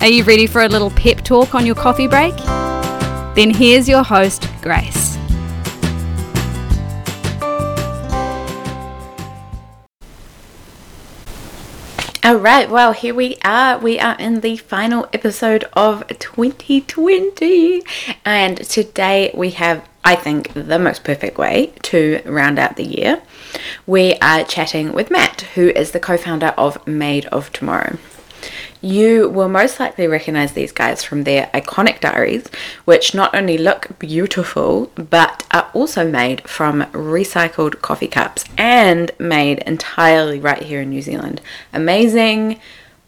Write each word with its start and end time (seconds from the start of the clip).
are 0.00 0.08
you 0.08 0.24
ready 0.24 0.46
for 0.46 0.62
a 0.62 0.68
little 0.68 0.90
pep 0.90 1.22
talk 1.22 1.54
on 1.54 1.66
your 1.66 1.74
coffee 1.74 2.06
break? 2.06 2.34
Then 3.34 3.50
here's 3.50 3.88
your 3.88 4.02
host, 4.02 4.48
Grace. 4.62 5.18
All 12.22 12.36
right, 12.36 12.70
well, 12.70 12.92
here 12.92 13.14
we 13.14 13.36
are. 13.44 13.78
We 13.78 13.98
are 13.98 14.16
in 14.18 14.40
the 14.40 14.56
final 14.56 15.08
episode 15.12 15.64
of 15.74 16.06
2020, 16.08 17.82
and 18.24 18.58
today 18.58 19.30
we 19.34 19.50
have, 19.50 19.86
I 20.04 20.16
think, 20.16 20.52
the 20.54 20.78
most 20.78 21.02
perfect 21.04 21.38
way 21.38 21.72
to 21.84 22.22
round 22.24 22.58
out 22.58 22.76
the 22.76 22.84
year. 22.84 23.22
We 23.86 24.14
are 24.16 24.44
chatting 24.44 24.92
with 24.92 25.10
Matt, 25.10 25.42
who 25.54 25.68
is 25.70 25.90
the 25.90 26.00
co 26.00 26.16
founder 26.16 26.54
of 26.56 26.86
Made 26.86 27.26
of 27.26 27.52
Tomorrow. 27.52 27.98
You 28.82 29.28
will 29.28 29.50
most 29.50 29.78
likely 29.78 30.06
recognize 30.06 30.52
these 30.52 30.72
guys 30.72 31.04
from 31.04 31.24
their 31.24 31.50
iconic 31.52 32.00
diaries, 32.00 32.48
which 32.86 33.14
not 33.14 33.34
only 33.34 33.58
look 33.58 33.98
beautiful 33.98 34.90
but 34.94 35.46
are 35.50 35.70
also 35.74 36.10
made 36.10 36.48
from 36.48 36.82
recycled 36.92 37.82
coffee 37.82 38.08
cups 38.08 38.46
and 38.56 39.10
made 39.18 39.58
entirely 39.60 40.40
right 40.40 40.62
here 40.62 40.80
in 40.80 40.88
New 40.88 41.02
Zealand. 41.02 41.42
Amazing, 41.74 42.58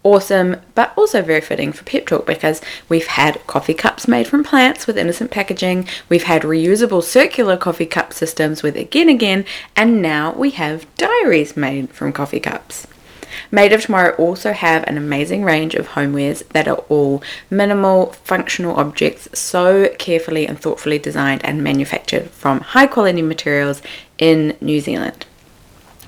awesome, 0.03 0.56
but 0.75 0.92
also 0.95 1.23
very 1.23 1.41
fitting 1.41 1.73
for 1.73 1.84
Pep 1.84 2.07
Talk 2.07 2.27
because 2.27 2.61
we've 2.91 3.07
had 3.07 3.47
coffee 3.47 3.73
cups 3.73 4.07
made 4.07 4.27
from 4.27 4.45
plants 4.45 4.86
with 4.86 4.98
innocent 4.98 5.31
packaging, 5.31 5.89
we've 6.11 6.25
had 6.25 6.42
reusable 6.42 7.03
circular 7.03 7.57
coffee 7.57 7.86
cup 7.86 8.12
systems 8.12 8.62
with 8.62 8.77
Again 8.77 9.09
Again, 9.09 9.47
and 9.75 10.03
now 10.03 10.34
we 10.34 10.51
have 10.51 10.86
diaries 10.97 11.57
made 11.57 11.91
from 11.91 12.12
coffee 12.12 12.41
cups. 12.41 12.86
Made 13.55 13.75
of 13.75 13.83
Tomorrow 13.83 14.14
also 14.14 14.53
have 14.53 14.83
an 14.84 14.97
amazing 14.97 15.45
range 15.45 15.75
of 15.75 15.89
homewares 15.89 16.42
that 16.48 16.67
are 16.67 16.83
all 16.89 17.22
minimal, 17.50 18.12
functional 18.25 18.75
objects, 18.77 19.28
so 19.39 19.91
carefully 19.98 20.47
and 20.47 20.58
thoughtfully 20.58 20.98
designed 20.98 21.45
and 21.45 21.62
manufactured 21.62 22.30
from 22.30 22.61
high 22.61 22.86
quality 22.86 23.20
materials 23.20 23.83
in 24.17 24.56
New 24.62 24.80
Zealand. 24.80 25.27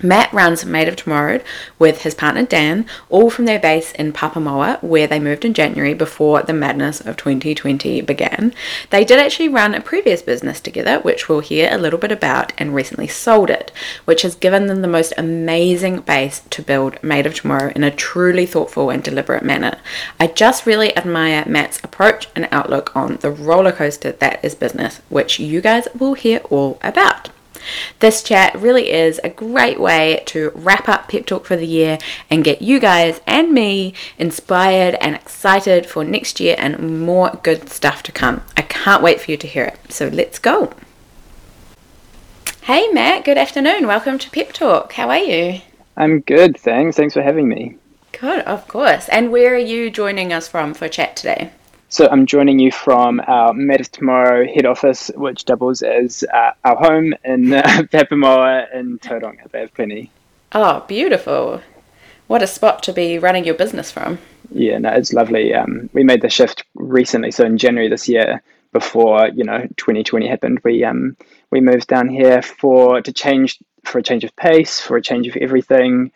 Matt 0.02 0.32
runs 0.32 0.64
Made 0.64 0.88
of 0.88 0.96
Tomorrow 0.96 1.40
with 1.78 2.02
his 2.02 2.16
partner 2.16 2.44
Dan, 2.44 2.84
all 3.08 3.30
from 3.30 3.44
their 3.44 3.60
base 3.60 3.92
in 3.92 4.12
Papamoa, 4.12 4.82
where 4.82 5.06
they 5.06 5.20
moved 5.20 5.44
in 5.44 5.54
January 5.54 5.94
before 5.94 6.42
the 6.42 6.52
madness 6.52 7.00
of 7.00 7.16
2020 7.16 8.00
began. 8.00 8.52
They 8.90 9.04
did 9.04 9.20
actually 9.20 9.48
run 9.48 9.72
a 9.72 9.80
previous 9.80 10.20
business 10.20 10.60
together, 10.60 10.98
which 10.98 11.28
we'll 11.28 11.40
hear 11.40 11.68
a 11.70 11.78
little 11.78 11.98
bit 11.98 12.10
about, 12.10 12.52
and 12.58 12.74
recently 12.74 13.06
sold 13.06 13.50
it, 13.50 13.70
which 14.04 14.22
has 14.22 14.34
given 14.34 14.66
them 14.66 14.82
the 14.82 14.88
most 14.88 15.12
amazing 15.16 16.00
base 16.00 16.40
to 16.50 16.60
build 16.60 17.00
Made 17.02 17.24
of 17.24 17.34
Tomorrow 17.34 17.72
in 17.76 17.84
a 17.84 17.94
truly 17.94 18.46
thoughtful 18.46 18.90
and 18.90 19.02
deliberate 19.02 19.44
manner. 19.44 19.78
I 20.18 20.26
just 20.26 20.66
really 20.66 20.94
admire 20.96 21.44
Matt's 21.46 21.82
approach 21.84 22.26
and 22.34 22.48
outlook 22.50 22.94
on 22.96 23.16
the 23.18 23.30
roller 23.30 23.72
coaster 23.72 24.10
that 24.10 24.44
is 24.44 24.56
business, 24.56 25.00
which 25.08 25.38
you 25.38 25.60
guys 25.60 25.86
will 25.96 26.14
hear 26.14 26.40
all 26.50 26.78
about. 26.82 27.30
This 28.00 28.22
chat 28.22 28.54
really 28.54 28.90
is 28.90 29.20
a 29.22 29.28
great 29.28 29.80
way 29.80 30.22
to 30.26 30.52
wrap 30.54 30.88
up 30.88 31.08
Pep 31.08 31.26
Talk 31.26 31.46
for 31.46 31.56
the 31.56 31.66
year 31.66 31.98
and 32.30 32.44
get 32.44 32.62
you 32.62 32.80
guys 32.80 33.20
and 33.26 33.52
me 33.52 33.94
inspired 34.18 34.96
and 35.00 35.14
excited 35.14 35.86
for 35.86 36.04
next 36.04 36.40
year 36.40 36.56
and 36.58 37.00
more 37.04 37.38
good 37.42 37.68
stuff 37.68 38.02
to 38.04 38.12
come. 38.12 38.42
I 38.56 38.62
can't 38.62 39.02
wait 39.02 39.20
for 39.20 39.30
you 39.30 39.36
to 39.36 39.46
hear 39.46 39.64
it. 39.64 39.92
So 39.92 40.08
let's 40.08 40.38
go. 40.38 40.72
Hey 42.62 42.88
Matt, 42.88 43.24
good 43.24 43.38
afternoon. 43.38 43.86
Welcome 43.86 44.18
to 44.18 44.30
Pep 44.30 44.52
Talk. 44.52 44.94
How 44.94 45.10
are 45.10 45.18
you? 45.18 45.60
I'm 45.96 46.20
good, 46.20 46.56
thanks. 46.58 46.96
Thanks 46.96 47.14
for 47.14 47.22
having 47.22 47.48
me. 47.48 47.76
Good, 48.18 48.40
of 48.44 48.66
course. 48.68 49.08
And 49.08 49.30
where 49.30 49.54
are 49.54 49.58
you 49.58 49.90
joining 49.90 50.32
us 50.32 50.48
from 50.48 50.72
for 50.72 50.88
chat 50.88 51.16
today? 51.16 51.50
So 51.94 52.08
I'm 52.10 52.26
joining 52.26 52.58
you 52.58 52.72
from 52.72 53.22
our 53.24 53.54
Made 53.54 53.84
Tomorrow 53.84 54.52
head 54.52 54.66
office, 54.66 55.12
which 55.14 55.44
doubles 55.44 55.80
as 55.80 56.24
uh, 56.24 56.50
our 56.64 56.74
home 56.74 57.14
in 57.22 57.52
uh, 57.52 57.62
Papamoa 57.92 58.66
in 58.74 58.98
Tauranga 58.98 59.48
Bay 59.52 59.62
of 59.62 59.72
Plenty. 59.74 60.10
Oh, 60.50 60.80
beautiful. 60.88 61.62
What 62.26 62.42
a 62.42 62.48
spot 62.48 62.82
to 62.82 62.92
be 62.92 63.20
running 63.20 63.44
your 63.44 63.54
business 63.54 63.92
from. 63.92 64.18
Yeah, 64.50 64.78
no, 64.78 64.88
it's 64.88 65.12
lovely. 65.12 65.54
Um, 65.54 65.88
we 65.92 66.02
made 66.02 66.20
the 66.20 66.28
shift 66.28 66.64
recently, 66.74 67.30
so 67.30 67.44
in 67.44 67.58
January 67.58 67.88
this 67.88 68.08
year, 68.08 68.42
before 68.72 69.28
you 69.28 69.44
know 69.44 69.60
2020 69.76 70.26
happened, 70.26 70.58
we 70.64 70.82
um, 70.82 71.16
we 71.52 71.60
moved 71.60 71.86
down 71.86 72.08
here 72.08 72.42
for 72.42 73.02
to 73.02 73.12
change 73.12 73.60
for 73.84 73.98
a 73.98 74.02
change 74.02 74.24
of 74.24 74.34
pace, 74.34 74.80
for 74.80 74.96
a 74.96 75.02
change 75.02 75.28
of 75.28 75.36
everything. 75.36 76.10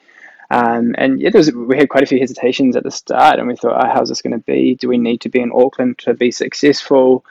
Um, 0.51 0.95
and 0.97 1.21
yeah, 1.21 1.31
was, 1.35 1.53
we 1.53 1.77
had 1.77 1.91
quite 1.91 2.03
a 2.03 2.07
few 2.07 2.19
hesitations 2.19 2.77
at 2.77 2.83
the 2.83 2.91
start, 2.91 3.39
and 3.39 3.49
we 3.49 3.57
thought, 3.57 3.85
oh, 3.85 3.89
how's 3.93 4.09
this 4.09 4.23
going 4.23 4.33
to 4.33 4.45
be? 4.45 4.75
Do 4.75 4.89
we 4.89 4.99
need 4.99 5.21
to 5.23 5.29
be 5.29 5.41
in 5.41 5.53
Auckland 5.53 5.99
to 5.99 6.15
be 6.15 6.31
successful? 6.31 7.25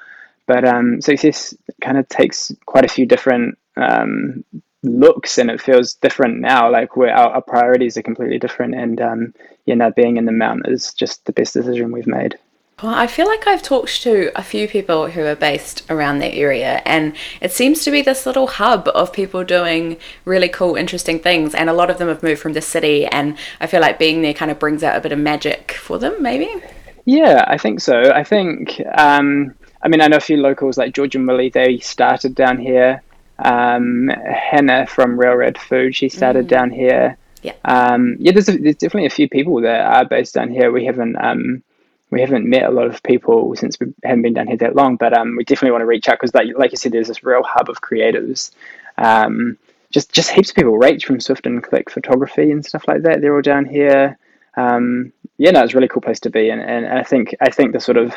But 0.46 0.66
um, 0.66 1.02
success 1.02 1.54
kind 1.82 1.98
of 1.98 2.08
takes 2.08 2.52
quite 2.66 2.86
a 2.86 2.90
few 2.90 3.06
different 3.06 3.58
um, 3.76 4.44
looks, 4.84 5.38
and 5.38 5.50
it 5.50 5.62
feels 5.62 5.96
different 5.96 6.40
now. 6.40 6.72
Like 6.72 6.96
our, 6.96 7.10
our 7.10 7.42
priorities 7.42 7.98
are 7.98 8.04
completely 8.04 8.40
different, 8.40 8.76
and 8.76 9.02
um, 9.02 9.34
yeah, 9.66 9.76
now 9.76 9.90
being 9.90 10.18
in 10.18 10.26
the 10.26 10.32
mountain 10.32 10.72
is 10.72 10.94
just 10.94 11.26
the 11.26 11.34
best 11.34 11.54
decision 11.54 11.92
we've 11.92 12.08
made. 12.08 12.38
Well, 12.84 12.94
I 12.94 13.08
feel 13.08 13.26
like 13.26 13.48
I've 13.48 13.64
talked 13.64 14.04
to 14.04 14.32
a 14.36 14.44
few 14.44 14.68
people 14.68 15.10
who 15.10 15.26
are 15.26 15.36
based 15.36 15.84
around 15.90 16.20
that 16.20 16.36
area, 16.36 16.84
and 16.86 17.16
it 17.42 17.52
seems 17.52 17.84
to 17.84 17.90
be 17.90 18.04
this 18.04 18.28
little 18.28 18.46
hub 18.46 18.88
of 18.90 19.12
people 19.12 19.44
doing 19.44 19.98
really 20.26 20.48
cool, 20.48 20.76
interesting 20.76 21.18
things. 21.18 21.56
And 21.56 21.72
a 21.72 21.74
lot 21.74 21.90
of 21.90 21.98
them 21.98 22.08
have 22.08 22.22
moved 22.22 22.40
from 22.40 22.54
the 22.54 22.62
city, 22.62 23.08
and 23.08 23.36
I 23.60 23.66
feel 23.66 23.82
like 23.82 23.98
being 23.98 24.22
there 24.22 24.36
kind 24.36 24.52
of 24.52 24.60
brings 24.60 24.84
out 24.84 24.96
a 24.96 25.02
bit 25.02 25.12
of 25.12 25.18
magic 25.18 25.72
for 25.72 25.98
them, 25.98 26.22
maybe. 26.22 26.54
Yeah, 27.06 27.46
I 27.48 27.58
think 27.58 27.80
so. 27.80 28.12
I 28.14 28.24
think, 28.24 28.80
um, 28.96 29.56
I 29.82 29.88
mean, 29.88 30.00
I 30.00 30.08
know 30.08 30.18
a 30.18 30.20
few 30.20 30.38
locals 30.38 30.78
like 30.78 30.94
George 30.94 31.16
and 31.16 31.28
Willy, 31.28 31.50
they 31.50 31.80
started 31.80 32.36
down 32.36 32.60
here. 32.60 33.02
Um, 33.40 34.10
Hannah 34.10 34.86
from 34.86 35.20
Railroad 35.20 35.58
Food, 35.58 35.96
she 35.96 36.10
started 36.10 36.46
mm. 36.46 36.50
down 36.50 36.70
here. 36.70 37.18
Yeah. 37.42 37.54
Um, 37.66 38.18
yeah, 38.20 38.34
there's, 38.34 38.50
a, 38.50 38.58
there's 38.58 38.76
definitely 38.76 39.08
a 39.08 39.10
few 39.10 39.28
people 39.28 39.62
that 39.62 39.82
are 39.82 40.06
based 40.06 40.36
down 40.36 40.52
here. 40.52 40.72
We 40.72 40.86
haven't 40.86 41.16
um, 41.16 41.64
we 42.10 42.22
haven't 42.22 42.50
met 42.50 42.64
a 42.64 42.72
lot 42.72 42.88
of 42.88 43.04
people 43.04 43.56
since 43.56 43.80
we 43.80 43.94
haven't 44.04 44.22
been 44.22 44.34
down 44.34 44.48
here 44.48 44.58
that 44.58 44.76
long, 44.76 44.96
but 44.96 45.18
um, 45.18 45.36
we 45.36 45.44
definitely 45.44 45.72
want 45.72 45.82
to 45.82 45.88
reach 45.88 46.08
out 46.08 46.20
because, 46.20 46.34
like, 46.34 46.48
like 46.58 46.72
you 46.72 46.78
said, 46.78 46.92
there's 46.92 47.10
this 47.10 47.24
real 47.24 47.44
hub 47.44 47.70
of 47.70 47.82
creatives. 47.82 48.52
Um, 48.98 49.58
just 49.92 50.12
just 50.12 50.32
heaps 50.32 50.50
of 50.50 50.56
people. 50.56 50.74
Rach 50.74 51.06
from 51.06 51.20
Swift 51.20 51.46
and 51.46 51.64
Click 51.64 51.90
Photography 51.90 52.52
and 52.52 52.66
stuff 52.66 52.88
like 52.88 53.04
that. 53.04 53.22
They're 53.22 53.36
all 53.36 53.42
down 53.42 53.66
here. 53.66 54.18
Um, 54.56 55.14
yeah, 55.38 55.52
no, 55.52 55.64
it's 55.64 55.74
a 55.74 55.78
really 55.78 55.88
cool 55.88 56.02
place 56.02 56.20
to 56.22 56.30
be, 56.30 56.50
and, 56.50 56.62
and 56.62 56.88
I 56.88 57.04
think 57.04 57.36
I 57.42 57.50
think 57.50 57.74
the 57.74 57.80
sort 57.80 57.98
of 57.98 58.14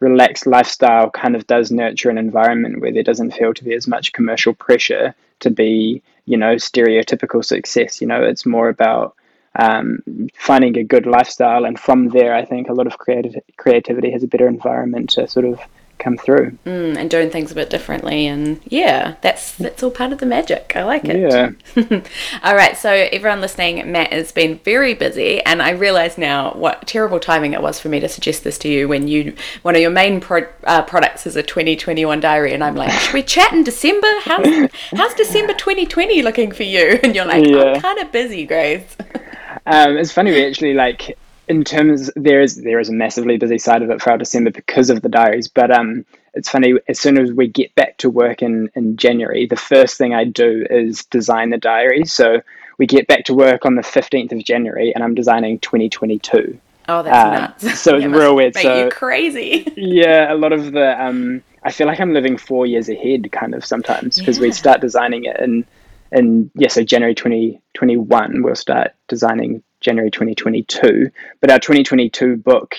relaxed 0.00 0.46
lifestyle 0.46 1.10
kind 1.10 1.36
of 1.36 1.46
does 1.46 1.70
nurture 1.70 2.10
an 2.10 2.18
environment 2.18 2.80
where 2.80 2.92
there 2.92 3.02
doesn't 3.02 3.32
feel 3.32 3.54
to 3.54 3.64
be 3.64 3.74
as 3.74 3.86
much 3.86 4.12
commercial 4.12 4.52
pressure 4.52 5.14
to 5.40 5.50
be, 5.50 6.02
you 6.26 6.36
know, 6.36 6.56
stereotypical 6.56 7.44
success. 7.44 8.00
You 8.00 8.06
know, 8.08 8.22
it's 8.22 8.44
more 8.44 8.68
about 8.68 9.14
um, 9.56 10.00
finding 10.34 10.76
a 10.78 10.84
good 10.84 11.06
lifestyle, 11.06 11.64
and 11.64 11.78
from 11.78 12.08
there, 12.08 12.34
I 12.34 12.44
think 12.44 12.68
a 12.68 12.74
lot 12.74 12.86
of 12.86 12.98
creative 12.98 13.36
creativity 13.56 14.10
has 14.10 14.22
a 14.22 14.26
better 14.26 14.48
environment 14.48 15.10
to 15.10 15.28
sort 15.28 15.44
of 15.44 15.60
come 16.02 16.16
through. 16.16 16.50
Mm, 16.66 16.96
and 16.96 17.10
doing 17.10 17.30
things 17.30 17.52
a 17.52 17.54
bit 17.54 17.70
differently. 17.70 18.26
And 18.26 18.60
yeah 18.66 19.14
that's 19.20 19.54
that's 19.56 19.82
all 19.82 19.90
part 19.90 20.12
of 20.12 20.18
the 20.18 20.26
magic. 20.26 20.72
I 20.74 20.82
like 20.82 21.04
it. 21.04 21.30
Yeah. 21.30 21.50
All 22.42 22.56
right. 22.56 22.76
So 22.76 22.90
everyone 22.90 23.40
listening 23.40 23.90
matt 23.90 24.12
has 24.12 24.32
been 24.32 24.58
very 24.58 24.94
busy. 24.94 25.40
And 25.42 25.62
i 25.62 25.70
realize 25.70 26.18
now 26.18 26.52
what 26.54 26.86
terrible 26.86 27.20
timing 27.20 27.52
it 27.52 27.62
was 27.62 27.78
for 27.78 27.88
me 27.88 28.00
to 28.00 28.08
suggest 28.08 28.42
this 28.44 28.58
to 28.58 28.68
you 28.68 28.88
when 28.88 29.06
you 29.06 29.34
one 29.62 29.76
of 29.76 29.80
your 29.80 29.90
main 29.90 30.20
pro, 30.20 30.46
uh, 30.64 30.82
products 30.82 31.26
is 31.26 31.36
a 31.36 31.42
2021 31.42 32.20
diary. 32.20 32.52
And 32.52 32.64
i'm 32.64 32.74
like 32.74 32.90
should 32.90 33.14
we 33.14 33.22
chat 33.22 33.52
in 33.52 33.62
december. 33.62 34.08
How's, 34.24 34.70
how's 34.96 35.14
december 35.14 35.54
2020 35.54 36.22
looking 36.22 36.52
for 36.52 36.64
you? 36.64 36.82
And 37.02 37.14
you're 37.16 37.24
like 37.24 37.46
yeah. 37.46 37.74
i'm 37.74 37.80
kind 37.80 37.98
of 37.98 38.12
busy 38.12 38.46
grace 38.46 38.96
um, 39.66 39.96
it's 39.96 40.12
funny 40.12 40.30
we 40.32 40.44
actually 40.46 40.74
like 40.74 41.18
in 41.48 41.64
terms 41.64 42.10
there 42.16 42.40
is 42.40 42.56
there 42.62 42.80
is 42.80 42.88
a 42.88 42.92
massively 42.92 43.36
busy 43.36 43.58
side 43.58 43.82
of 43.82 43.90
it 43.90 44.00
for 44.00 44.10
our 44.10 44.18
December 44.18 44.50
because 44.50 44.90
of 44.90 45.02
the 45.02 45.08
diaries. 45.08 45.48
But 45.48 45.70
um, 45.70 46.04
it's 46.34 46.48
funny 46.48 46.74
as 46.88 46.98
soon 46.98 47.18
as 47.18 47.32
we 47.32 47.46
get 47.48 47.74
back 47.74 47.96
to 47.98 48.10
work 48.10 48.42
in 48.42 48.70
in 48.74 48.96
January, 48.96 49.46
the 49.46 49.56
first 49.56 49.98
thing 49.98 50.14
I 50.14 50.24
do 50.24 50.66
is 50.70 51.04
design 51.06 51.50
the 51.50 51.58
diaries. 51.58 52.12
So 52.12 52.40
we 52.78 52.86
get 52.86 53.06
back 53.06 53.24
to 53.24 53.34
work 53.34 53.66
on 53.66 53.74
the 53.74 53.82
fifteenth 53.82 54.32
of 54.32 54.42
January, 54.44 54.94
and 54.94 55.04
I'm 55.04 55.14
designing 55.14 55.58
2022. 55.60 56.58
Oh, 56.88 57.02
that's 57.02 57.16
Um, 57.62 57.68
nuts. 57.68 57.80
so 57.80 57.96
it's 57.96 58.06
real 58.20 58.34
weird, 58.34 58.54
Make 58.56 58.62
so- 58.64 58.84
you 58.84 58.90
crazy. 58.90 59.72
yeah, 59.76 60.32
a 60.32 60.36
lot 60.36 60.52
of 60.52 60.72
the 60.72 61.00
um, 61.00 61.42
I 61.62 61.70
feel 61.70 61.86
like 61.86 62.00
I'm 62.00 62.12
living 62.12 62.36
four 62.36 62.66
years 62.66 62.88
ahead, 62.88 63.30
kind 63.30 63.54
of 63.54 63.64
sometimes, 63.64 64.18
because 64.18 64.40
we 64.40 64.50
start 64.50 64.80
designing 64.80 65.24
it 65.26 65.38
in, 65.38 65.64
in 66.12 66.50
yeah, 66.54 66.68
so 66.68 66.82
January 66.82 67.14
2021, 67.14 68.42
we'll 68.42 68.54
start 68.54 68.92
designing 69.08 69.62
January 69.80 70.10
2022, 70.10 71.10
but 71.40 71.50
our 71.50 71.58
2022 71.58 72.36
book 72.36 72.76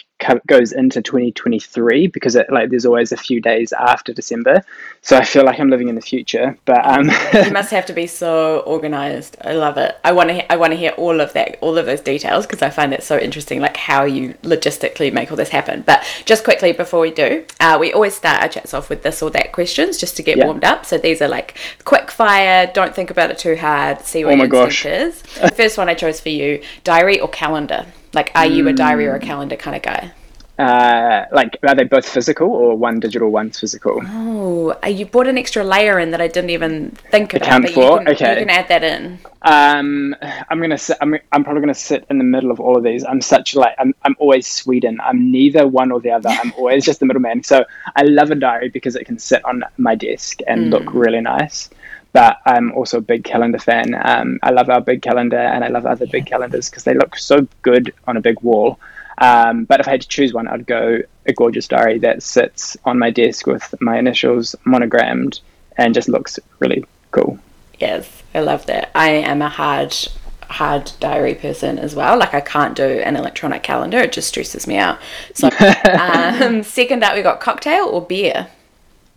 goes 0.48 0.72
into 0.72 1.02
2023 1.02 2.08
because 2.08 2.36
it 2.36 2.48
like 2.52 2.70
there's 2.70 2.86
always 2.86 3.12
a 3.12 3.18
few 3.18 3.40
days 3.42 3.72
after 3.74 4.14
December, 4.14 4.64
so 5.02 5.18
I 5.18 5.24
feel 5.24 5.44
like 5.46 5.60
I'm 5.60 5.70
living 5.70 5.88
in 5.90 5.96
the 5.96 6.02
future. 6.02 6.58
But 6.66 6.86
um, 6.86 7.10
you 7.34 7.52
must 7.52 7.72
have 7.72 7.86
to 7.88 7.94
be 7.94 8.08
so 8.08 8.60
organized. 8.66 9.38
I 9.42 9.54
love 9.54 9.78
it. 9.78 9.98
I 10.04 10.12
want 10.12 10.30
to. 10.30 10.34
He- 10.36 10.50
I 10.50 10.56
want 10.58 10.72
to 10.74 10.78
hear 10.78 10.92
all 10.98 11.20
of 11.22 11.34
that, 11.34 11.58
all 11.62 11.78
of 11.78 11.86
those 11.86 12.02
details, 12.02 12.46
because 12.46 12.62
I 12.62 12.70
find 12.70 12.94
it 12.94 13.02
so 13.04 13.18
interesting, 13.18 13.60
like 13.62 13.78
how 13.78 14.04
you 14.04 14.34
logistically 14.44 15.12
make 15.12 15.31
all 15.31 15.38
this 15.38 15.50
happen. 15.50 15.81
But 15.86 16.04
just 16.26 16.44
quickly 16.44 16.72
before 16.74 17.00
we 17.00 17.12
do, 17.12 17.44
uh, 17.60 17.78
we 17.80 17.92
always 17.94 18.14
start 18.16 18.42
our 18.42 18.50
chats 18.50 18.74
off 18.74 18.90
with 18.90 19.04
this 19.04 19.22
or 19.22 19.30
that 19.31 19.52
questions, 19.52 19.98
just 19.98 20.16
to 20.18 20.24
get 20.24 20.38
Yeah. 20.38 20.46
warmed 20.46 20.64
up. 20.64 20.86
So 20.86 20.98
these 20.98 21.22
are 21.22 21.28
like 21.28 21.58
quick 21.86 22.12
fire. 22.12 22.69
Don't 22.74 22.94
think 22.96 23.10
about 23.10 23.31
it 23.31 23.38
too 23.40 23.56
hard. 23.56 24.02
See 24.02 24.24
what 24.26 24.34
Oh 24.34 24.38
my 24.38 24.44
your 24.44 24.50
gosh. 24.50 24.86
is. 24.86 25.22
The 25.42 25.50
first 25.50 25.78
one 25.78 25.90
I 25.90 25.94
chose 25.94 26.19
for 26.19 26.30
you: 26.30 26.62
diary 26.84 27.19
or 27.19 27.28
calendar. 27.30 27.86
Like, 28.13 28.31
are 28.36 28.45
you 28.45 28.68
a 28.68 28.74
diary 28.74 29.07
or 29.07 29.15
a 29.15 29.19
calendar 29.19 29.56
kind 29.56 29.75
of 29.75 29.81
guy? 29.81 30.12
uh, 30.60 31.25
like 31.31 31.57
are 31.63 31.74
they 31.74 31.83
both 31.83 32.07
physical 32.07 32.48
or 32.48 32.77
one 32.77 33.00
digital, 33.00 33.30
one's 33.30 33.60
physical? 33.60 34.00
Oh, 34.06 34.77
uh, 34.83 34.88
you 34.88 35.06
brought 35.06 35.27
an 35.27 35.38
extra 35.38 35.63
layer 35.63 35.98
in 35.98 36.12
that 36.12 36.21
I 36.21 36.27
didn't 36.27 36.51
even 36.51 36.92
think 36.92 37.33
about. 37.33 37.48
Account 37.48 37.69
for? 37.69 38.00
You 38.00 38.06
can, 38.06 38.07
Okay. 38.10 38.33
You 38.33 38.45
can 38.45 38.50
add 38.51 38.68
that 38.68 38.83
in. 38.83 39.19
Um, 39.42 40.15
I'm 40.21 40.62
gonna 40.62 40.77
sit. 40.77 40.98
I'm, 41.01 41.15
I'm 41.31 41.44
probably 41.44 41.62
gonna 41.62 41.74
sit 41.74 42.06
in 42.10 42.19
the 42.19 42.24
middle 42.24 42.51
of 42.51 42.60
all 42.60 42.77
of 42.77 42.83
these. 42.83 43.04
I'm 43.04 43.19
such 43.19 43.56
like 43.56 43.75
I'm. 43.80 43.95
I'm 44.04 44.16
always 44.19 44.45
Sweden. 44.45 45.00
I'm 45.04 45.31
neither 45.31 45.68
one 45.68 45.92
or 45.92 46.00
the 46.00 46.12
other. 46.12 46.30
I'm 46.30 46.54
always 46.57 46.86
just 46.86 47.00
the 47.00 47.07
middleman. 47.07 47.44
So 47.44 47.66
I 47.95 48.04
love 48.04 48.30
a 48.30 48.36
diary 48.36 48.69
because 48.69 48.95
it 48.95 49.06
can 49.06 49.18
sit 49.18 49.44
on 49.45 49.63
my 49.77 49.95
desk 49.95 50.39
and 50.45 50.69
look 50.69 50.94
really 50.94 51.21
nice. 51.21 51.69
But 52.13 52.38
I'm 52.45 52.71
also 52.74 53.00
a 53.00 53.01
big 53.01 53.24
calendar 53.24 53.60
fan. 53.60 54.00
Um, 54.01 54.39
I 54.44 54.51
love 54.51 54.69
our 54.69 54.81
big 54.81 55.01
calendar 55.01 55.39
and 55.39 55.63
I 55.63 55.68
love 55.68 55.86
other 55.86 56.06
big 56.06 56.27
calendars 56.27 56.69
because 56.69 56.83
they 56.83 56.94
look 56.94 57.18
so 57.18 57.48
good 57.63 57.94
on 58.07 58.18
a 58.18 58.21
big 58.21 58.39
wall. 58.42 58.80
Um, 59.18 59.65
but 59.65 59.80
if 59.80 59.88
I 59.88 59.92
had 59.92 60.01
to 60.01 60.07
choose 60.07 60.33
one, 60.33 60.48
I'd 60.48 60.65
go 60.65 61.00
a 61.25 61.33
gorgeous 61.33 61.68
diary 61.68 62.00
that 62.00 62.24
sits 62.24 62.77
on 62.86 63.00
my 63.00 63.10
desk 63.10 63.48
with 63.48 63.74
my 63.81 63.98
initials 63.98 64.56
monogrammed 64.63 65.39
and 65.77 65.94
just 65.94 66.07
looks 66.10 66.39
really 66.60 66.86
cool. 67.12 67.39
Yes, 67.80 68.24
I 68.33 68.42
love 68.42 68.66
that. 68.68 68.92
I 68.95 69.09
am 69.09 69.42
a 69.42 69.50
hard, 69.50 69.95
hard 70.44 70.92
diary 71.00 71.36
person 71.36 71.80
as 71.80 71.95
well. 71.95 72.18
Like 72.18 72.33
I 72.33 72.42
can't 72.42 72.75
do 72.75 72.83
an 72.83 73.16
electronic 73.16 73.63
calendar; 73.63 73.98
it 73.98 74.13
just 74.13 74.27
stresses 74.27 74.68
me 74.68 74.77
out. 74.77 75.00
So, 75.33 75.50
um, 76.00 76.63
second 76.63 77.04
up, 77.04 77.16
we 77.16 77.21
got 77.21 77.39
cocktail 77.39 77.86
or 77.86 78.01
beer. 78.01 78.48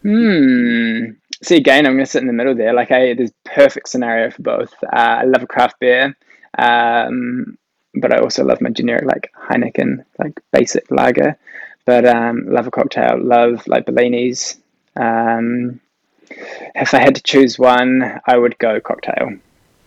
Hmm. 0.02 1.10
See, 1.42 1.56
again, 1.56 1.86
I'm 1.86 1.94
going 1.94 2.04
to 2.04 2.10
sit 2.10 2.22
in 2.22 2.26
the 2.26 2.32
middle 2.32 2.54
there. 2.54 2.72
Like, 2.72 2.90
I 2.90 3.14
there's 3.14 3.32
perfect 3.44 3.88
scenario 3.88 4.30
for 4.30 4.42
both. 4.42 4.72
Uh, 4.84 5.20
I 5.20 5.24
love 5.24 5.42
a 5.42 5.46
craft 5.46 5.78
beer, 5.80 6.16
um, 6.58 7.58
but 7.94 8.12
I 8.12 8.18
also 8.18 8.44
love 8.44 8.60
my 8.60 8.70
generic 8.70 9.04
like 9.04 9.32
Heineken, 9.48 10.04
like 10.18 10.40
basic 10.52 10.90
lager. 10.90 11.36
But 11.84 12.04
um, 12.06 12.46
love 12.48 12.66
a 12.66 12.70
cocktail. 12.70 13.18
Love 13.22 13.66
like 13.66 13.86
Bellinis. 13.86 14.56
Um, 14.96 15.80
if 16.74 16.94
I 16.94 16.98
had 16.98 17.14
to 17.14 17.22
choose 17.22 17.58
one, 17.58 18.20
I 18.26 18.36
would 18.36 18.58
go 18.58 18.80
cocktail. 18.80 19.36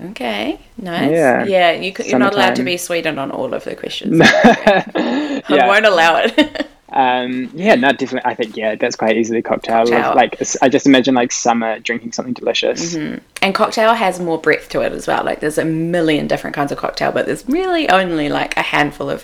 Okay, 0.01 0.59
nice. 0.77 1.11
Yeah. 1.11 1.43
yeah. 1.45 1.71
You 1.71 1.91
could, 1.91 2.05
you're 2.05 2.19
not 2.19 2.33
allowed 2.33 2.55
to 2.55 2.63
be 2.63 2.77
Sweden 2.77 3.19
on 3.19 3.31
all 3.31 3.53
of 3.53 3.65
the 3.65 3.75
questions. 3.75 4.21
I 4.23 5.41
won't 5.49 5.85
allow 5.85 6.17
it. 6.17 6.67
Um, 6.99 7.49
yeah, 7.53 7.75
no, 7.75 7.93
definitely. 7.93 8.29
I 8.29 8.35
think 8.35 8.57
yeah, 8.57 8.75
that's 8.75 8.97
quite 8.97 9.15
easily 9.15 9.41
cocktail. 9.41 9.85
Cocktail. 9.85 10.15
Like, 10.15 10.41
I 10.61 10.67
just 10.67 10.85
imagine 10.85 11.15
like 11.15 11.31
summer 11.31 11.79
drinking 11.79 12.11
something 12.11 12.33
delicious. 12.33 12.93
Mm-hmm. 12.93 13.19
and 13.41 13.55
cocktail 13.55 13.93
has 13.93 14.19
more 14.19 14.37
breadth 14.37 14.67
to 14.69 14.81
it 14.81 14.91
as 14.91 15.07
well. 15.07 15.23
Like 15.23 15.39
there's 15.39 15.57
a 15.57 15.63
million 15.65 16.27
different 16.27 16.55
kinds 16.55 16.73
of 16.73 16.77
cocktail, 16.77 17.13
but 17.13 17.25
there's 17.25 17.47
really 17.47 17.87
only 17.89 18.27
like 18.27 18.57
a 18.57 18.61
handful 18.61 19.09
of, 19.09 19.23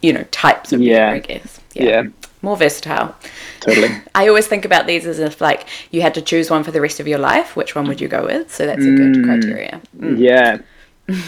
you 0.00 0.12
know, 0.12 0.22
types 0.30 0.72
of 0.72 0.78
beer, 0.78 0.94
Yeah. 0.94 1.10
I 1.10 1.18
guess. 1.18 1.60
Yeah, 1.74 2.04
More 2.40 2.56
versatile. 2.56 3.16
totally. 3.60 3.88
I 4.14 4.28
always 4.28 4.46
think 4.46 4.64
about 4.64 4.86
these 4.86 5.04
as 5.04 5.18
if 5.18 5.40
like 5.40 5.66
you 5.90 6.02
had 6.02 6.14
to 6.14 6.22
choose 6.22 6.50
one 6.50 6.62
for 6.62 6.70
the 6.70 6.80
rest 6.80 7.00
of 7.00 7.08
your 7.08 7.18
life. 7.18 7.56
Which 7.56 7.74
one 7.74 7.88
would 7.88 8.00
you 8.00 8.08
go 8.08 8.26
with? 8.26 8.54
So 8.54 8.66
that's 8.66 8.84
a 8.84 8.90
good 8.90 9.14
mm. 9.16 9.24
criteria. 9.24 9.80
Mm. 9.98 10.18
Yeah. 10.18 10.58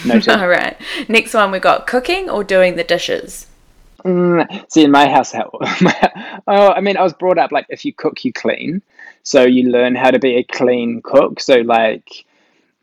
Noted. 0.05 0.29
All 0.39 0.47
right. 0.49 0.77
Next 1.09 1.35
one 1.35 1.51
we 1.51 1.59
got 1.59 1.87
cooking 1.89 2.31
or 2.31 2.45
doing 2.45 2.77
the 2.77 2.85
dishes. 2.85 3.47
Mm, 4.05 4.71
see, 4.71 4.85
in 4.85 4.91
my 4.91 5.09
house, 5.09 5.33
how, 5.33 5.51
my, 5.81 6.41
oh, 6.47 6.73
I 6.73 6.81
mean, 6.81 6.97
I 6.97 7.03
was 7.03 7.15
brought 7.15 7.39
up 7.39 7.53
like 7.53 7.67
if 7.69 7.85
you 7.85 7.93
cook, 7.93 8.25
you 8.25 8.33
clean. 8.33 8.83
So 9.23 9.43
you 9.45 9.71
learn 9.71 9.95
how 9.95 10.11
to 10.11 10.19
be 10.19 10.37
a 10.37 10.45
clean 10.45 11.01
cook. 11.03 11.41
So 11.41 11.61
like 11.61 12.27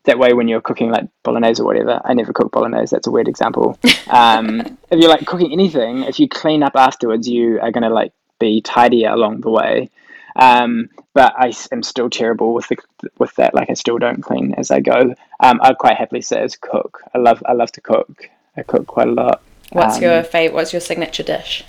that 0.06 0.18
way, 0.18 0.33
when 0.33 0.47
you're 0.47 0.62
cooking 0.62 0.89
like 0.89 1.07
bolognese 1.23 1.62
or 1.62 1.65
whatever, 1.65 2.01
I 2.03 2.13
never 2.13 2.33
cook 2.33 2.51
bolognese. 2.51 2.95
That's 2.95 3.07
a 3.07 3.12
weird 3.12 3.27
example. 3.27 3.77
Um, 4.12 4.59
if 4.91 5.00
you're 5.00 5.09
like 5.09 5.25
cooking 5.25 5.53
anything, 5.53 6.03
if 6.03 6.19
you 6.19 6.27
clean 6.27 6.63
up 6.63 6.73
afterwards, 6.75 7.29
you 7.29 7.62
are 7.62 7.71
gonna 7.71 7.89
like 7.89 8.12
be 8.39 8.59
tidier 8.59 9.09
along 9.09 9.39
the 9.39 9.50
way. 9.50 9.89
Um, 10.35 10.89
but 11.13 11.33
I 11.38 11.53
am 11.71 11.81
still 11.81 12.09
terrible 12.09 12.53
with 12.53 12.68
the, 12.68 12.75
with 13.19 13.33
that. 13.35 13.53
Like 13.53 13.69
I 13.69 13.73
still 13.73 13.97
don't 13.97 14.21
clean 14.21 14.53
as 14.56 14.69
I 14.69 14.81
go. 14.81 15.15
Um, 15.39 15.62
I'd 15.62 15.77
quite 15.77 15.95
happily 15.95 16.21
say 16.21 16.41
as 16.41 16.57
cook. 16.57 17.03
I 17.13 17.19
love 17.19 17.41
I 17.45 17.53
love 17.53 17.71
to 17.73 17.81
cook. 17.81 18.29
I 18.57 18.63
cook 18.63 18.85
quite 18.85 19.07
a 19.07 19.12
lot. 19.12 19.41
What's 19.71 19.97
Um, 19.97 20.03
your 20.03 20.23
favorite? 20.23 20.56
What's 20.56 20.73
your 20.73 20.81
signature 20.81 21.23
dish? 21.23 21.63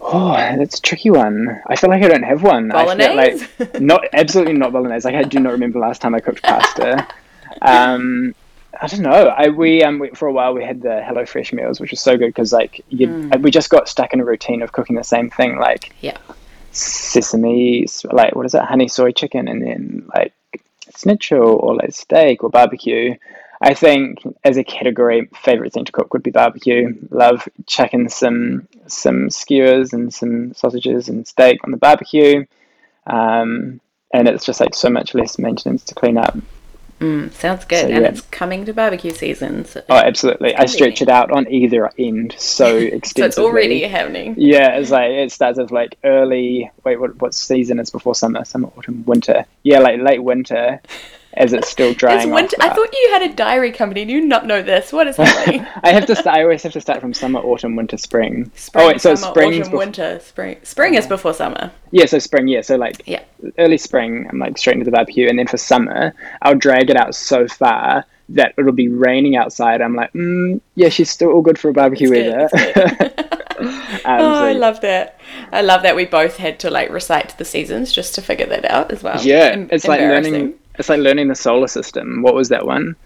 Oh, 0.00 0.32
that's 0.34 0.78
a 0.78 0.82
tricky 0.82 1.10
one. 1.10 1.62
I 1.66 1.76
feel 1.76 1.90
like 1.90 2.02
I 2.02 2.08
don't 2.08 2.22
have 2.22 2.42
one. 2.42 2.70
I 2.70 2.84
feel 2.96 3.14
Bolognese? 3.16 3.46
like 3.60 3.80
not 3.80 4.04
absolutely 4.12 4.52
not 4.52 4.72
bolognese. 4.72 5.04
Like 5.04 5.16
I 5.16 5.22
do 5.22 5.40
not 5.40 5.52
remember 5.52 5.78
last 5.78 6.02
time 6.02 6.14
I 6.14 6.20
cooked 6.20 6.42
pasta. 6.42 7.06
um, 7.62 8.34
I 8.80 8.86
don't 8.86 9.00
know. 9.00 9.10
I 9.10 9.48
we 9.48 9.82
um 9.82 9.98
we, 9.98 10.10
for 10.10 10.28
a 10.28 10.32
while 10.32 10.52
we 10.54 10.64
had 10.64 10.82
the 10.82 11.02
Hello 11.02 11.24
Fresh 11.24 11.52
meals, 11.52 11.80
which 11.80 11.90
was 11.90 12.00
so 12.00 12.16
good 12.16 12.28
because 12.28 12.52
like 12.52 12.84
you, 12.88 13.30
we 13.40 13.50
just 13.50 13.70
got 13.70 13.88
stuck 13.88 14.12
in 14.12 14.20
a 14.20 14.24
routine 14.24 14.62
of 14.62 14.72
cooking 14.72 14.96
the 14.96 15.04
same 15.04 15.30
thing, 15.30 15.58
like 15.58 15.94
Yeah. 16.00 16.18
sesame, 16.72 17.86
like 18.04 18.34
what 18.34 18.46
is 18.46 18.54
it, 18.54 18.62
honey 18.62 18.88
soy 18.88 19.12
chicken, 19.12 19.48
and 19.48 19.62
then 19.62 20.08
like 20.14 20.34
schnitzel 20.96 21.56
or 21.56 21.76
like 21.76 21.92
steak 21.92 22.44
or 22.44 22.50
barbecue. 22.50 23.14
I 23.64 23.72
think 23.72 24.18
as 24.44 24.58
a 24.58 24.62
category, 24.62 25.26
favorite 25.34 25.72
thing 25.72 25.86
to 25.86 25.92
cook 25.92 26.12
would 26.12 26.22
be 26.22 26.30
barbecue. 26.30 26.94
Love 27.10 27.48
chucking 27.66 28.10
some 28.10 28.68
some 28.88 29.30
skewers 29.30 29.94
and 29.94 30.12
some 30.12 30.52
sausages 30.52 31.08
and 31.08 31.26
steak 31.26 31.64
on 31.64 31.70
the 31.70 31.78
barbecue, 31.78 32.44
um, 33.06 33.80
and 34.12 34.28
it's 34.28 34.44
just 34.44 34.60
like 34.60 34.74
so 34.74 34.90
much 34.90 35.14
less 35.14 35.38
maintenance 35.38 35.82
to 35.84 35.94
clean 35.94 36.18
up. 36.18 36.36
Mm, 37.00 37.32
sounds 37.32 37.64
good. 37.64 37.80
So, 37.80 37.88
and 37.88 38.02
yeah. 38.02 38.08
it's 38.10 38.20
coming 38.20 38.66
to 38.66 38.74
barbecue 38.74 39.12
season. 39.12 39.64
So, 39.64 39.82
Oh, 39.88 39.96
absolutely! 39.96 40.54
I 40.54 40.66
stretch 40.66 41.00
it 41.00 41.08
out 41.08 41.30
on 41.30 41.50
either 41.50 41.90
end 41.98 42.34
so 42.38 42.64
so 42.68 42.76
extensively. 42.76 43.26
it's 43.26 43.38
already 43.38 43.82
happening. 43.84 44.34
Yeah, 44.36 44.76
it's 44.76 44.90
like 44.90 45.10
it 45.10 45.32
starts 45.32 45.58
with 45.58 45.72
like 45.72 45.96
early. 46.04 46.70
Wait, 46.84 47.00
what 47.00 47.16
what 47.16 47.32
season 47.32 47.80
is 47.80 47.88
before 47.88 48.14
summer? 48.14 48.44
Summer, 48.44 48.68
autumn, 48.76 49.04
winter. 49.06 49.46
Yeah, 49.62 49.78
like 49.78 50.00
late 50.02 50.22
winter, 50.22 50.82
as 51.36 51.52
it's 51.52 51.68
still 51.68 51.92
drying. 51.94 52.20
It's 52.20 52.26
winter. 52.34 52.56
I 52.60 52.68
thought 52.70 52.92
you 52.92 53.08
had 53.12 53.22
a 53.22 53.34
diary 53.34 53.72
company. 53.72 54.04
Do 54.04 54.12
you 54.12 54.20
not 54.24 54.46
know 54.46 54.62
this? 54.62 54.92
What 54.92 55.06
is 55.06 55.16
happening? 55.16 55.60
I 55.82 55.92
have 55.92 56.06
to. 56.06 56.16
Start, 56.16 56.36
I 56.36 56.42
always 56.42 56.62
have 56.62 56.72
to 56.72 56.80
start 56.80 57.00
from 57.00 57.12
summer, 57.14 57.40
autumn, 57.40 57.76
winter, 57.76 57.96
spring. 57.96 58.50
Spring, 58.54 58.84
oh 58.84 58.88
wait, 58.88 59.00
so 59.00 59.14
summer, 59.14 59.32
spring's 59.32 59.60
autumn, 59.66 59.72
bef- 59.72 59.78
winter, 59.78 60.20
spring. 60.20 60.56
Spring 60.62 60.94
is 60.94 61.06
before 61.06 61.34
summer. 61.34 61.70
Yeah, 61.90 62.06
so 62.06 62.18
spring. 62.18 62.48
Yeah, 62.48 62.60
so 62.62 62.76
like 62.76 63.02
Yeah. 63.06 63.22
early 63.58 63.78
spring, 63.78 64.26
I'm 64.30 64.38
like 64.38 64.56
straight 64.58 64.74
into 64.74 64.84
the 64.84 64.90
barbecue, 64.92 65.28
and 65.28 65.38
then 65.38 65.46
for 65.46 65.56
summer, 65.58 66.14
I'll 66.42 66.54
drag 66.56 66.90
it 66.90 66.96
out 66.96 67.14
so 67.14 67.46
far 67.48 68.04
that 68.30 68.54
it'll 68.56 68.72
be 68.72 68.88
raining 68.88 69.36
outside. 69.36 69.82
I'm 69.82 69.94
like, 69.94 70.10
mm, 70.14 70.58
yeah, 70.76 70.88
she's 70.88 71.10
still 71.10 71.30
all 71.30 71.42
good 71.42 71.58
for 71.58 71.68
a 71.68 71.72
barbecue 71.74 72.10
It's 72.12 72.52
good, 72.52 72.94
weather. 72.94 73.10
Um, 74.04 74.20
Oh, 74.20 74.34
so- 74.34 74.44
I 74.44 74.52
love 74.52 74.80
that. 74.80 75.20
I 75.52 75.62
love 75.62 75.82
that 75.84 75.94
we 75.94 76.04
both 76.06 76.36
had 76.38 76.58
to 76.60 76.70
like 76.70 76.90
recite 76.90 77.38
the 77.38 77.44
seasons 77.44 77.92
just 77.92 78.14
to 78.16 78.22
figure 78.22 78.46
that 78.46 78.64
out 78.64 78.90
as 78.90 79.02
well. 79.02 79.20
Yeah, 79.22 79.50
Em- 79.52 79.68
it's 79.70 79.86
like 79.86 80.00
learning. 80.00 80.54
It's 80.78 80.88
like 80.88 81.00
learning 81.00 81.28
the 81.28 81.34
solar 81.34 81.68
system. 81.68 82.22
What 82.22 82.34
was 82.34 82.48
that 82.48 82.66
one? 82.66 82.96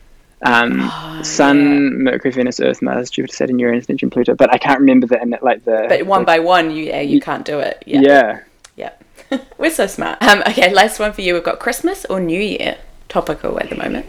Um, 0.43 0.81
Oh, 0.91 1.23
Sun, 1.23 2.03
Mercury, 2.05 2.31
Venus, 2.33 2.61
Earth, 2.61 2.81
Mars, 2.81 3.11
Jupiter, 3.11 3.35
Saturn, 3.35 3.59
Uranus, 3.59 3.89
Neptune, 3.89 4.09
Pluto. 4.11 4.35
But 4.35 4.53
I 4.55 4.59
can't 4.59 4.79
remember 4.81 5.07
the 5.07 5.21
in 5.21 5.33
it 5.33 5.43
like 5.43 5.65
the. 5.65 5.87
But 5.89 6.07
one 6.07 6.21
the- 6.23 6.27
by 6.27 6.39
one, 6.39 6.71
you 6.71 6.85
yeah, 6.85 7.01
you 7.01 7.21
can't 7.21 7.45
do 7.45 7.59
it. 7.59 7.83
Yeah. 7.87 8.01
yeah. 8.01 8.41
Yeah. 8.77 9.39
We're 9.59 9.71
so 9.73 9.87
smart. 9.89 10.23
Um, 10.23 10.43
okay, 10.47 10.73
last 10.73 11.01
one 11.01 11.13
for 11.13 11.21
you. 11.23 11.35
We've 11.35 11.43
got 11.45 11.59
Christmas 11.59 12.05
or 12.07 12.21
New 12.21 12.41
Year. 12.41 12.79
Topical 13.09 13.59
at 13.59 13.69
the 13.71 13.77
moment. 13.77 14.07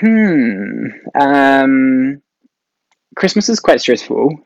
Hmm. 0.00 0.86
Um, 1.20 2.22
Christmas 3.16 3.48
is 3.48 3.58
quite 3.60 3.80
stressful. 3.80 4.38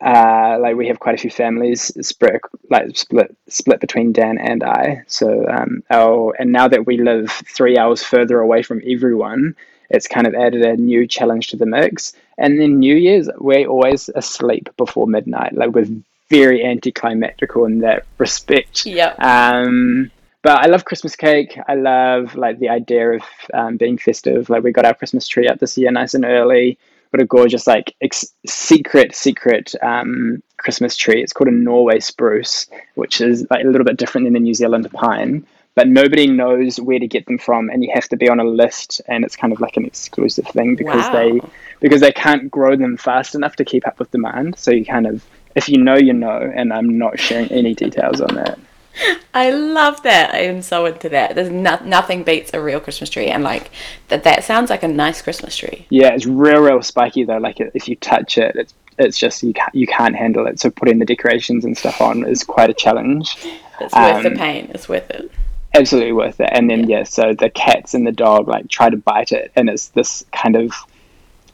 Uh, 0.00 0.58
like 0.60 0.76
we 0.76 0.88
have 0.88 0.98
quite 0.98 1.14
a 1.14 1.18
few 1.18 1.30
families 1.30 1.90
spread, 2.06 2.40
like 2.68 2.96
split, 2.96 3.34
split 3.48 3.80
between 3.80 4.12
Dan 4.12 4.36
and 4.38 4.62
I. 4.62 5.04
So, 5.06 5.46
um, 5.48 5.82
our 5.90 6.34
and 6.38 6.52
now 6.52 6.68
that 6.68 6.86
we 6.86 6.98
live 6.98 7.30
three 7.30 7.78
hours 7.78 8.02
further 8.02 8.40
away 8.40 8.62
from 8.62 8.82
everyone, 8.86 9.56
it's 9.88 10.06
kind 10.06 10.26
of 10.26 10.34
added 10.34 10.62
a 10.62 10.76
new 10.76 11.06
challenge 11.06 11.48
to 11.48 11.56
the 11.56 11.66
mix. 11.66 12.12
And 12.38 12.60
then 12.60 12.78
New 12.78 12.94
Year's, 12.94 13.30
we're 13.38 13.66
always 13.66 14.10
asleep 14.14 14.68
before 14.76 15.06
midnight. 15.06 15.54
Like 15.54 15.70
we're 15.70 15.88
very 16.28 16.64
anticlimactical 16.64 17.66
in 17.66 17.78
that 17.80 18.04
respect. 18.18 18.84
Yeah. 18.84 19.14
Um, 19.18 20.10
but 20.42 20.58
I 20.58 20.66
love 20.66 20.84
Christmas 20.84 21.16
cake. 21.16 21.58
I 21.66 21.74
love 21.74 22.36
like 22.36 22.58
the 22.58 22.68
idea 22.68 23.12
of 23.12 23.22
um, 23.54 23.76
being 23.76 23.98
festive. 23.98 24.50
Like 24.50 24.62
we 24.62 24.72
got 24.72 24.84
our 24.84 24.94
Christmas 24.94 25.26
tree 25.26 25.48
up 25.48 25.58
this 25.58 25.78
year, 25.78 25.90
nice 25.90 26.14
and 26.14 26.24
early. 26.24 26.78
Got 27.12 27.22
a 27.22 27.26
gorgeous 27.26 27.66
like 27.66 27.94
ex- 28.00 28.32
secret, 28.46 29.14
secret 29.14 29.74
um, 29.82 30.42
Christmas 30.58 30.96
tree. 30.96 31.22
It's 31.22 31.32
called 31.32 31.48
a 31.48 31.52
Norway 31.52 32.00
spruce, 32.00 32.66
which 32.94 33.20
is 33.20 33.46
like 33.50 33.64
a 33.64 33.68
little 33.68 33.84
bit 33.84 33.96
different 33.96 34.26
than 34.26 34.34
the 34.34 34.40
New 34.40 34.54
Zealand 34.54 34.90
pine 34.92 35.46
but 35.76 35.86
nobody 35.86 36.26
knows 36.26 36.80
where 36.80 36.98
to 36.98 37.06
get 37.06 37.26
them 37.26 37.38
from 37.38 37.68
and 37.68 37.84
you 37.84 37.90
have 37.94 38.08
to 38.08 38.16
be 38.16 38.28
on 38.28 38.40
a 38.40 38.44
list 38.44 39.00
and 39.06 39.24
it's 39.24 39.36
kind 39.36 39.52
of 39.52 39.60
like 39.60 39.76
an 39.76 39.84
exclusive 39.84 40.46
thing 40.48 40.74
because 40.74 41.04
wow. 41.06 41.12
they 41.12 41.40
because 41.78 42.00
they 42.00 42.10
can't 42.10 42.50
grow 42.50 42.74
them 42.74 42.96
fast 42.96 43.36
enough 43.36 43.54
to 43.54 43.64
keep 43.64 43.86
up 43.86 43.98
with 44.00 44.10
demand 44.10 44.58
so 44.58 44.72
you 44.72 44.84
kind 44.84 45.06
of 45.06 45.24
if 45.54 45.68
you 45.68 45.78
know 45.78 45.94
you 45.94 46.12
know 46.12 46.50
and 46.54 46.72
i'm 46.72 46.98
not 46.98 47.20
sharing 47.20 47.46
any 47.52 47.74
details 47.74 48.20
on 48.20 48.34
that 48.34 48.58
I 49.34 49.50
love 49.50 50.02
that. 50.02 50.34
I 50.34 50.38
am 50.38 50.62
so 50.62 50.86
into 50.86 51.08
that. 51.10 51.34
There's 51.34 51.50
no, 51.50 51.78
nothing 51.84 52.24
beats 52.24 52.52
a 52.54 52.60
real 52.60 52.80
Christmas 52.80 53.10
tree, 53.10 53.26
and 53.26 53.42
like 53.42 53.70
that. 54.08 54.24
That 54.24 54.44
sounds 54.44 54.70
like 54.70 54.82
a 54.82 54.88
nice 54.88 55.22
Christmas 55.22 55.56
tree. 55.56 55.86
Yeah, 55.90 56.14
it's 56.14 56.26
real, 56.26 56.60
real 56.60 56.82
spiky 56.82 57.24
though. 57.24 57.38
Like 57.38 57.60
if 57.60 57.88
you 57.88 57.96
touch 57.96 58.38
it, 58.38 58.56
it's 58.56 58.74
it's 58.98 59.18
just 59.18 59.42
you 59.42 59.52
can't, 59.52 59.74
you 59.74 59.86
can't 59.86 60.16
handle 60.16 60.46
it. 60.46 60.58
So 60.60 60.70
putting 60.70 60.98
the 60.98 61.04
decorations 61.04 61.64
and 61.64 61.76
stuff 61.76 62.00
on 62.00 62.26
is 62.26 62.42
quite 62.42 62.70
a 62.70 62.74
challenge. 62.74 63.36
It's 63.80 63.94
worth 63.94 63.94
um, 63.94 64.22
the 64.22 64.30
pain. 64.30 64.70
It's 64.72 64.88
worth 64.88 65.10
it 65.10 65.30
absolutely 65.76 66.12
worth 66.12 66.40
it. 66.40 66.48
And 66.52 66.68
then 66.68 66.88
yeah. 66.88 66.98
yeah, 66.98 67.04
so 67.04 67.34
the 67.34 67.50
cats 67.50 67.94
and 67.94 68.06
the 68.06 68.12
dog 68.12 68.48
like 68.48 68.68
try 68.68 68.90
to 68.90 68.96
bite 68.96 69.32
it, 69.32 69.52
and 69.56 69.68
it's 69.68 69.88
this 69.88 70.24
kind 70.32 70.56
of 70.56 70.72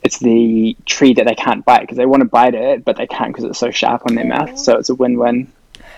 it's 0.02 0.18
the 0.18 0.76
tree 0.84 1.14
that 1.14 1.26
they 1.26 1.34
can't 1.34 1.64
bite 1.64 1.82
because 1.82 1.96
they 1.96 2.06
want 2.06 2.22
to 2.22 2.28
bite 2.28 2.54
it, 2.54 2.84
but 2.84 2.96
they 2.96 3.06
can't 3.06 3.32
because 3.32 3.44
it's 3.44 3.58
so 3.58 3.70
sharp 3.70 4.02
on 4.06 4.14
their 4.14 4.24
mouth. 4.24 4.58
So 4.58 4.76
it's 4.76 4.88
a 4.88 4.94
win-win. 4.94 5.52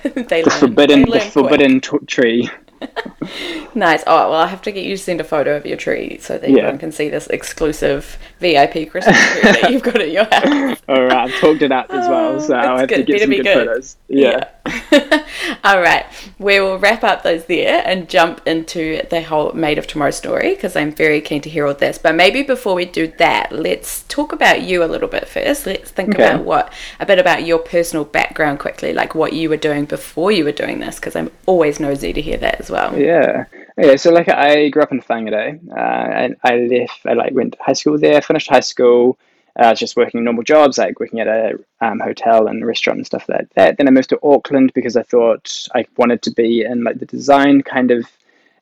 the 0.14 0.44
learn, 0.46 0.60
forbidden, 0.60 1.02
the 1.10 1.20
forbidden 1.20 1.80
t- 1.80 1.98
tree. 2.06 2.50
nice. 3.74 4.02
Oh 4.06 4.30
well, 4.30 4.34
I 4.34 4.46
have 4.46 4.60
to 4.62 4.72
get 4.72 4.84
you 4.84 4.96
to 4.96 5.02
send 5.02 5.20
a 5.20 5.24
photo 5.24 5.56
of 5.56 5.64
your 5.64 5.78
tree 5.78 6.18
so 6.18 6.36
that 6.36 6.50
yeah. 6.50 6.58
everyone 6.58 6.78
can 6.78 6.92
see 6.92 7.08
this 7.08 7.26
exclusive 7.28 8.18
VIP 8.40 8.90
Christmas 8.90 9.16
tree 9.32 9.42
that 9.42 9.70
you've 9.70 9.82
got 9.82 10.00
at 10.00 10.10
your 10.10 10.24
house. 10.24 10.80
All 10.88 11.02
right, 11.02 11.30
I've 11.30 11.40
talked 11.40 11.62
it 11.62 11.72
up 11.72 11.90
as 11.90 12.08
well, 12.08 12.40
so 12.40 12.54
I'll 12.54 12.78
have 12.78 12.88
good. 12.88 12.98
to 12.98 13.02
get 13.04 13.20
Better 13.20 13.24
some 13.24 13.30
good, 13.30 13.44
good, 13.44 13.54
photos. 13.54 13.96
Yeah. 14.08 14.50
yeah. 14.66 15.26
All 15.64 15.80
right, 15.80 16.04
we 16.38 16.60
will 16.60 16.78
wrap 16.78 17.02
up 17.04 17.22
those 17.22 17.46
there 17.46 17.82
and 17.86 18.08
jump 18.08 18.46
into 18.46 19.02
the 19.08 19.22
whole 19.22 19.52
Made 19.52 19.78
of 19.78 19.86
Tomorrow 19.86 20.10
story 20.10 20.54
because 20.54 20.76
I'm 20.76 20.92
very 20.92 21.20
keen 21.20 21.40
to 21.42 21.50
hear 21.50 21.66
all 21.66 21.74
this. 21.74 21.96
But 21.96 22.14
maybe 22.14 22.42
before 22.42 22.74
we 22.74 22.84
do 22.84 23.08
that, 23.18 23.52
let's 23.52 24.02
talk 24.04 24.32
about 24.32 24.62
you 24.62 24.84
a 24.84 24.86
little 24.86 25.08
bit 25.08 25.28
first. 25.28 25.66
Let's 25.66 25.90
think 25.90 26.14
okay. 26.14 26.24
about 26.24 26.44
what 26.44 26.72
a 27.00 27.06
bit 27.06 27.18
about 27.18 27.46
your 27.46 27.58
personal 27.58 28.04
background 28.04 28.58
quickly, 28.58 28.92
like 28.92 29.14
what 29.14 29.32
you 29.32 29.48
were 29.48 29.56
doing 29.56 29.86
before 29.86 30.32
you 30.32 30.44
were 30.44 30.52
doing 30.52 30.80
this, 30.80 30.96
because 30.96 31.16
I'm 31.16 31.30
always 31.46 31.80
nosy 31.80 32.12
to 32.12 32.20
hear 32.20 32.36
that 32.38 32.60
as 32.60 32.70
well. 32.70 32.98
Yeah. 32.98 33.46
Yeah, 33.76 33.96
so 33.96 34.12
like 34.12 34.28
I 34.28 34.68
grew 34.68 34.82
up 34.82 34.92
in 34.92 35.00
Whangarei, 35.00 35.58
uh, 35.70 35.80
and 35.80 36.36
I 36.44 36.58
left. 36.58 37.00
I 37.06 37.14
like 37.14 37.32
went 37.34 37.54
to 37.54 37.58
high 37.60 37.72
school 37.72 37.98
there, 37.98 38.22
finished 38.22 38.48
high 38.48 38.60
school, 38.60 39.18
I 39.56 39.70
was 39.70 39.78
just 39.78 39.96
working 39.96 40.24
normal 40.24 40.42
jobs, 40.42 40.78
like 40.78 40.98
working 40.98 41.20
at 41.20 41.28
a 41.28 41.58
um, 41.80 42.00
hotel 42.00 42.48
and 42.48 42.66
restaurant 42.66 42.98
and 42.98 43.06
stuff 43.06 43.28
like 43.28 43.48
that. 43.54 43.76
Then 43.76 43.86
I 43.86 43.92
moved 43.92 44.08
to 44.10 44.18
Auckland 44.22 44.72
because 44.74 44.96
I 44.96 45.02
thought 45.02 45.68
I 45.74 45.86
wanted 45.96 46.22
to 46.22 46.32
be 46.32 46.62
in 46.62 46.82
like 46.82 46.98
the 46.98 47.06
design 47.06 47.62
kind 47.62 47.90
of 47.90 48.06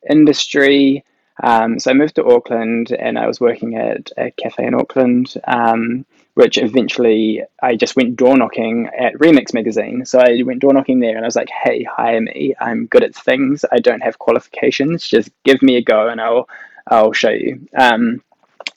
industry. 0.08 1.04
Um, 1.42 1.78
so 1.78 1.90
I 1.90 1.94
moved 1.94 2.16
to 2.16 2.26
Auckland 2.26 2.92
and 2.92 3.18
I 3.18 3.26
was 3.26 3.40
working 3.40 3.76
at 3.76 4.10
a 4.18 4.30
cafe 4.32 4.66
in 4.66 4.74
Auckland, 4.74 5.34
um, 5.44 6.04
which 6.34 6.58
eventually 6.58 7.42
I 7.62 7.74
just 7.74 7.96
went 7.96 8.16
door 8.16 8.36
knocking 8.36 8.88
at 8.88 9.14
Remix 9.14 9.54
magazine. 9.54 10.04
So 10.04 10.18
I 10.18 10.42
went 10.42 10.60
door 10.60 10.74
knocking 10.74 11.00
there 11.00 11.16
and 11.16 11.24
I 11.24 11.28
was 11.28 11.36
like, 11.36 11.50
hey, 11.50 11.84
hire 11.84 12.20
me. 12.20 12.54
I'm 12.60 12.86
good 12.86 13.02
at 13.02 13.14
things. 13.14 13.64
I 13.72 13.78
don't 13.78 14.02
have 14.02 14.18
qualifications. 14.18 15.08
Just 15.08 15.30
give 15.44 15.62
me 15.62 15.76
a 15.76 15.82
go 15.82 16.08
and 16.08 16.20
I'll 16.20 16.48
I'll 16.86 17.12
show 17.12 17.30
you. 17.30 17.66
Um, 17.76 18.22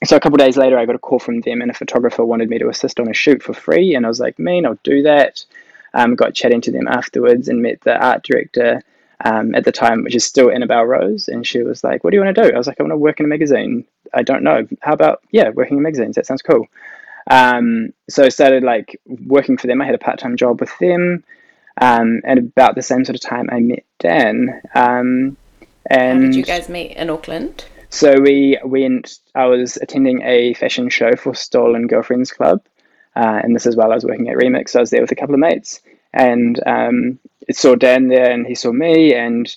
so 0.04 0.16
a 0.16 0.20
couple 0.20 0.36
days 0.36 0.56
later, 0.56 0.78
I 0.78 0.86
got 0.86 0.94
a 0.94 0.98
call 1.00 1.18
from 1.18 1.40
them, 1.40 1.62
and 1.62 1.70
a 1.70 1.74
photographer 1.74 2.24
wanted 2.24 2.50
me 2.50 2.58
to 2.58 2.68
assist 2.68 3.00
on 3.00 3.08
a 3.08 3.14
shoot 3.14 3.42
for 3.42 3.54
free, 3.54 3.94
and 3.94 4.04
I 4.04 4.08
was 4.08 4.20
like, 4.20 4.38
"Man, 4.38 4.66
I'll 4.66 4.78
do 4.82 5.02
that." 5.02 5.44
Um, 5.94 6.14
got 6.14 6.34
chatting 6.34 6.60
to 6.62 6.72
them 6.72 6.88
afterwards, 6.88 7.48
and 7.48 7.62
met 7.62 7.80
the 7.80 7.96
art 7.96 8.22
director 8.22 8.82
um, 9.24 9.54
at 9.54 9.64
the 9.64 9.72
time, 9.72 10.04
which 10.04 10.14
is 10.14 10.24
still 10.24 10.50
Annabelle 10.50 10.84
Rose, 10.84 11.28
and 11.28 11.46
she 11.46 11.62
was 11.62 11.82
like, 11.82 12.04
"What 12.04 12.10
do 12.10 12.16
you 12.16 12.22
want 12.22 12.36
to 12.36 12.42
do?" 12.42 12.54
I 12.54 12.58
was 12.58 12.66
like, 12.66 12.78
"I 12.78 12.82
want 12.82 12.92
to 12.92 12.98
work 12.98 13.20
in 13.20 13.26
a 13.26 13.28
magazine." 13.28 13.84
I 14.12 14.22
don't 14.22 14.42
know. 14.42 14.66
How 14.82 14.92
about 14.92 15.22
yeah, 15.30 15.48
working 15.50 15.78
in 15.78 15.82
magazines? 15.82 16.16
That 16.16 16.26
sounds 16.26 16.42
cool. 16.42 16.66
Um, 17.28 17.92
so 18.08 18.24
I 18.24 18.28
started 18.28 18.62
like 18.62 19.00
working 19.06 19.56
for 19.56 19.66
them. 19.66 19.80
I 19.80 19.86
had 19.86 19.94
a 19.94 19.98
part 19.98 20.18
time 20.18 20.36
job 20.36 20.60
with 20.60 20.76
them, 20.78 21.24
um, 21.80 22.20
and 22.24 22.38
about 22.38 22.74
the 22.74 22.82
same 22.82 23.04
sort 23.04 23.16
of 23.16 23.22
time, 23.22 23.48
I 23.50 23.60
met 23.60 23.84
Dan. 23.98 24.60
and 24.74 25.36
um, 25.36 25.36
How 25.90 26.18
did 26.18 26.34
you 26.34 26.44
guys 26.44 26.68
meet 26.68 26.92
in 26.92 27.08
Auckland? 27.10 27.64
So 27.90 28.20
we 28.20 28.58
went. 28.64 29.18
I 29.34 29.46
was 29.46 29.76
attending 29.76 30.22
a 30.22 30.54
fashion 30.54 30.88
show 30.88 31.14
for 31.16 31.34
Stolen 31.34 31.86
Girlfriends 31.86 32.32
Club, 32.32 32.62
uh, 33.14 33.40
and 33.42 33.54
this 33.54 33.66
is 33.66 33.76
while 33.76 33.92
I 33.92 33.94
was 33.94 34.04
working 34.04 34.28
at 34.28 34.36
Remix. 34.36 34.70
So 34.70 34.80
I 34.80 34.82
was 34.82 34.90
there 34.90 35.00
with 35.00 35.12
a 35.12 35.16
couple 35.16 35.34
of 35.34 35.40
mates, 35.40 35.80
and 36.12 36.60
um, 36.66 37.18
it 37.46 37.56
saw 37.56 37.74
Dan 37.74 38.08
there, 38.08 38.30
and 38.30 38.46
he 38.46 38.54
saw 38.54 38.72
me, 38.72 39.14
and 39.14 39.54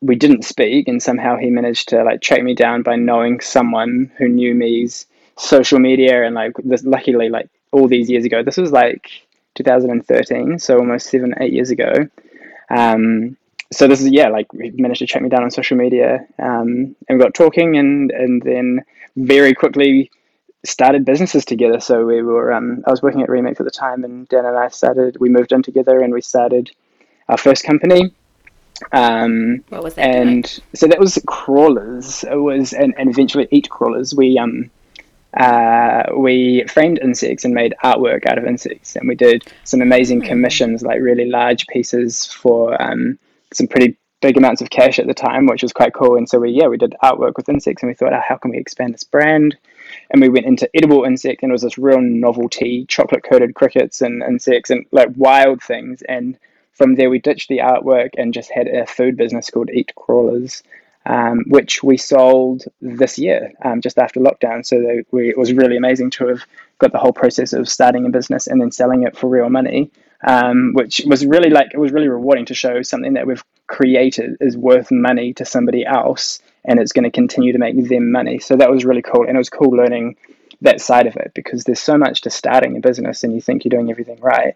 we 0.00 0.16
didn't 0.16 0.44
speak, 0.44 0.88
and 0.88 1.02
somehow 1.02 1.36
he 1.36 1.50
managed 1.50 1.88
to 1.88 2.04
like 2.04 2.20
track 2.20 2.42
me 2.42 2.54
down 2.54 2.82
by 2.82 2.96
knowing 2.96 3.40
someone 3.40 4.10
who 4.18 4.28
knew 4.28 4.54
me's 4.54 5.06
social 5.38 5.78
media, 5.78 6.24
and 6.24 6.34
like 6.34 6.52
this, 6.64 6.84
luckily, 6.84 7.28
like 7.28 7.48
all 7.72 7.88
these 7.88 8.10
years 8.10 8.24
ago, 8.24 8.42
this 8.42 8.56
was 8.56 8.72
like 8.72 9.10
2013, 9.54 10.58
so 10.58 10.78
almost 10.78 11.06
seven, 11.06 11.34
eight 11.40 11.52
years 11.52 11.70
ago. 11.70 12.08
Um, 12.70 13.36
so 13.72 13.88
this 13.88 14.00
is 14.00 14.08
yeah, 14.10 14.28
like 14.28 14.46
he 14.52 14.70
managed 14.70 15.00
to 15.00 15.06
track 15.06 15.22
me 15.22 15.28
down 15.28 15.42
on 15.42 15.50
social 15.50 15.76
media, 15.76 16.26
um, 16.38 16.94
and 17.08 17.18
we 17.18 17.18
got 17.18 17.34
talking, 17.34 17.76
and 17.76 18.10
and 18.10 18.42
then 18.42 18.82
very 19.16 19.54
quickly 19.54 20.10
started 20.64 21.04
businesses 21.04 21.44
together. 21.44 21.80
So 21.80 22.04
we 22.04 22.22
were 22.22 22.52
um, 22.52 22.84
I 22.86 22.90
was 22.90 23.02
working 23.02 23.22
at 23.22 23.28
Remix 23.28 23.60
at 23.60 23.64
the 23.64 23.70
time, 23.70 24.04
and 24.04 24.28
Dan 24.28 24.44
and 24.44 24.56
I 24.56 24.68
started. 24.68 25.16
We 25.18 25.28
moved 25.28 25.52
in 25.52 25.62
together, 25.62 26.00
and 26.00 26.12
we 26.12 26.20
started 26.20 26.70
our 27.28 27.38
first 27.38 27.64
company. 27.64 28.12
Um, 28.92 29.64
what 29.68 29.82
was 29.82 29.94
that? 29.94 30.06
And 30.06 30.44
doing? 30.44 30.62
so 30.74 30.86
that 30.86 31.00
was 31.00 31.18
crawlers. 31.26 32.24
It 32.24 32.36
was 32.36 32.72
and, 32.72 32.94
and 32.98 33.10
eventually 33.10 33.48
Eat 33.50 33.68
Crawlers. 33.68 34.14
We 34.14 34.38
um 34.38 34.70
uh, 35.36 36.04
we 36.16 36.64
framed 36.68 36.98
insects 37.00 37.44
and 37.44 37.52
made 37.52 37.74
artwork 37.84 38.26
out 38.26 38.38
of 38.38 38.46
insects, 38.46 38.96
and 38.96 39.08
we 39.08 39.14
did 39.14 39.44
some 39.64 39.82
amazing 39.82 40.22
commissions, 40.22 40.82
like 40.82 41.00
really 41.00 41.26
large 41.26 41.66
pieces 41.66 42.26
for 42.26 42.80
um, 42.80 43.18
some 43.52 43.66
pretty 43.66 43.96
big 44.20 44.36
amounts 44.36 44.62
of 44.62 44.70
cash 44.70 44.98
at 44.98 45.06
the 45.06 45.14
time, 45.14 45.46
which 45.46 45.62
was 45.62 45.72
quite 45.72 45.94
cool. 45.94 46.16
And 46.16 46.28
so 46.28 46.38
we, 46.38 46.50
yeah, 46.50 46.66
we 46.66 46.76
did 46.76 46.94
artwork 47.02 47.36
with 47.36 47.48
insects 47.48 47.82
and 47.82 47.88
we 47.88 47.94
thought, 47.94 48.12
oh, 48.12 48.22
how 48.26 48.36
can 48.36 48.50
we 48.50 48.58
expand 48.58 48.94
this 48.94 49.04
brand? 49.04 49.56
And 50.10 50.20
we 50.20 50.28
went 50.28 50.46
into 50.46 50.68
edible 50.74 51.04
insect 51.04 51.42
and 51.42 51.50
it 51.50 51.52
was 51.52 51.62
this 51.62 51.78
real 51.78 52.00
novelty, 52.00 52.86
chocolate 52.86 53.24
coated 53.24 53.54
crickets 53.54 54.00
and 54.00 54.22
insects 54.22 54.70
and 54.70 54.86
like 54.90 55.10
wild 55.16 55.62
things. 55.62 56.02
And 56.02 56.38
from 56.72 56.94
there, 56.94 57.10
we 57.10 57.18
ditched 57.18 57.48
the 57.48 57.58
artwork 57.58 58.10
and 58.16 58.34
just 58.34 58.50
had 58.50 58.68
a 58.68 58.86
food 58.86 59.16
business 59.16 59.50
called 59.50 59.70
Eat 59.70 59.92
Crawlers. 59.94 60.62
Um, 61.08 61.44
which 61.46 61.84
we 61.84 61.98
sold 61.98 62.64
this 62.80 63.16
year, 63.16 63.52
um, 63.64 63.80
just 63.80 63.96
after 63.96 64.18
lockdown. 64.18 64.66
So 64.66 65.04
we, 65.12 65.28
it 65.28 65.38
was 65.38 65.52
really 65.52 65.76
amazing 65.76 66.10
to 66.10 66.26
have 66.26 66.44
got 66.78 66.90
the 66.90 66.98
whole 66.98 67.12
process 67.12 67.52
of 67.52 67.68
starting 67.68 68.06
a 68.06 68.10
business 68.10 68.48
and 68.48 68.60
then 68.60 68.72
selling 68.72 69.04
it 69.04 69.16
for 69.16 69.28
real 69.28 69.48
money 69.48 69.92
um, 70.24 70.72
which 70.74 71.02
was 71.06 71.26
really 71.26 71.50
like 71.50 71.68
it 71.72 71.78
was 71.78 71.92
really 71.92 72.08
rewarding 72.08 72.46
to 72.46 72.54
show 72.54 72.82
something 72.82 73.14
that 73.14 73.26
we've 73.26 73.44
created 73.66 74.36
is 74.40 74.56
worth 74.56 74.90
money 74.90 75.32
to 75.34 75.44
somebody 75.44 75.84
else 75.84 76.40
and 76.64 76.78
it's 76.78 76.92
going 76.92 77.04
to 77.04 77.10
continue 77.10 77.52
to 77.52 77.58
make 77.58 77.88
them 77.88 78.10
money. 78.10 78.38
So 78.38 78.56
that 78.56 78.70
was 78.70 78.84
really 78.84 79.02
cool 79.02 79.26
and 79.26 79.36
it 79.36 79.38
was 79.38 79.50
cool 79.50 79.70
learning 79.70 80.16
that 80.62 80.80
side 80.80 81.06
of 81.06 81.16
it 81.16 81.32
because 81.34 81.64
there's 81.64 81.80
so 81.80 81.98
much 81.98 82.22
to 82.22 82.30
starting 82.30 82.76
a 82.76 82.80
business 82.80 83.24
and 83.24 83.34
you 83.34 83.40
think 83.40 83.64
you're 83.64 83.70
doing 83.70 83.90
everything 83.90 84.18
right 84.20 84.54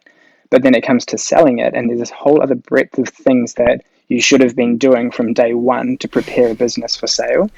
but 0.50 0.62
then 0.62 0.74
it 0.74 0.82
comes 0.82 1.06
to 1.06 1.16
selling 1.18 1.58
it 1.58 1.74
and 1.74 1.88
there's 1.88 2.00
this 2.00 2.10
whole 2.10 2.42
other 2.42 2.56
breadth 2.56 2.98
of 2.98 3.08
things 3.08 3.54
that 3.54 3.82
you 4.08 4.20
should 4.20 4.40
have 4.40 4.56
been 4.56 4.76
doing 4.76 5.10
from 5.10 5.32
day 5.32 5.54
one 5.54 5.96
to 5.98 6.08
prepare 6.08 6.50
a 6.50 6.54
business 6.54 6.96
for 6.96 7.06
sale. 7.06 7.48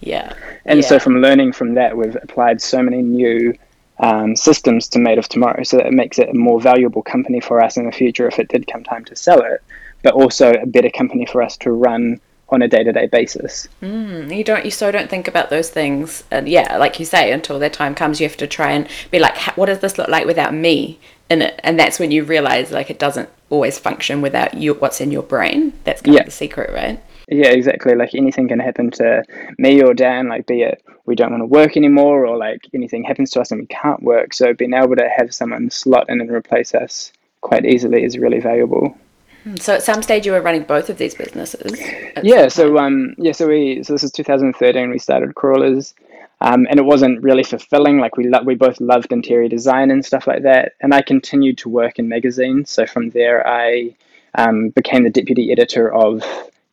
Yeah. 0.00 0.32
And 0.64 0.80
yeah. 0.80 0.86
so 0.86 0.98
from 1.00 1.20
learning 1.20 1.52
from 1.52 1.74
that 1.74 1.96
we've 1.96 2.16
applied 2.16 2.62
so 2.62 2.80
many 2.80 3.02
new 3.02 3.54
um, 3.98 4.36
systems 4.36 4.88
to 4.88 4.98
Made 4.98 5.18
of 5.18 5.28
Tomorrow, 5.28 5.62
so 5.64 5.78
that 5.78 5.86
it 5.86 5.92
makes 5.92 6.18
it 6.18 6.28
a 6.28 6.34
more 6.34 6.60
valuable 6.60 7.02
company 7.02 7.40
for 7.40 7.62
us 7.62 7.76
in 7.76 7.86
the 7.86 7.92
future 7.92 8.28
if 8.28 8.38
it 8.38 8.48
did 8.48 8.66
come 8.66 8.84
time 8.84 9.04
to 9.06 9.16
sell 9.16 9.40
it, 9.42 9.62
but 10.02 10.14
also 10.14 10.52
a 10.52 10.66
better 10.66 10.90
company 10.90 11.26
for 11.26 11.42
us 11.42 11.56
to 11.58 11.72
run 11.72 12.20
on 12.48 12.62
a 12.62 12.68
day-to-day 12.68 13.08
basis. 13.08 13.66
Mm, 13.82 14.36
you 14.36 14.44
don't, 14.44 14.64
you 14.64 14.70
so 14.70 14.92
don't 14.92 15.10
think 15.10 15.26
about 15.26 15.50
those 15.50 15.70
things, 15.70 16.22
and 16.30 16.48
yeah, 16.48 16.76
like 16.76 17.00
you 17.00 17.04
say, 17.04 17.32
until 17.32 17.58
that 17.58 17.72
time 17.72 17.94
comes, 17.94 18.20
you 18.20 18.28
have 18.28 18.36
to 18.36 18.46
try 18.46 18.70
and 18.70 18.86
be 19.10 19.18
like, 19.18 19.36
what 19.56 19.66
does 19.66 19.80
this 19.80 19.98
look 19.98 20.08
like 20.08 20.26
without 20.26 20.54
me 20.54 21.00
in 21.28 21.42
it? 21.42 21.58
And 21.64 21.78
that's 21.78 21.98
when 21.98 22.12
you 22.12 22.22
realize 22.22 22.70
like 22.70 22.88
it 22.88 23.00
doesn't 23.00 23.28
always 23.50 23.78
function 23.78 24.22
without 24.22 24.54
you, 24.54 24.74
what's 24.74 25.00
in 25.00 25.10
your 25.10 25.24
brain. 25.24 25.72
That's 25.84 26.02
kind 26.02 26.14
yeah. 26.14 26.20
of 26.20 26.26
the 26.26 26.32
secret, 26.32 26.70
right? 26.72 27.02
Yeah, 27.28 27.48
exactly. 27.48 27.94
Like 27.94 28.14
anything 28.14 28.48
can 28.48 28.60
happen 28.60 28.90
to 28.92 29.24
me 29.58 29.82
or 29.82 29.94
Dan, 29.94 30.28
like 30.28 30.46
be 30.46 30.62
it 30.62 30.82
we 31.06 31.14
don't 31.14 31.30
want 31.30 31.40
to 31.40 31.46
work 31.46 31.76
anymore 31.76 32.26
or 32.26 32.36
like 32.36 32.68
anything 32.74 33.04
happens 33.04 33.30
to 33.30 33.40
us 33.40 33.50
and 33.50 33.60
we 33.60 33.66
can't 33.66 34.02
work. 34.02 34.34
So 34.34 34.52
being 34.52 34.74
able 34.74 34.96
to 34.96 35.08
have 35.16 35.32
someone 35.32 35.70
slot 35.70 36.06
in 36.08 36.20
and 36.20 36.30
replace 36.30 36.74
us 36.74 37.12
quite 37.40 37.64
easily 37.64 38.04
is 38.04 38.18
really 38.18 38.40
valuable. 38.40 38.96
Hmm, 39.44 39.56
so 39.56 39.74
at 39.74 39.82
some 39.82 40.02
stage 40.02 40.26
you 40.26 40.32
were 40.32 40.42
running 40.42 40.64
both 40.64 40.90
of 40.90 40.98
these 40.98 41.14
businesses. 41.14 41.80
Yeah. 42.22 42.48
So 42.48 42.78
um 42.78 43.14
yeah. 43.18 43.32
So 43.32 43.48
we 43.48 43.82
so 43.84 43.92
this 43.92 44.02
is 44.02 44.10
2013. 44.12 44.90
We 44.90 44.98
started 44.98 45.34
Crawlers, 45.36 45.94
um, 46.40 46.66
and 46.68 46.80
it 46.80 46.84
wasn't 46.84 47.22
really 47.22 47.44
fulfilling. 47.44 48.00
Like 48.00 48.16
we 48.16 48.28
lo- 48.28 48.42
we 48.42 48.56
both 48.56 48.80
loved 48.80 49.12
interior 49.12 49.48
design 49.48 49.90
and 49.90 50.04
stuff 50.04 50.26
like 50.26 50.42
that. 50.42 50.72
And 50.80 50.92
I 50.92 51.02
continued 51.02 51.58
to 51.58 51.68
work 51.68 51.98
in 51.98 52.08
magazines. 52.08 52.70
So 52.70 52.84
from 52.86 53.10
there 53.10 53.46
I 53.46 53.94
um, 54.34 54.70
became 54.70 55.04
the 55.04 55.10
deputy 55.10 55.52
editor 55.52 55.92
of 55.92 56.24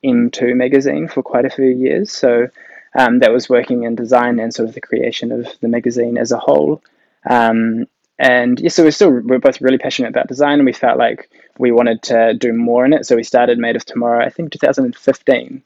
M2 0.03 0.55
magazine 0.55 1.07
for 1.07 1.23
quite 1.23 1.45
a 1.45 1.49
few 1.49 1.65
years. 1.65 2.11
So 2.11 2.47
um, 2.95 3.19
that 3.19 3.31
was 3.31 3.49
working 3.49 3.83
in 3.83 3.95
design 3.95 4.39
and 4.39 4.53
sort 4.53 4.69
of 4.69 4.75
the 4.75 4.81
creation 4.81 5.31
of 5.31 5.47
the 5.61 5.67
magazine 5.67 6.17
as 6.17 6.31
a 6.31 6.37
whole. 6.37 6.81
Um, 7.29 7.87
and 8.19 8.59
yeah, 8.59 8.69
so 8.69 8.83
we're 8.83 8.91
still 8.91 9.09
we're 9.09 9.39
both 9.39 9.59
really 9.61 9.79
passionate 9.79 10.09
about 10.09 10.27
design, 10.27 10.59
and 10.59 10.65
we 10.65 10.73
felt 10.73 10.99
like 10.99 11.29
we 11.57 11.71
wanted 11.71 12.03
to 12.03 12.33
do 12.35 12.53
more 12.53 12.85
in 12.85 12.93
it. 12.93 13.05
So 13.05 13.15
we 13.15 13.23
started 13.23 13.57
Made 13.57 13.75
of 13.75 13.85
Tomorrow, 13.85 14.23
I 14.23 14.29
think 14.29 14.51
2015. 14.51 15.63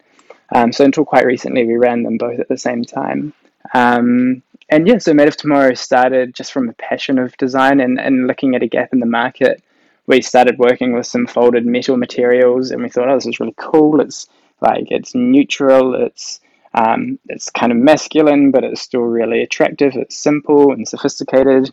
Um, 0.55 0.71
so 0.71 0.85
until 0.85 1.03
quite 1.03 1.25
recently, 1.25 1.65
we 1.65 1.75
ran 1.75 2.03
them 2.03 2.17
both 2.17 2.39
at 2.39 2.47
the 2.47 2.57
same 2.57 2.85
time. 2.85 3.33
Um, 3.73 4.41
and 4.69 4.87
yeah, 4.87 4.97
so 4.97 5.13
Made 5.13 5.27
of 5.27 5.37
Tomorrow 5.37 5.73
started 5.73 6.35
just 6.35 6.51
from 6.53 6.69
a 6.69 6.73
passion 6.73 7.19
of 7.19 7.35
design 7.37 7.79
and, 7.79 7.99
and 7.99 8.27
looking 8.27 8.55
at 8.55 8.63
a 8.63 8.67
gap 8.67 8.93
in 8.93 8.99
the 8.99 9.05
market. 9.05 9.61
We 10.07 10.21
started 10.21 10.57
working 10.57 10.93
with 10.93 11.05
some 11.05 11.27
folded 11.27 11.65
metal 11.65 11.97
materials, 11.97 12.71
and 12.71 12.81
we 12.81 12.89
thought, 12.89 13.09
oh, 13.09 13.15
this 13.15 13.27
is 13.27 13.39
really 13.39 13.55
cool. 13.57 13.99
It's 13.99 14.27
like 14.61 14.87
it's 14.89 15.13
neutral. 15.13 15.95
It's 15.95 16.39
um, 16.73 17.19
it's 17.27 17.49
kind 17.49 17.71
of 17.71 17.77
masculine, 17.77 18.51
but 18.51 18.63
it's 18.63 18.81
still 18.81 19.01
really 19.01 19.41
attractive. 19.41 19.93
It's 19.95 20.17
simple 20.17 20.71
and 20.71 20.87
sophisticated. 20.87 21.71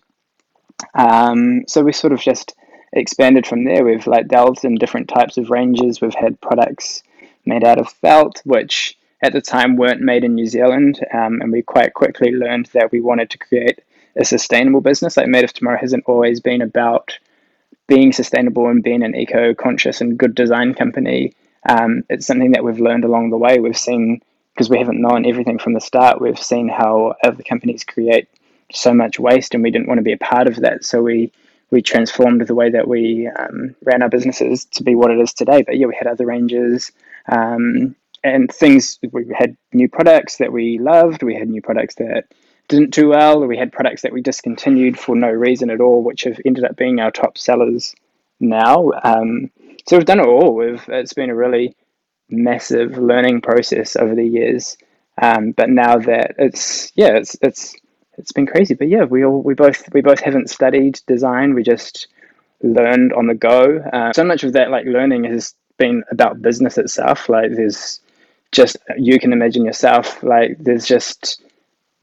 Um, 0.94 1.64
so 1.66 1.82
we 1.82 1.92
sort 1.92 2.12
of 2.12 2.20
just 2.20 2.54
expanded 2.92 3.46
from 3.46 3.64
there. 3.64 3.84
We've 3.84 4.06
like 4.06 4.28
delved 4.28 4.64
in 4.64 4.76
different 4.76 5.08
types 5.08 5.36
of 5.36 5.50
ranges. 5.50 6.00
We've 6.00 6.14
had 6.14 6.40
products 6.40 7.02
made 7.44 7.64
out 7.64 7.78
of 7.78 7.90
felt, 7.90 8.40
which 8.44 8.96
at 9.22 9.32
the 9.32 9.40
time 9.40 9.76
weren't 9.76 10.00
made 10.00 10.24
in 10.24 10.34
New 10.34 10.46
Zealand, 10.46 11.00
um, 11.12 11.40
and 11.40 11.50
we 11.52 11.62
quite 11.62 11.94
quickly 11.94 12.32
learned 12.32 12.66
that 12.72 12.92
we 12.92 13.00
wanted 13.00 13.30
to 13.30 13.38
create 13.38 13.80
a 14.16 14.24
sustainable 14.24 14.80
business. 14.80 15.16
Like 15.16 15.28
Made 15.28 15.44
of 15.44 15.52
Tomorrow 15.52 15.78
hasn't 15.78 16.04
always 16.06 16.40
been 16.40 16.62
about 16.62 17.18
being 17.86 18.12
sustainable 18.12 18.68
and 18.68 18.82
being 18.82 19.02
an 19.02 19.14
eco-conscious 19.14 20.00
and 20.00 20.18
good 20.18 20.34
design 20.34 20.74
company. 20.74 21.34
Um, 21.68 22.04
it's 22.08 22.26
something 22.26 22.52
that 22.52 22.64
we've 22.64 22.80
learned 22.80 23.04
along 23.04 23.30
the 23.30 23.36
way. 23.36 23.58
We've 23.58 23.76
seen 23.76 24.20
because 24.54 24.70
we 24.70 24.78
haven't 24.78 25.00
known 25.00 25.26
everything 25.26 25.58
from 25.58 25.72
the 25.72 25.80
start. 25.80 26.20
We've 26.20 26.38
seen 26.38 26.68
how 26.68 27.16
other 27.24 27.42
companies 27.42 27.82
create 27.82 28.28
so 28.72 28.94
much 28.94 29.18
waste, 29.18 29.54
and 29.54 29.62
we 29.62 29.70
didn't 29.70 29.88
want 29.88 29.98
to 29.98 30.02
be 30.02 30.12
a 30.12 30.18
part 30.18 30.46
of 30.46 30.56
that. 30.56 30.84
So 30.84 31.02
we 31.02 31.32
we 31.70 31.82
transformed 31.82 32.46
the 32.46 32.54
way 32.54 32.70
that 32.70 32.86
we 32.86 33.26
um, 33.26 33.74
ran 33.82 34.02
our 34.02 34.08
businesses 34.08 34.64
to 34.66 34.82
be 34.84 34.94
what 34.94 35.10
it 35.10 35.18
is 35.18 35.34
today. 35.34 35.62
But 35.62 35.76
yeah, 35.76 35.86
we 35.86 35.96
had 35.96 36.06
other 36.06 36.26
ranges 36.26 36.92
um, 37.28 37.96
and 38.22 38.52
things. 38.52 38.98
We 39.10 39.26
had 39.36 39.56
new 39.72 39.88
products 39.88 40.36
that 40.36 40.52
we 40.52 40.78
loved. 40.78 41.22
We 41.22 41.34
had 41.34 41.48
new 41.48 41.62
products 41.62 41.96
that 41.96 42.26
didn't 42.68 42.94
do 42.94 43.08
well. 43.08 43.44
We 43.46 43.58
had 43.58 43.72
products 43.72 44.02
that 44.02 44.12
we 44.12 44.22
discontinued 44.22 44.98
for 44.98 45.14
no 45.14 45.28
reason 45.28 45.70
at 45.70 45.80
all, 45.80 46.02
which 46.02 46.22
have 46.22 46.40
ended 46.44 46.64
up 46.64 46.76
being 46.76 47.00
our 47.00 47.10
top 47.10 47.36
sellers 47.38 47.94
now. 48.40 48.92
Um, 49.02 49.50
so 49.86 49.96
we've 49.96 50.06
done 50.06 50.20
it 50.20 50.26
all. 50.26 50.54
We've 50.54 50.84
it's 50.88 51.12
been 51.12 51.30
a 51.30 51.34
really 51.34 51.76
massive 52.30 52.96
learning 52.98 53.42
process 53.42 53.96
over 53.96 54.14
the 54.14 54.26
years. 54.26 54.76
Um, 55.20 55.52
but 55.52 55.70
now 55.70 55.98
that 55.98 56.34
it's 56.38 56.90
yeah, 56.94 57.16
it's 57.16 57.36
it's 57.42 57.74
it's 58.16 58.32
been 58.32 58.46
crazy. 58.46 58.74
But 58.74 58.88
yeah, 58.88 59.04
we 59.04 59.24
all 59.24 59.42
we 59.42 59.54
both 59.54 59.92
we 59.92 60.00
both 60.00 60.20
haven't 60.20 60.50
studied 60.50 61.00
design. 61.06 61.54
We 61.54 61.62
just 61.62 62.08
learned 62.62 63.12
on 63.12 63.26
the 63.26 63.34
go. 63.34 63.78
Uh, 63.92 64.12
so 64.12 64.24
much 64.24 64.42
of 64.44 64.54
that 64.54 64.70
like 64.70 64.86
learning 64.86 65.24
has 65.24 65.54
been 65.78 66.02
about 66.10 66.42
business 66.42 66.78
itself. 66.78 67.28
Like 67.28 67.50
there's 67.52 68.00
just 68.52 68.76
you 68.96 69.18
can 69.18 69.32
imagine 69.32 69.64
yourself. 69.64 70.22
Like 70.22 70.56
there's 70.58 70.86
just 70.86 71.42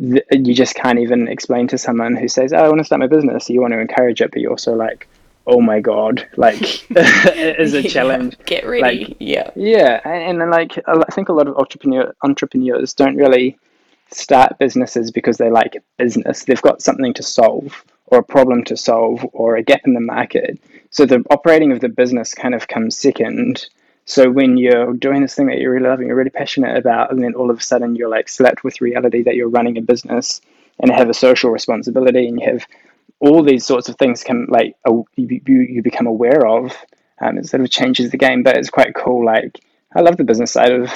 you 0.02 0.54
just 0.54 0.76
can't 0.76 1.00
even 1.00 1.28
explain 1.28 1.68
to 1.68 1.78
someone 1.78 2.16
who 2.16 2.28
says, 2.28 2.54
"Oh, 2.54 2.58
I 2.58 2.68
want 2.68 2.80
to 2.80 2.84
start 2.84 3.00
my 3.00 3.08
business." 3.08 3.50
You 3.50 3.62
want 3.62 3.74
to 3.74 3.80
encourage 3.80 4.22
it, 4.22 4.32
but 4.32 4.42
you 4.42 4.50
are 4.50 4.52
also 4.52 4.74
like 4.74 5.08
oh 5.48 5.60
my 5.60 5.80
god 5.80 6.28
like 6.38 6.88
it 6.92 7.60
is 7.60 7.74
a 7.74 7.82
challenge. 7.82 8.38
get 8.46 8.64
ready. 8.64 9.06
Like, 9.06 9.18
yeah. 9.20 9.50
yeah 9.56 10.00
and, 10.06 10.40
then 10.40 10.52
like 10.52 10.78
i 10.88 11.04
think 11.12 11.30
a 11.30 11.34
lot 11.34 11.48
of 11.48 11.58
entrepreneur 11.58 12.14
entrepreneurs 12.22 12.94
don't 12.94 13.16
really 13.16 13.58
start 14.14 14.58
businesses 14.60 15.12
because 15.12 15.38
they 15.38 15.50
like 15.50 15.82
business. 15.98 16.44
They've 16.44 16.62
got 16.62 16.82
something 16.82 17.14
to 17.16 17.24
solve 17.24 17.84
or 18.08 18.20
a 18.20 18.24
problem 18.24 18.64
to 18.66 18.78
solve 18.78 19.26
or 19.34 19.56
a 19.56 19.64
gap 19.64 19.82
in 19.86 19.94
the 19.94 20.02
market. 20.02 20.60
So 20.90 21.06
the 21.06 21.24
operating 21.30 21.72
of 21.72 21.80
the 21.80 21.90
business 21.90 22.34
kind 22.34 22.54
of 22.54 22.68
comes 22.68 22.98
second 22.98 23.68
so 24.06 24.30
when 24.30 24.58
you're 24.58 24.94
doing 24.94 25.22
this 25.22 25.36
thing 25.36 25.48
that 25.48 25.60
you're 25.60 25.72
really 25.72 25.88
loving 25.88 26.08
you're 26.08 26.16
really 26.16 26.30
passionate 26.30 26.78
about 26.78 27.12
and 27.12 27.24
then 27.24 27.34
all 27.36 27.50
of 27.50 27.58
a 27.58 27.62
sudden 27.62 27.96
you're 27.96 28.10
like 28.10 28.28
slapped 28.30 28.64
with 28.64 28.82
reality 28.82 29.24
that 29.24 29.36
you're 29.36 29.50
running 29.50 29.78
a 29.78 29.82
business 29.82 30.42
and 30.80 30.92
have 30.92 31.10
a 31.10 31.14
social 31.14 31.52
responsibility 31.52 32.28
and 32.28 32.40
you 32.40 32.48
have 32.48 32.66
all 33.20 33.44
these 33.44 33.66
sorts 33.66 33.88
of 33.88 33.96
things 33.98 34.24
can 34.24 34.48
like 34.50 34.76
you, 35.16 35.42
you 35.46 35.82
become 35.82 36.08
aware 36.08 36.46
of 36.46 36.76
um, 37.22 37.38
it 37.38 37.46
sort 37.48 37.62
of 37.62 37.70
changes 37.70 38.10
the 38.12 38.18
game 38.18 38.44
but 38.44 38.58
it's 38.58 38.70
quite 38.70 38.96
cool 38.96 39.24
like 39.26 39.60
i 39.96 40.02
love 40.02 40.18
the 40.18 40.24
business 40.24 40.52
side 40.52 40.72
of 40.72 40.92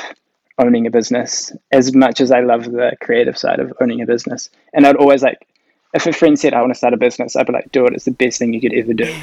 owning 0.58 0.88
a 0.88 0.91
business 0.91 1.52
as 1.72 1.94
much 1.94 2.22
as 2.22 2.32
i 2.32 2.39
love 2.39 2.65
the 2.65 2.96
creative 3.02 3.38
side 3.38 3.60
of 3.60 3.74
owning 3.82 4.02
a 4.02 4.06
business. 4.06 4.50
And 4.74 4.88
i'd 4.88 4.96
always 4.96 5.22
like 5.22 5.48
if 5.96 6.06
a 6.06 6.12
friend 6.12 6.38
said 6.38 6.54
I 6.54 6.60
want 6.60 6.72
to 6.72 6.78
start 6.78 6.94
a 6.94 6.98
business, 6.98 7.38
I'd 7.38 7.48
be 7.48 7.54
like, 7.54 7.72
do 7.72 7.86
it. 7.86 7.94
It's 7.94 8.04
the 8.04 8.12
best 8.12 8.38
thing 8.38 8.54
you 8.54 8.60
could 8.60 8.74
ever 8.74 8.94
do. 8.94 9.06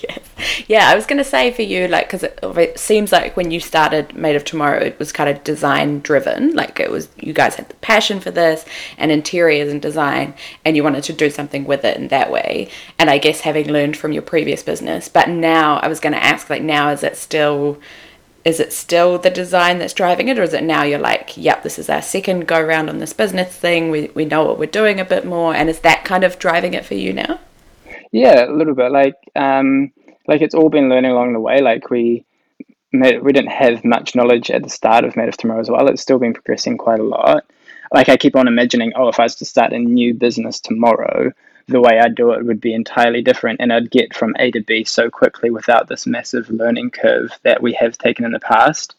yes. 0.00 0.18
Yeah, 0.66 0.88
I 0.88 0.94
was 0.94 1.04
going 1.04 1.18
to 1.18 1.24
say 1.24 1.52
for 1.52 1.60
you, 1.60 1.86
like, 1.86 2.06
because 2.06 2.22
it, 2.22 2.38
it, 2.42 2.78
seems 2.78 3.12
like 3.12 3.36
when 3.36 3.50
you 3.50 3.60
started 3.60 4.14
Made 4.16 4.34
of 4.34 4.44
Tomorrow, 4.44 4.80
it 4.80 4.98
was 4.98 5.12
kind 5.12 5.28
of 5.28 5.44
design 5.44 6.00
driven. 6.00 6.54
Like, 6.54 6.80
it 6.80 6.90
was, 6.90 7.10
you 7.18 7.34
guys 7.34 7.56
had 7.56 7.68
the 7.68 7.74
passion 7.76 8.20
for 8.20 8.30
this 8.30 8.64
and 8.96 9.12
interiors 9.12 9.70
and 9.70 9.82
design, 9.82 10.32
and 10.64 10.76
you 10.76 10.82
wanted 10.82 11.04
to 11.04 11.12
do 11.12 11.28
something 11.28 11.66
with 11.66 11.84
it 11.84 11.98
in 11.98 12.08
that 12.08 12.30
way. 12.30 12.68
And 12.98 13.10
I 13.10 13.18
guess 13.18 13.40
having 13.40 13.70
learned 13.70 13.98
from 13.98 14.12
your 14.12 14.22
previous 14.22 14.62
business. 14.62 15.10
But 15.10 15.28
now, 15.28 15.76
I 15.76 15.88
was 15.88 16.00
going 16.00 16.14
to 16.14 16.24
ask, 16.24 16.48
like, 16.48 16.62
now 16.62 16.88
is 16.88 17.02
it 17.02 17.18
still 17.18 17.78
is 18.44 18.60
it 18.60 18.72
still 18.72 19.18
the 19.18 19.30
design 19.30 19.78
that's 19.78 19.94
driving 19.94 20.28
it 20.28 20.38
or 20.38 20.42
is 20.42 20.52
it 20.52 20.62
now 20.62 20.82
you're 20.82 20.98
like 20.98 21.36
yep 21.36 21.62
this 21.62 21.78
is 21.78 21.88
our 21.88 22.02
second 22.02 22.46
go 22.46 22.60
round 22.60 22.90
on 22.90 22.98
this 22.98 23.12
business 23.12 23.54
thing 23.56 23.90
we, 23.90 24.10
we 24.14 24.24
know 24.24 24.44
what 24.44 24.58
we're 24.58 24.66
doing 24.66 25.00
a 25.00 25.04
bit 25.04 25.24
more 25.24 25.54
and 25.54 25.70
is 25.70 25.80
that 25.80 26.04
kind 26.04 26.24
of 26.24 26.38
driving 26.38 26.74
it 26.74 26.84
for 26.84 26.94
you 26.94 27.12
now? 27.12 27.40
Yeah 28.12 28.44
a 28.46 28.52
little 28.52 28.74
bit. 28.74 28.92
Like 28.92 29.16
um 29.34 29.92
like 30.28 30.42
it's 30.42 30.54
all 30.54 30.68
been 30.68 30.88
learning 30.88 31.10
along 31.10 31.32
the 31.32 31.40
way. 31.40 31.60
Like 31.60 31.90
we 31.90 32.24
we 32.92 33.32
didn't 33.32 33.50
have 33.50 33.84
much 33.84 34.14
knowledge 34.14 34.50
at 34.50 34.62
the 34.62 34.70
start 34.70 35.04
of 35.04 35.16
made 35.16 35.28
of 35.28 35.36
tomorrow 35.36 35.60
as 35.60 35.70
well. 35.70 35.88
It's 35.88 36.02
still 36.02 36.18
been 36.18 36.34
progressing 36.34 36.78
quite 36.78 37.00
a 37.00 37.04
lot. 37.04 37.44
Like 37.92 38.08
i 38.08 38.16
keep 38.16 38.36
on 38.36 38.48
imagining 38.48 38.92
oh 38.96 39.08
if 39.08 39.20
i 39.20 39.24
was 39.24 39.36
to 39.36 39.44
start 39.44 39.72
a 39.72 39.78
new 39.78 40.14
business 40.14 40.58
tomorrow 40.60 41.32
the 41.66 41.80
way 41.80 41.98
I'd 41.98 42.14
do 42.14 42.32
it 42.32 42.44
would 42.44 42.60
be 42.60 42.74
entirely 42.74 43.22
different, 43.22 43.60
and 43.60 43.72
I'd 43.72 43.90
get 43.90 44.14
from 44.14 44.34
A 44.38 44.50
to 44.50 44.60
B 44.60 44.84
so 44.84 45.10
quickly 45.10 45.50
without 45.50 45.88
this 45.88 46.06
massive 46.06 46.50
learning 46.50 46.90
curve 46.90 47.30
that 47.42 47.62
we 47.62 47.72
have 47.74 47.96
taken 47.96 48.24
in 48.24 48.32
the 48.32 48.40
past. 48.40 48.94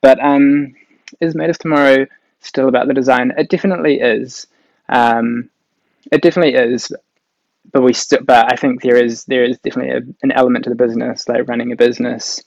But 0.00 0.22
um, 0.22 0.74
is 1.20 1.34
Made 1.34 1.50
of 1.50 1.58
Tomorrow 1.58 2.06
still 2.40 2.68
about 2.68 2.88
the 2.88 2.94
design? 2.94 3.32
It 3.36 3.48
definitely 3.48 4.00
is. 4.00 4.46
Um, 4.88 5.50
it 6.10 6.22
definitely 6.22 6.54
is. 6.54 6.92
But 7.72 7.82
we 7.82 7.92
still, 7.92 8.22
but 8.22 8.52
I 8.52 8.56
think 8.56 8.82
there 8.82 8.96
is 8.96 9.24
there 9.26 9.44
is 9.44 9.58
definitely 9.58 9.92
a, 9.92 10.02
an 10.22 10.32
element 10.32 10.64
to 10.64 10.70
the 10.70 10.76
business, 10.76 11.28
like 11.28 11.48
running 11.48 11.72
a 11.72 11.76
business, 11.76 12.42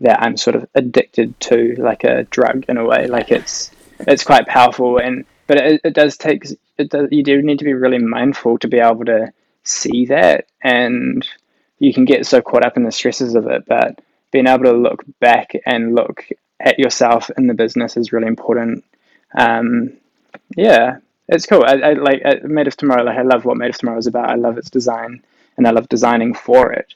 that 0.00 0.22
I'm 0.22 0.36
sort 0.36 0.56
of 0.56 0.66
addicted 0.74 1.38
to, 1.40 1.74
like 1.78 2.04
a 2.04 2.24
drug 2.24 2.64
in 2.68 2.76
a 2.76 2.84
way. 2.84 3.06
Like 3.06 3.30
it's 3.30 3.70
it's 4.00 4.24
quite 4.24 4.46
powerful, 4.46 4.98
and 4.98 5.24
but 5.46 5.58
it, 5.58 5.80
it 5.84 5.94
does 5.94 6.16
take 6.16 6.44
it 6.82 6.90
does, 6.90 7.08
you 7.10 7.22
do 7.22 7.42
need 7.42 7.58
to 7.58 7.64
be 7.64 7.74
really 7.74 7.98
mindful 7.98 8.58
to 8.58 8.68
be 8.68 8.78
able 8.78 9.04
to 9.04 9.32
see 9.64 10.06
that 10.06 10.46
and 10.62 11.26
you 11.78 11.92
can 11.92 12.04
get 12.04 12.26
so 12.26 12.40
caught 12.40 12.64
up 12.64 12.76
in 12.76 12.84
the 12.84 12.92
stresses 12.92 13.34
of 13.34 13.46
it 13.46 13.64
but 13.66 14.00
being 14.30 14.46
able 14.46 14.64
to 14.64 14.72
look 14.72 15.04
back 15.20 15.52
and 15.66 15.94
look 15.94 16.26
at 16.58 16.78
yourself 16.78 17.30
in 17.36 17.46
the 17.46 17.54
business 17.54 17.96
is 17.96 18.12
really 18.12 18.26
important. 18.26 18.84
Um, 19.36 19.92
yeah 20.56 20.98
it's 21.28 21.46
cool. 21.46 21.64
I, 21.64 21.74
I 21.74 21.92
like 21.94 22.22
I, 22.24 22.40
made 22.44 22.66
of 22.66 22.76
tomorrow 22.76 23.04
like 23.04 23.18
i 23.18 23.22
love 23.22 23.44
what 23.44 23.56
made 23.56 23.70
of 23.70 23.78
tomorrow 23.78 23.98
is 23.98 24.06
about. 24.06 24.30
I 24.30 24.34
love 24.34 24.58
its 24.58 24.70
design 24.70 25.22
and 25.56 25.66
i 25.66 25.70
love 25.70 25.88
designing 25.88 26.34
for 26.34 26.72
it. 26.72 26.94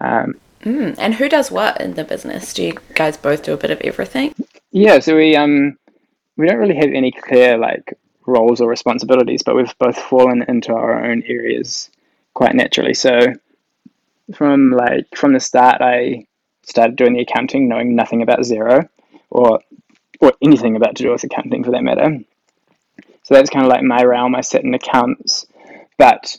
Um, 0.00 0.34
mm, 0.62 0.94
and 0.98 1.14
who 1.14 1.28
does 1.28 1.50
what 1.50 1.80
in 1.80 1.94
the 1.94 2.04
business? 2.04 2.54
Do 2.54 2.64
you 2.64 2.78
guys 2.94 3.16
both 3.16 3.42
do 3.42 3.52
a 3.52 3.56
bit 3.56 3.70
of 3.70 3.80
everything? 3.82 4.34
Yeah 4.72 4.98
so 4.98 5.16
we 5.16 5.36
um 5.36 5.78
we 6.36 6.46
don't 6.46 6.58
really 6.58 6.76
have 6.76 6.92
any 6.92 7.12
clear 7.12 7.56
like 7.56 7.98
roles 8.28 8.60
or 8.60 8.68
responsibilities, 8.68 9.42
but 9.42 9.56
we've 9.56 9.76
both 9.78 9.98
fallen 9.98 10.44
into 10.48 10.74
our 10.74 11.04
own 11.04 11.22
areas 11.26 11.90
quite 12.34 12.54
naturally. 12.54 12.94
So 12.94 13.34
from 14.34 14.70
like 14.70 15.06
from 15.16 15.32
the 15.32 15.40
start, 15.40 15.80
I 15.80 16.26
started 16.62 16.96
doing 16.96 17.14
the 17.14 17.22
accounting 17.22 17.68
knowing 17.68 17.96
nothing 17.96 18.22
about 18.22 18.40
Xero, 18.40 18.88
or 19.30 19.60
or 20.20 20.32
anything 20.42 20.76
about 20.76 20.96
to 20.96 21.02
do 21.02 21.10
with 21.10 21.24
accounting 21.24 21.64
for 21.64 21.70
that 21.72 21.82
matter. 21.82 22.18
So 23.22 23.34
that's 23.34 23.50
kind 23.50 23.64
of 23.64 23.70
like 23.70 23.82
my 23.82 24.02
realm. 24.02 24.34
I 24.34 24.40
sit 24.40 24.64
in 24.64 24.74
accounts, 24.74 25.46
but 25.96 26.38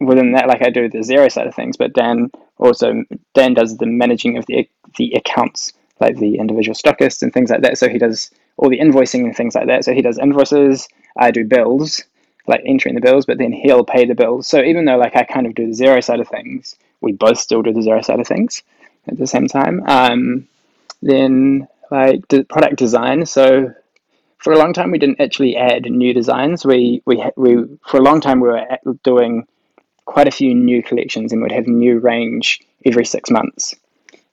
within 0.00 0.32
that, 0.32 0.48
like 0.48 0.62
I 0.62 0.70
do 0.70 0.88
the 0.88 0.98
Xero 0.98 1.30
side 1.30 1.46
of 1.46 1.54
things, 1.54 1.76
but 1.76 1.92
Dan 1.92 2.30
also 2.58 3.04
Dan 3.34 3.54
does 3.54 3.76
the 3.76 3.86
managing 3.86 4.36
of 4.36 4.46
the 4.46 4.68
the 4.96 5.12
accounts, 5.12 5.72
like 6.00 6.16
the 6.16 6.36
individual 6.36 6.74
stockists 6.74 7.22
and 7.22 7.32
things 7.32 7.50
like 7.50 7.62
that. 7.62 7.78
So 7.78 7.88
he 7.88 7.98
does 7.98 8.30
all 8.60 8.68
the 8.68 8.78
invoicing 8.78 9.24
and 9.24 9.34
things 9.34 9.54
like 9.54 9.66
that. 9.68 9.84
So 9.84 9.94
he 9.94 10.02
does 10.02 10.18
invoices. 10.18 10.86
I 11.16 11.30
do 11.30 11.44
bills, 11.44 12.04
like 12.46 12.60
entering 12.66 12.94
the 12.94 13.00
bills, 13.00 13.24
but 13.24 13.38
then 13.38 13.52
he'll 13.52 13.84
pay 13.84 14.04
the 14.04 14.14
bills. 14.14 14.46
So 14.46 14.62
even 14.62 14.84
though 14.84 14.98
like 14.98 15.16
I 15.16 15.24
kind 15.24 15.46
of 15.46 15.54
do 15.54 15.66
the 15.66 15.72
Xero 15.72 16.04
side 16.04 16.20
of 16.20 16.28
things, 16.28 16.76
we 17.00 17.12
both 17.12 17.38
still 17.38 17.62
do 17.62 17.72
the 17.72 17.80
Xero 17.80 18.04
side 18.04 18.20
of 18.20 18.26
things 18.26 18.62
at 19.08 19.16
the 19.16 19.26
same 19.26 19.48
time. 19.48 19.82
Um, 19.86 20.46
then 21.00 21.68
like 21.90 22.28
product 22.50 22.76
design. 22.76 23.24
So 23.24 23.72
for 24.36 24.52
a 24.52 24.58
long 24.58 24.74
time 24.74 24.90
we 24.90 24.98
didn't 24.98 25.22
actually 25.22 25.56
add 25.56 25.90
new 25.90 26.12
designs. 26.12 26.66
We 26.66 27.02
we 27.06 27.24
we 27.36 27.78
for 27.86 27.96
a 27.96 28.02
long 28.02 28.20
time 28.20 28.40
we 28.40 28.48
were 28.48 28.66
doing 29.02 29.46
quite 30.04 30.28
a 30.28 30.32
few 30.32 30.54
new 30.54 30.82
collections 30.82 31.32
and 31.32 31.40
would 31.40 31.52
have 31.52 31.66
new 31.66 31.98
range 31.98 32.60
every 32.84 33.06
six 33.06 33.30
months. 33.30 33.74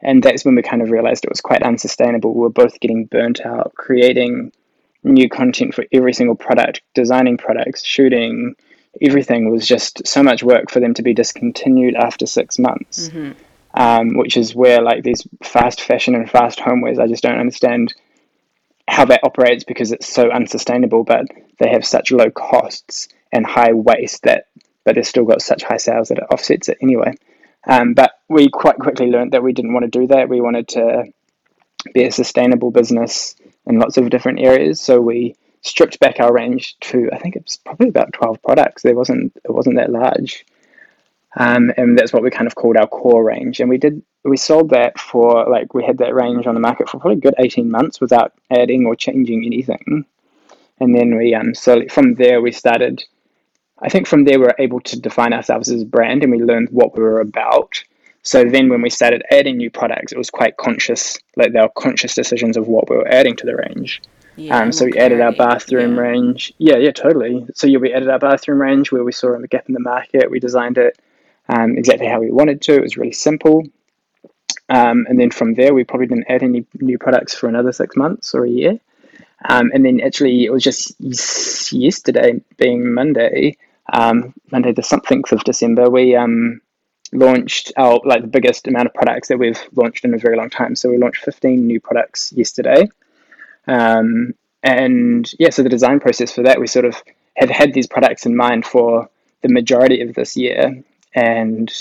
And 0.02 0.22
that's 0.22 0.46
when 0.46 0.56
we 0.56 0.62
kind 0.62 0.82
of 0.82 0.92
realized 0.92 1.24
it 1.24 1.32
was 1.32 1.42
quite 1.42 1.64
unsustainable. 1.64 2.34
We 2.34 2.42
were 2.42 2.50
both 2.50 2.80
getting 2.80 3.06
burnt 3.06 3.42
out 3.46 3.74
creating 3.76 4.52
new 5.04 5.30
content 5.30 5.74
for 5.74 5.86
every 5.92 6.14
single 6.14 6.36
product, 6.36 6.82
designing 6.94 7.38
products, 7.38 7.84
shooting, 7.84 8.56
everything 9.02 9.50
was 9.50 9.68
just 9.68 10.06
so 10.08 10.22
much 10.22 10.44
work 10.44 10.70
for 10.70 10.80
them 10.80 10.94
to 10.96 11.04
be 11.04 11.14
discontinued 11.14 11.96
after 11.96 12.26
six 12.26 12.60
months. 12.60 13.10
Mm-hmm. 13.10 13.32
Um, 13.74 14.18
which 14.18 14.38
is 14.38 14.56
where 14.56 14.82
like 14.82 15.04
these 15.04 15.28
fast 15.44 15.82
fashion 15.82 16.16
and 16.16 16.28
fast 16.28 16.58
homewares, 16.58 17.00
I 17.00 17.08
just 17.08 17.22
don't 17.22 17.38
understand 17.38 17.94
how 18.88 19.06
that 19.06 19.20
operates 19.24 19.64
because 19.64 19.92
it's 19.92 20.08
so 20.08 20.32
unsustainable, 20.32 21.04
but 21.04 21.26
they 21.60 21.70
have 21.70 21.86
such 21.86 22.12
low 22.12 22.32
costs 22.32 23.08
and 23.32 23.46
high 23.46 23.74
waste 23.74 24.24
that 24.24 24.46
but 24.88 24.96
they've 24.96 25.06
still 25.06 25.26
got 25.26 25.42
such 25.42 25.64
high 25.64 25.76
sales 25.76 26.08
that 26.08 26.18
it 26.18 26.24
offsets 26.32 26.70
it 26.70 26.78
anyway. 26.82 27.14
Um, 27.68 27.94
but 27.94 28.12
we 28.30 28.50
quite 28.50 28.78
quickly 28.78 29.08
learned 29.08 29.34
that 29.34 29.44
we 29.44 29.54
didn't 29.54 29.74
want 29.74 29.92
to 29.92 30.00
do 30.00 30.08
that. 30.08 30.30
We 30.30 30.42
wanted 30.42 30.70
to 30.70 31.06
be 31.94 32.06
a 32.06 32.12
sustainable 32.12 32.72
business 32.72 33.36
in 33.66 33.80
lots 33.80 33.98
of 33.98 34.10
different 34.10 34.40
areas. 34.40 34.80
So 34.82 35.00
we 35.02 35.36
stripped 35.62 36.00
back 36.00 36.20
our 36.20 36.34
range 36.34 36.78
to 36.80 37.10
I 37.12 37.18
think 37.18 37.36
it's 37.36 37.58
probably 37.58 37.90
about 37.90 38.14
twelve 38.14 38.42
products. 38.42 38.84
There 38.84 38.96
wasn't 38.96 39.34
it 39.44 39.52
wasn't 39.52 39.76
that 39.76 39.92
large, 39.92 40.46
um, 41.36 41.72
and 41.78 41.98
that's 41.98 42.14
what 42.14 42.24
we 42.24 42.30
kind 42.30 42.48
of 42.48 42.56
called 42.56 42.78
our 42.78 42.88
core 42.88 43.24
range. 43.24 43.60
And 43.60 43.70
we 43.70 43.78
did 43.78 44.02
we 44.24 44.38
sold 44.38 44.70
that 44.70 45.00
for 45.00 45.48
like 45.50 45.74
we 45.74 45.84
had 45.84 45.98
that 45.98 46.16
range 46.16 46.48
on 46.48 46.54
the 46.54 46.62
market 46.62 46.90
for 46.90 47.00
probably 47.00 47.20
good 47.20 47.36
eighteen 47.38 47.70
months 47.70 48.00
without 48.00 48.34
adding 48.50 48.86
or 48.86 48.96
changing 48.96 49.46
anything. 49.46 50.06
And 50.80 50.96
then 50.96 51.18
we 51.18 51.36
um 51.36 51.54
so 51.54 51.86
from 51.90 52.16
there 52.16 52.42
we 52.42 52.52
started 52.52 53.04
I 53.82 53.90
think 53.90 54.08
from 54.08 54.24
there 54.24 54.40
we 54.40 54.46
were 54.46 54.56
able 54.60 54.80
to 54.82 55.00
define 55.00 55.34
ourselves 55.34 55.70
as 55.70 55.82
a 55.82 55.86
brand 55.86 56.24
and 56.24 56.32
we 56.32 56.42
learned 56.42 56.70
what 56.72 56.96
we 56.96 57.04
were 57.04 57.20
about. 57.20 57.84
So 58.24 58.44
then 58.44 58.70
when 58.70 58.82
we 58.82 58.90
started 58.90 59.24
adding 59.32 59.58
new 59.58 59.70
products, 59.70 60.12
it 60.12 60.18
was 60.18 60.30
quite 60.30 60.58
conscious, 60.58 61.18
like 61.36 61.54
there 61.54 61.62
were 61.62 61.70
conscious 61.70 62.14
decisions 62.14 62.58
of 62.58 62.68
what 62.68 62.90
we 62.90 62.98
were 62.98 63.08
adding 63.08 63.36
to 63.38 63.46
the 63.46 63.56
range. 63.56 64.02
Yeah, 64.36 64.60
um, 64.60 64.72
so 64.72 64.86
we 64.86 64.98
added 64.98 65.22
our 65.22 65.32
bathroom 65.32 65.96
yeah. 65.96 66.02
range. 66.02 66.54
Yeah, 66.58 66.78
yeah, 66.78 66.92
totally. 66.92 67.46
So 67.56 67.66
yeah, 67.68 67.80
we 67.80 67.94
added 67.94 68.10
our 68.10 68.20
bathroom 68.20 68.62
range 68.62 68.92
where 68.92 69.04
we 69.04 69.12
saw 69.12 69.34
a 69.34 69.48
gap 69.48 69.68
in 69.68 69.74
the 69.74 69.80
market. 69.80 70.30
We 70.30 70.40
designed 70.40 70.78
it 70.78 71.00
um, 71.50 71.78
exactly 71.78 72.08
how 72.08 72.20
we 72.20 72.32
wanted 72.32 72.62
to. 72.64 72.76
It 72.76 72.82
was 72.82 72.98
really 72.98 73.14
simple. 73.14 73.64
Um, 74.70 75.06
and 75.10 75.20
then 75.20 75.32
from 75.32 75.54
there, 75.54 75.74
we 75.74 75.84
probably 75.84 76.08
didn't 76.08 76.30
add 76.30 76.44
any 76.44 76.66
new 76.80 76.98
products 76.98 77.34
for 77.34 77.48
another 77.48 77.72
six 77.72 77.96
months 77.96 78.36
or 78.36 78.46
a 78.46 78.50
year. 78.50 78.80
Um, 79.48 79.72
and 79.74 79.86
then 79.86 80.02
actually, 80.02 80.46
it 80.46 80.52
was 80.52 80.64
just 80.64 80.96
yesterday, 81.72 82.42
being 82.58 82.94
Monday, 82.94 83.58
um, 83.94 84.34
Monday 84.52 84.74
the 84.74 84.84
something 84.84 85.24
of 85.32 85.44
December, 85.44 85.90
we 85.90 86.16
um, 86.16 86.62
launched 87.14 87.72
our 87.78 88.00
like 88.04 88.22
the 88.22 88.28
biggest 88.28 88.68
amount 88.68 88.88
of 88.88 88.94
products 88.94 89.28
that 89.30 89.38
we've 89.38 89.60
launched 89.76 90.06
in 90.06 90.14
a 90.14 90.18
very 90.18 90.38
long 90.38 90.50
time. 90.50 90.76
So 90.76 90.90
we 90.90 90.98
launched 90.98 91.24
15 91.24 91.66
new 91.66 91.80
products 91.80 92.34
yesterday. 92.34 92.90
Um, 93.68 94.34
and 94.64 95.30
yeah, 95.40 95.50
so 95.50 95.64
the 95.64 95.70
design 95.70 96.00
process 96.00 96.32
for 96.34 96.44
that, 96.44 96.60
we 96.60 96.68
sort 96.68 96.86
of 96.86 97.02
had 97.36 97.50
had 97.50 97.74
these 97.74 97.88
products 97.88 98.26
in 98.26 98.36
mind 98.36 98.66
for 98.66 99.10
the 99.42 99.50
majority 99.50 100.02
of 100.02 100.16
this 100.16 100.36
year, 100.36 100.84
and 101.14 101.72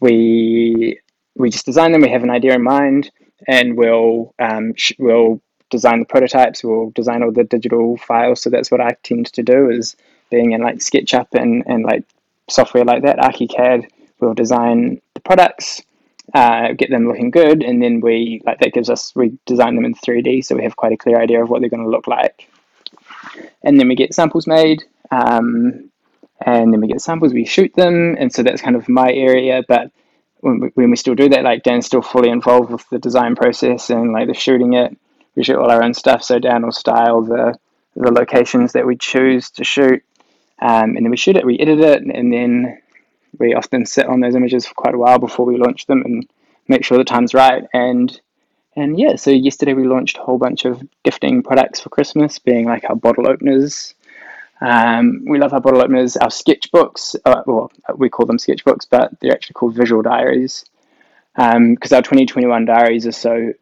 we 0.00 1.00
we 1.34 1.50
just 1.50 1.66
design 1.66 1.92
them. 1.92 2.02
We 2.02 2.10
have 2.10 2.22
an 2.22 2.30
idea 2.30 2.54
in 2.54 2.62
mind, 2.62 3.10
and 3.48 3.76
we'll 3.76 4.34
um, 4.38 4.74
sh- 4.76 4.92
we'll 4.98 5.40
design 5.70 5.98
the 6.00 6.06
prototypes. 6.06 6.62
We'll 6.62 6.90
design 6.90 7.22
all 7.22 7.32
the 7.32 7.44
digital 7.44 7.96
files. 7.96 8.40
So 8.40 8.50
that's 8.50 8.70
what 8.70 8.80
I 8.80 8.96
tend 9.02 9.26
to 9.32 9.42
do 9.42 9.70
is 9.70 9.96
in 10.38 10.62
like 10.62 10.76
SketchUp 10.76 11.28
and, 11.32 11.64
and 11.66 11.84
like 11.84 12.04
software 12.48 12.84
like 12.84 13.02
that, 13.02 13.18
ArchiCAD, 13.18 13.88
we'll 14.20 14.34
design 14.34 15.00
the 15.14 15.20
products, 15.20 15.82
uh, 16.32 16.72
get 16.72 16.90
them 16.90 17.06
looking 17.06 17.30
good, 17.30 17.62
and 17.62 17.82
then 17.82 18.00
we 18.00 18.40
like 18.44 18.58
that 18.60 18.72
gives 18.72 18.90
us 18.90 19.12
we 19.14 19.36
design 19.46 19.76
them 19.76 19.84
in 19.84 19.94
3D, 19.94 20.44
so 20.44 20.56
we 20.56 20.64
have 20.64 20.76
quite 20.76 20.92
a 20.92 20.96
clear 20.96 21.20
idea 21.20 21.42
of 21.42 21.50
what 21.50 21.60
they're 21.60 21.70
going 21.70 21.84
to 21.84 21.90
look 21.90 22.06
like. 22.06 22.48
And 23.62 23.78
then 23.78 23.88
we 23.88 23.94
get 23.94 24.14
samples 24.14 24.46
made, 24.46 24.84
um, 25.10 25.90
and 26.44 26.72
then 26.72 26.80
we 26.80 26.88
get 26.88 27.00
samples, 27.00 27.32
we 27.32 27.44
shoot 27.44 27.72
them, 27.74 28.16
and 28.18 28.32
so 28.32 28.42
that's 28.42 28.62
kind 28.62 28.76
of 28.76 28.88
my 28.88 29.10
area. 29.12 29.62
But 29.66 29.90
when 30.40 30.60
we, 30.60 30.68
when 30.74 30.90
we 30.90 30.96
still 30.96 31.14
do 31.14 31.28
that, 31.30 31.44
like 31.44 31.62
Dan's 31.62 31.86
still 31.86 32.02
fully 32.02 32.30
involved 32.30 32.70
with 32.70 32.88
the 32.90 32.98
design 32.98 33.34
process 33.34 33.90
and 33.90 34.12
like 34.12 34.26
the 34.26 34.34
shooting 34.34 34.74
it. 34.74 34.96
We 35.36 35.42
shoot 35.42 35.56
all 35.56 35.70
our 35.70 35.82
own 35.82 35.94
stuff, 35.94 36.22
so 36.22 36.38
Dan 36.38 36.62
will 36.62 36.72
style 36.72 37.22
the 37.22 37.58
the 37.96 38.10
locations 38.10 38.72
that 38.72 38.86
we 38.86 38.96
choose 38.96 39.50
to 39.50 39.62
shoot 39.62 40.02
um, 40.60 40.96
and 40.96 41.04
then 41.04 41.10
we 41.10 41.16
shoot 41.16 41.36
it, 41.36 41.46
we 41.46 41.58
edit 41.58 41.80
it, 41.80 42.02
and 42.02 42.32
then 42.32 42.80
we 43.38 43.54
often 43.54 43.84
sit 43.86 44.06
on 44.06 44.20
those 44.20 44.34
images 44.34 44.66
for 44.66 44.74
quite 44.74 44.94
a 44.94 44.98
while 44.98 45.18
before 45.18 45.46
we 45.46 45.56
launch 45.56 45.86
them 45.86 46.02
and 46.04 46.26
make 46.68 46.84
sure 46.84 46.98
the 46.98 47.04
time's 47.04 47.34
right. 47.34 47.64
And 47.72 48.20
and 48.76 48.98
yeah, 48.98 49.16
so 49.16 49.30
yesterday 49.30 49.72
we 49.72 49.86
launched 49.86 50.18
a 50.18 50.22
whole 50.22 50.38
bunch 50.38 50.64
of 50.64 50.82
gifting 51.04 51.42
products 51.42 51.80
for 51.80 51.90
Christmas, 51.90 52.38
being 52.38 52.66
like 52.66 52.84
our 52.88 52.96
bottle 52.96 53.28
openers. 53.28 53.94
Um, 54.60 55.24
we 55.28 55.38
love 55.38 55.52
our 55.52 55.60
bottle 55.60 55.82
openers, 55.82 56.16
our 56.16 56.28
sketchbooks. 56.28 57.14
Uh, 57.24 57.42
well, 57.46 57.70
we 57.96 58.08
call 58.08 58.26
them 58.26 58.38
sketchbooks, 58.38 58.86
but 58.90 59.12
they're 59.20 59.32
actually 59.32 59.54
called 59.54 59.74
visual 59.76 60.02
diaries 60.02 60.64
because 61.34 61.92
um, 61.92 61.96
our 61.96 62.02
2021 62.02 62.64
diaries 62.64 63.06
are 63.06 63.12
so 63.12 63.52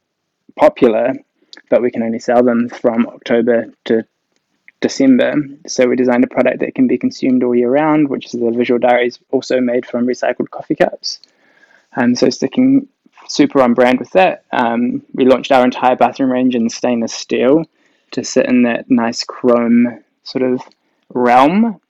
popular, 0.56 1.14
but 1.70 1.80
we 1.80 1.90
can 1.90 2.02
only 2.02 2.18
sell 2.18 2.42
them 2.42 2.68
from 2.68 3.06
October 3.06 3.66
to 3.86 4.04
December. 4.82 5.34
So 5.66 5.88
we 5.88 5.96
designed 5.96 6.24
a 6.24 6.28
product 6.28 6.60
that 6.60 6.74
can 6.74 6.86
be 6.86 6.98
consumed 6.98 7.42
all 7.42 7.54
year 7.54 7.70
round, 7.70 8.08
which 8.08 8.26
is 8.26 8.32
the 8.32 8.50
visual 8.50 8.78
diaries 8.78 9.18
also 9.30 9.60
made 9.60 9.86
from 9.86 10.06
recycled 10.06 10.50
coffee 10.50 10.74
cups. 10.74 11.20
And 11.94 12.18
so 12.18 12.28
sticking 12.28 12.88
super 13.28 13.62
on 13.62 13.74
brand 13.74 13.98
with 13.98 14.10
that, 14.10 14.44
um, 14.52 15.02
we 15.14 15.24
launched 15.24 15.52
our 15.52 15.64
entire 15.64 15.96
bathroom 15.96 16.30
range 16.30 16.54
in 16.54 16.68
stainless 16.68 17.14
steel 17.14 17.64
to 18.10 18.24
sit 18.24 18.46
in 18.46 18.64
that 18.64 18.90
nice 18.90 19.24
chrome 19.24 20.02
sort 20.24 20.42
of 20.42 20.60
realm. 21.08 21.80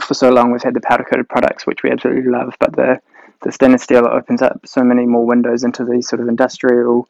For 0.00 0.14
so 0.14 0.30
long, 0.30 0.50
we've 0.50 0.62
had 0.62 0.74
the 0.74 0.80
powder 0.80 1.04
coated 1.04 1.28
products, 1.28 1.66
which 1.66 1.82
we 1.82 1.90
absolutely 1.90 2.30
love, 2.30 2.56
but 2.58 2.74
the 2.74 3.00
the 3.42 3.52
stainless 3.52 3.82
steel 3.82 4.06
opens 4.06 4.40
up 4.40 4.66
so 4.66 4.82
many 4.82 5.04
more 5.04 5.26
windows 5.26 5.62
into 5.62 5.84
the 5.84 6.00
sort 6.00 6.20
of 6.22 6.28
industrial 6.28 7.06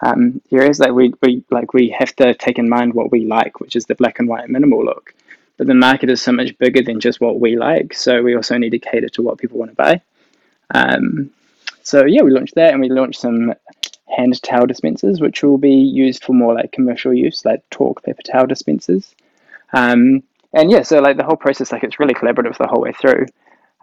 um, 0.00 0.40
areas 0.52 0.78
that 0.78 0.94
we, 0.94 1.14
we 1.22 1.44
like 1.50 1.72
we 1.72 1.88
have 1.98 2.14
to 2.16 2.34
take 2.34 2.58
in 2.58 2.68
mind 2.68 2.94
what 2.94 3.10
we 3.10 3.24
like, 3.24 3.60
which 3.60 3.76
is 3.76 3.86
the 3.86 3.94
black 3.94 4.18
and 4.18 4.28
white 4.28 4.48
minimal 4.48 4.84
look. 4.84 5.14
But 5.56 5.66
the 5.66 5.74
market 5.74 6.10
is 6.10 6.20
so 6.20 6.32
much 6.32 6.56
bigger 6.58 6.82
than 6.82 7.00
just 7.00 7.20
what 7.20 7.40
we 7.40 7.56
like, 7.56 7.94
so 7.94 8.22
we 8.22 8.36
also 8.36 8.58
need 8.58 8.70
to 8.70 8.78
cater 8.78 9.08
to 9.08 9.22
what 9.22 9.38
people 9.38 9.58
want 9.58 9.70
to 9.70 9.76
buy. 9.76 10.02
Um, 10.74 11.30
so 11.82 12.04
yeah, 12.04 12.22
we 12.22 12.30
launched 12.30 12.56
that, 12.56 12.72
and 12.72 12.80
we 12.80 12.90
launched 12.90 13.20
some 13.20 13.54
hand 14.14 14.42
towel 14.42 14.66
dispensers, 14.66 15.20
which 15.20 15.42
will 15.42 15.58
be 15.58 15.74
used 15.74 16.24
for 16.24 16.32
more 16.32 16.54
like 16.54 16.72
commercial 16.72 17.14
use, 17.14 17.44
like 17.44 17.68
talk 17.70 18.02
paper 18.02 18.22
towel 18.22 18.46
dispensers. 18.46 19.14
Um, 19.72 20.22
and 20.52 20.70
yeah, 20.70 20.82
so 20.82 21.00
like 21.00 21.16
the 21.16 21.24
whole 21.24 21.36
process, 21.36 21.72
like 21.72 21.84
it's 21.84 21.98
really 21.98 22.14
collaborative 22.14 22.56
the 22.58 22.66
whole 22.66 22.80
way 22.82 22.92
through. 22.92 23.26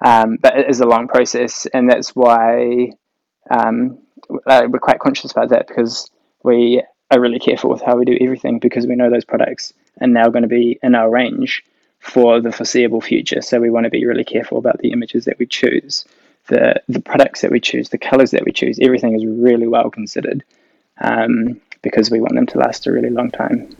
Um, 0.04 0.38
but 0.42 0.58
it 0.58 0.70
is 0.70 0.82
a 0.82 0.86
long 0.86 1.08
process, 1.08 1.66
and 1.68 1.90
that's 1.90 2.16
why 2.16 2.92
um, 3.50 4.00
we're 4.30 4.80
quite 4.80 5.00
conscious 5.00 5.32
about 5.32 5.50
that 5.50 5.68
because 5.68 6.10
we 6.44 6.84
are 7.12 7.20
really 7.20 7.40
careful 7.40 7.70
with 7.70 7.82
how 7.82 7.96
we 7.96 8.06
do 8.06 8.18
everything 8.20 8.60
because 8.60 8.88
we 8.88 8.96
know 8.96 9.10
those 9.10 9.26
products 9.26 9.74
are 10.02 10.08
now 10.08 10.30
going 10.30 10.42
to 10.42 10.48
be 10.48 10.80
in 10.82 10.96
our 10.96 11.10
range 11.10 11.64
for 12.00 12.42
the 12.42 12.52
foreseeable 12.52 13.02
future. 13.02 13.42
So 13.42 13.60
we 13.60 13.70
want 13.70 13.86
to 13.86 13.90
be 13.90 14.06
really 14.06 14.24
careful 14.24 14.58
about 14.58 14.80
the 14.80 14.92
images 14.92 15.26
that 15.26 15.40
we 15.40 15.46
choose, 15.46 16.06
the 16.48 16.82
the 16.90 17.00
products 17.00 17.42
that 17.42 17.52
we 17.52 17.60
choose, 17.60 17.90
the 17.90 17.98
colors 17.98 18.32
that 18.32 18.46
we 18.46 18.52
choose. 18.52 18.78
Everything 18.82 19.16
is 19.16 19.26
really 19.26 19.68
well 19.68 19.90
considered 19.90 20.44
um, 21.00 21.62
because 21.82 22.12
we 22.12 22.20
want 22.20 22.36
them 22.36 22.48
to 22.48 22.58
last 22.58 22.88
a 22.88 22.92
really 22.92 23.10
long 23.10 23.32
time. 23.32 23.76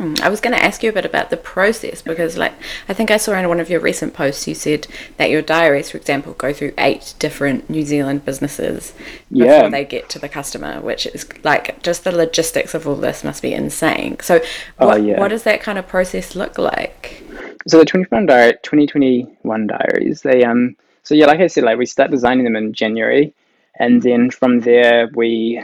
Hmm, 0.00 0.14
I 0.22 0.30
was 0.30 0.40
going 0.40 0.56
to 0.56 0.64
ask 0.64 0.82
you 0.82 0.88
a 0.88 0.94
bit 0.94 1.04
about 1.04 1.28
the 1.28 1.36
process 1.36 2.00
because, 2.00 2.38
like, 2.38 2.54
I 2.88 2.94
think 2.94 3.10
I 3.10 3.18
saw 3.18 3.34
in 3.38 3.46
one 3.50 3.60
of 3.60 3.68
your 3.68 3.80
recent 3.80 4.14
posts 4.14 4.48
you 4.48 4.54
said 4.54 4.86
that 5.18 5.28
your 5.28 5.42
diaries, 5.42 5.90
for 5.90 5.98
example, 5.98 6.32
go 6.32 6.54
through 6.54 6.72
eight 6.78 7.12
different 7.18 7.68
New 7.68 7.82
Zealand 7.82 8.24
businesses 8.24 8.94
before 9.30 9.68
they 9.68 9.84
get 9.84 10.08
to 10.08 10.18
the 10.18 10.26
customer, 10.30 10.80
which 10.80 11.04
is 11.04 11.26
like 11.44 11.82
just 11.82 12.04
the 12.04 12.12
logistics 12.12 12.72
of 12.72 12.88
all 12.88 12.96
this 12.96 13.22
must 13.22 13.42
be 13.42 13.52
insane. 13.52 14.16
So, 14.22 14.40
Oh, 14.78 14.86
what, 14.86 15.02
yeah. 15.02 15.20
what 15.20 15.28
does 15.28 15.42
that 15.42 15.60
kind 15.60 15.78
of 15.78 15.86
process 15.86 16.34
look 16.34 16.56
like? 16.56 17.22
So 17.68 17.78
the 17.78 17.84
21 17.84 18.24
diary, 18.24 18.52
2021 18.62 19.66
diaries, 19.66 20.22
they 20.22 20.44
um 20.44 20.76
so 21.02 21.14
yeah, 21.14 21.26
like 21.26 21.40
I 21.40 21.46
said, 21.46 21.64
like 21.64 21.76
we 21.76 21.84
start 21.84 22.10
designing 22.10 22.44
them 22.44 22.56
in 22.56 22.72
January, 22.72 23.34
and 23.78 24.00
then 24.00 24.30
from 24.30 24.60
there 24.60 25.10
we 25.14 25.62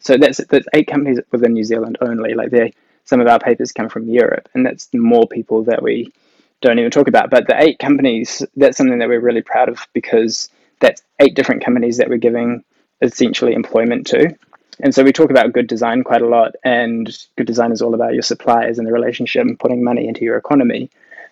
so 0.00 0.18
that's 0.18 0.44
that's 0.48 0.66
eight 0.74 0.86
companies 0.86 1.18
within 1.30 1.54
New 1.54 1.64
Zealand 1.64 1.96
only. 2.02 2.34
Like 2.34 2.50
they 2.50 2.74
some 3.10 3.20
of 3.20 3.26
our 3.26 3.40
papers 3.40 3.72
come 3.72 3.88
from 3.88 4.08
Europe, 4.08 4.48
and 4.54 4.64
that's 4.64 4.88
more 4.94 5.26
people 5.26 5.64
that 5.64 5.82
we 5.82 6.12
don't 6.60 6.78
even 6.78 6.92
talk 6.92 7.08
about. 7.08 7.28
But 7.28 7.48
the 7.48 7.60
eight 7.60 7.80
companies, 7.80 8.46
that's 8.54 8.76
something 8.76 9.00
that 9.00 9.08
we're 9.08 9.20
really 9.20 9.42
proud 9.42 9.68
of 9.68 9.80
because 9.92 10.48
that's 10.78 11.02
eight 11.18 11.34
different 11.34 11.64
companies 11.64 11.96
that 11.96 12.08
we're 12.08 12.18
giving 12.18 12.62
essentially 13.02 13.52
employment 13.52 14.06
to. 14.06 14.32
And 14.78 14.94
so 14.94 15.02
we 15.02 15.12
talk 15.12 15.30
about 15.30 15.52
good 15.52 15.66
design 15.66 16.04
quite 16.04 16.22
a 16.22 16.28
lot, 16.28 16.54
and 16.64 17.04
good 17.36 17.48
design 17.48 17.72
is 17.72 17.82
all 17.82 17.94
about 17.94 18.14
your 18.14 18.22
suppliers 18.22 18.78
and 18.78 18.86
the 18.86 18.92
relationship 18.92 19.42
and 19.42 19.58
putting 19.58 19.82
money 19.82 20.06
into 20.06 20.24
your 20.24 20.36
economy 20.36 20.88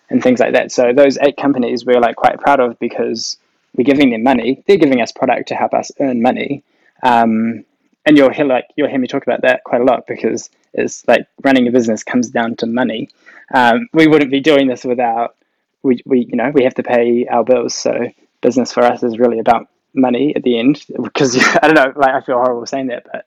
and 0.09 0.21
things 0.21 0.41
like 0.41 0.51
that. 0.51 0.73
So 0.73 0.91
those 0.91 1.17
eight 1.19 1.37
companies 1.37 1.85
we're 1.85 2.01
like 2.01 2.17
quite 2.17 2.41
proud 2.41 2.59
of 2.59 2.77
because 2.77 3.37
we're 3.73 3.85
giving 3.85 4.09
them 4.09 4.23
money. 4.23 4.63
They're 4.67 4.75
giving 4.75 4.99
us 4.99 5.13
product 5.13 5.47
to 5.47 5.55
help 5.55 5.73
us 5.73 5.93
earn 6.01 6.21
money. 6.21 6.61
Um, 7.03 7.63
and 8.05 8.17
you'll 8.17 8.33
hear 8.33 8.45
like 8.45 8.65
you'll 8.75 8.89
hear 8.89 8.99
me 8.99 9.07
talk 9.07 9.23
about 9.23 9.43
that 9.43 9.63
quite 9.63 9.79
a 9.79 9.85
lot 9.85 10.07
because 10.07 10.49
it's 10.73 11.07
like 11.07 11.27
running 11.43 11.67
a 11.67 11.71
business 11.71 12.03
comes 12.03 12.29
down 12.29 12.55
to 12.57 12.65
money. 12.65 13.09
Um, 13.53 13.87
we 13.93 14.07
wouldn't 14.07 14.31
be 14.31 14.39
doing 14.41 14.67
this 14.67 14.83
without 14.83 15.35
we, 15.83 16.01
we 16.05 16.27
you 16.29 16.35
know 16.35 16.51
we 16.53 16.63
have 16.63 16.75
to 16.75 16.83
pay 16.83 17.25
our 17.27 17.43
bills. 17.43 17.73
So 17.75 18.09
business 18.41 18.71
for 18.71 18.83
us 18.83 19.03
is 19.03 19.19
really 19.19 19.39
about 19.39 19.67
money 19.93 20.35
at 20.35 20.43
the 20.43 20.59
end 20.59 20.85
because 21.01 21.37
I 21.61 21.67
don't 21.67 21.75
know 21.75 21.93
like 21.99 22.13
I 22.13 22.21
feel 22.21 22.35
horrible 22.35 22.65
saying 22.65 22.87
that, 22.87 23.05
but 23.11 23.25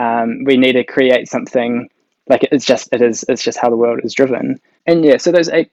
um, 0.00 0.44
we 0.44 0.56
need 0.56 0.72
to 0.72 0.84
create 0.84 1.28
something 1.28 1.88
like 2.28 2.48
it's 2.50 2.64
just 2.64 2.88
it 2.92 3.02
is 3.02 3.24
it's 3.28 3.42
just 3.42 3.58
how 3.58 3.70
the 3.70 3.76
world 3.76 4.00
is 4.02 4.14
driven. 4.14 4.60
And 4.86 5.04
yeah, 5.04 5.18
so 5.18 5.32
those 5.32 5.48
eight 5.48 5.70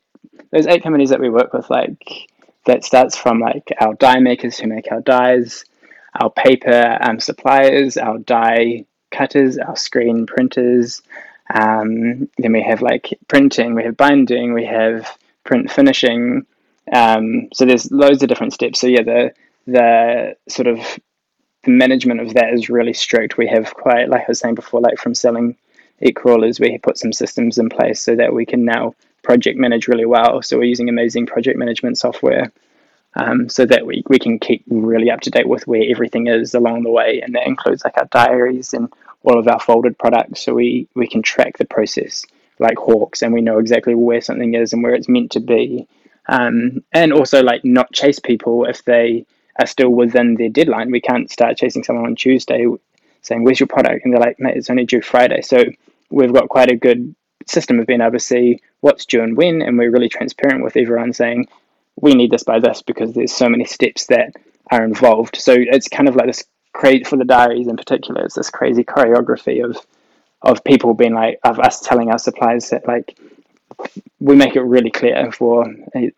those 0.52 0.68
eight 0.68 0.84
companies 0.84 1.10
that 1.10 1.20
we 1.20 1.30
work 1.30 1.54
with 1.54 1.70
like 1.70 2.30
that 2.66 2.84
starts 2.84 3.18
from 3.18 3.40
like 3.40 3.68
our 3.80 3.94
dye 3.96 4.20
makers 4.20 4.58
who 4.60 4.68
make 4.68 4.92
our 4.92 5.02
dyes, 5.02 5.66
our 6.20 6.30
paper 6.30 6.98
um, 7.02 7.20
suppliers, 7.20 7.98
our 7.98 8.20
die 8.20 8.86
cutters, 9.12 9.58
our 9.58 9.76
screen 9.76 10.26
printers. 10.26 11.02
Um, 11.54 12.30
then 12.38 12.54
we 12.54 12.64
have 12.64 12.82
like 12.82 13.18
printing, 13.28 13.76
we 13.76 13.84
have 13.84 13.98
binding, 13.98 14.54
we 14.54 14.66
have 14.66 15.18
print 15.44 15.72
finishing. 15.72 16.46
Um, 16.92 17.50
so 17.54 17.66
there's 17.66 17.92
loads 17.92 18.24
of 18.24 18.30
different 18.30 18.54
steps. 18.54 18.80
So 18.80 18.88
yeah, 18.88 19.04
the 19.04 19.34
the 19.68 20.36
sort 20.50 20.68
of 20.68 20.80
the 21.64 21.72
management 21.72 22.22
of 22.22 22.34
that 22.34 22.54
is 22.54 22.70
really 22.70 22.94
strict. 22.94 23.38
We 23.38 23.48
have 23.48 23.74
quite, 23.74 24.10
like 24.10 24.22
I 24.22 24.26
was 24.30 24.40
saying 24.40 24.56
before, 24.56 24.82
like 24.82 24.98
from 24.98 25.14
selling 25.14 25.56
e 26.02 26.12
crawlers, 26.12 26.60
we 26.60 26.78
put 26.80 26.98
some 26.98 27.14
systems 27.14 27.58
in 27.58 27.70
place 27.70 28.02
so 28.02 28.16
that 28.16 28.34
we 28.34 28.46
can 28.46 28.66
now 28.66 28.96
project 29.24 29.60
manage 29.60 29.88
really 29.88 30.06
well. 30.06 30.42
So 30.42 30.58
we're 30.58 30.64
using 30.64 30.90
amazing 30.90 31.28
project 31.28 31.58
management 31.60 31.98
software 31.98 32.52
um, 33.16 33.50
so 33.50 33.66
that 33.66 33.86
we, 33.86 34.04
we 34.08 34.20
can 34.20 34.40
keep 34.40 34.64
really 34.68 35.12
up 35.12 35.22
to 35.22 35.30
date 35.30 35.48
with 35.48 35.68
where 35.68 35.84
everything 35.90 36.28
is 36.28 36.54
along 36.54 36.84
the 36.84 36.90
way. 36.90 37.22
And 37.22 37.36
that 37.36 37.48
includes 37.48 37.84
like 37.84 37.98
our 37.98 38.06
diaries 38.06 38.74
and 38.74 38.92
all 39.24 39.38
of 39.38 39.48
our 39.48 39.60
folded 39.60 39.98
products. 39.98 40.42
So 40.42 40.54
we, 40.54 40.88
we 40.96 41.08
can 41.08 41.22
track 41.22 41.58
the 41.58 41.66
process 41.66 42.26
like 42.60 42.78
hawks 42.78 43.22
and 43.22 43.34
we 43.34 43.42
know 43.42 43.58
exactly 43.58 43.96
where 43.96 44.22
something 44.22 44.54
is 44.54 44.72
and 44.72 44.84
where 44.84 44.94
it's 44.94 45.10
meant 45.10 45.32
to 45.32 45.40
be. 45.40 45.88
Um, 46.28 46.84
and 46.94 47.12
also 47.12 47.42
like 47.42 47.66
not 47.66 47.92
chase 47.92 48.20
people 48.20 48.66
if 48.66 48.86
they 48.86 49.26
are 49.60 49.68
still 49.68 49.90
within 49.90 50.36
their 50.36 50.50
deadline. 50.50 50.92
We 50.92 51.02
can't 51.02 51.30
start 51.30 51.58
chasing 51.58 51.84
someone 51.84 52.06
on 52.06 52.16
Tuesday 52.16 52.66
saying, 53.22 53.44
Where's 53.44 53.60
your 53.60 53.68
product? 53.68 54.06
And 54.06 54.14
they're 54.14 54.22
like, 54.22 54.40
Mate, 54.40 54.56
it's 54.56 54.70
only 54.70 54.86
due 54.86 55.02
Friday. 55.02 55.42
So 55.42 55.64
we've 56.10 56.34
got 56.34 56.50
quite 56.50 56.72
a 56.72 56.76
good 56.76 57.14
system 57.48 57.80
of 57.80 57.88
being 57.88 58.02
able 58.02 58.12
to 58.14 58.20
see 58.20 58.62
what's 58.82 59.06
due 59.06 59.24
and 59.24 59.36
when. 59.36 59.62
And 59.62 59.78
we're 59.78 59.92
really 59.92 60.10
transparent 60.10 60.64
with 60.64 60.78
everyone 60.78 61.14
saying, 61.14 61.48
We 62.00 62.14
need 62.14 62.32
this 62.32 62.44
by 62.44 62.60
this 62.60 62.82
because 62.82 63.14
there's 63.14 63.34
so 63.34 63.50
many 63.50 63.66
steps 63.66 64.08
that 64.08 64.34
are 64.72 64.84
involved. 64.84 65.36
So 65.36 65.56
it's 65.58 65.88
kind 65.88 66.08
of 66.08 66.16
like 66.16 66.28
this 66.28 66.44
crazy 66.74 67.04
for 67.04 67.18
the 67.18 67.26
diaries 67.26 67.68
in 67.68 67.78
particular, 67.78 68.24
it's 68.24 68.36
this 68.36 68.50
crazy 68.50 68.84
choreography 68.84 69.64
of 69.64 69.78
of 70.44 70.64
people 70.64 70.94
being 70.94 71.14
like 71.14 71.40
of 71.44 71.60
us 71.60 71.82
telling 71.82 72.10
our 72.10 72.18
suppliers 72.18 72.70
that 72.70 72.88
like 72.88 73.16
we 74.20 74.36
make 74.36 74.56
it 74.56 74.62
really 74.62 74.90
clear 74.90 75.32
for 75.32 75.66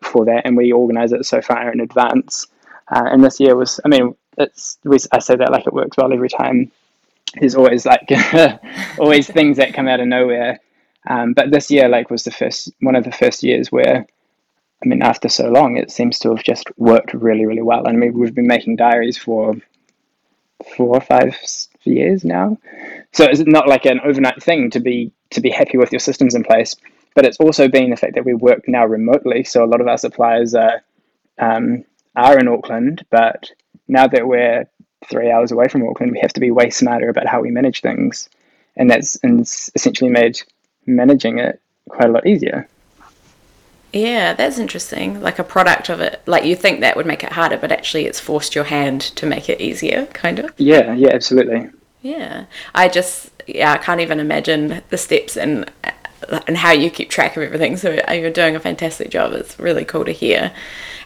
for 0.00 0.24
that 0.24 0.42
and 0.46 0.56
we 0.56 0.72
organize 0.72 1.12
it 1.12 1.26
so 1.26 1.40
far 1.42 1.72
in 1.72 1.80
advance. 1.80 2.46
Uh, 2.90 3.04
and 3.10 3.24
this 3.24 3.40
year 3.40 3.56
was 3.56 3.80
i 3.84 3.88
mean 3.88 4.14
it's 4.36 4.78
we, 4.84 4.98
i 5.12 5.18
say 5.18 5.36
that 5.36 5.52
like 5.52 5.66
it 5.66 5.72
works 5.72 5.96
well 5.96 6.12
every 6.12 6.28
time. 6.28 6.70
There's 7.38 7.56
always 7.56 7.84
like 7.84 8.08
always 8.98 9.26
things 9.26 9.56
that 9.56 9.74
come 9.74 9.88
out 9.88 10.00
of 10.00 10.06
nowhere. 10.06 10.60
Um, 11.08 11.32
but 11.34 11.50
this 11.50 11.70
year 11.70 11.88
like 11.88 12.10
was 12.10 12.24
the 12.24 12.30
first 12.30 12.72
one 12.80 12.96
of 12.96 13.04
the 13.04 13.12
first 13.12 13.42
years 13.42 13.70
where 13.72 14.06
i 14.84 14.88
mean 14.88 15.02
after 15.02 15.28
so 15.28 15.48
long 15.48 15.76
it 15.76 15.90
seems 15.90 16.18
to 16.18 16.30
have 16.30 16.42
just 16.42 16.66
worked 16.76 17.14
really 17.14 17.46
really 17.46 17.62
well 17.62 17.86
and 17.86 17.96
I 17.96 18.00
mean, 18.00 18.18
we've 18.18 18.34
been 18.34 18.46
making 18.46 18.76
diaries 18.76 19.18
for 19.18 19.54
four 20.76 20.96
or 20.96 21.00
five 21.00 21.36
years 21.84 22.24
now 22.24 22.58
so 23.12 23.24
it's 23.24 23.40
not 23.40 23.68
like 23.68 23.86
an 23.86 24.00
overnight 24.04 24.42
thing 24.42 24.70
to 24.70 24.80
be 24.80 25.12
to 25.30 25.40
be 25.40 25.50
happy 25.50 25.78
with 25.78 25.92
your 25.92 26.00
systems 26.00 26.34
in 26.34 26.44
place 26.44 26.76
but 27.14 27.24
it's 27.24 27.38
also 27.38 27.68
been 27.68 27.90
the 27.90 27.96
fact 27.96 28.14
that 28.14 28.24
we 28.24 28.34
work 28.34 28.64
now 28.66 28.84
remotely. 28.84 29.44
So 29.44 29.64
a 29.64 29.66
lot 29.66 29.80
of 29.80 29.86
our 29.86 29.98
suppliers 29.98 30.54
are 30.54 30.82
um, 31.38 31.84
are 32.16 32.38
in 32.38 32.48
Auckland, 32.48 33.04
but 33.10 33.50
now 33.88 34.06
that 34.06 34.26
we're 34.26 34.68
three 35.08 35.30
hours 35.30 35.52
away 35.52 35.68
from 35.68 35.86
Auckland, 35.88 36.12
we 36.12 36.20
have 36.20 36.32
to 36.32 36.40
be 36.40 36.50
way 36.50 36.70
smarter 36.70 37.08
about 37.08 37.26
how 37.26 37.40
we 37.40 37.50
manage 37.50 37.80
things, 37.80 38.28
and 38.76 38.90
that's 38.90 39.16
and 39.22 39.40
essentially 39.40 40.10
made 40.10 40.40
managing 40.86 41.38
it 41.38 41.60
quite 41.88 42.08
a 42.08 42.12
lot 42.12 42.26
easier. 42.26 42.68
Yeah, 43.94 44.34
that's 44.34 44.58
interesting. 44.58 45.20
Like 45.20 45.38
a 45.38 45.44
product 45.44 45.88
of 45.88 46.00
it. 46.00 46.20
Like 46.26 46.44
you 46.44 46.56
think 46.56 46.80
that 46.80 46.96
would 46.96 47.06
make 47.06 47.22
it 47.22 47.32
harder, 47.32 47.56
but 47.56 47.70
actually 47.70 48.06
it's 48.06 48.18
forced 48.18 48.54
your 48.54 48.64
hand 48.64 49.00
to 49.00 49.24
make 49.24 49.48
it 49.48 49.60
easier, 49.60 50.06
kind 50.06 50.40
of. 50.40 50.52
Yeah, 50.56 50.94
yeah, 50.94 51.10
absolutely. 51.10 51.70
Yeah. 52.02 52.46
I 52.74 52.88
just, 52.88 53.30
yeah, 53.46 53.72
I 53.72 53.78
can't 53.78 54.00
even 54.00 54.18
imagine 54.18 54.82
the 54.90 54.98
steps 54.98 55.36
and 55.36 55.70
and 56.46 56.56
how 56.56 56.72
you 56.72 56.90
keep 56.90 57.10
track 57.10 57.36
of 57.36 57.42
everything. 57.42 57.76
So 57.76 57.98
uh, 58.08 58.12
you're 58.12 58.30
doing 58.30 58.56
a 58.56 58.60
fantastic 58.60 59.10
job. 59.10 59.32
It's 59.32 59.58
really 59.58 59.84
cool 59.84 60.04
to 60.04 60.12
hear. 60.12 60.52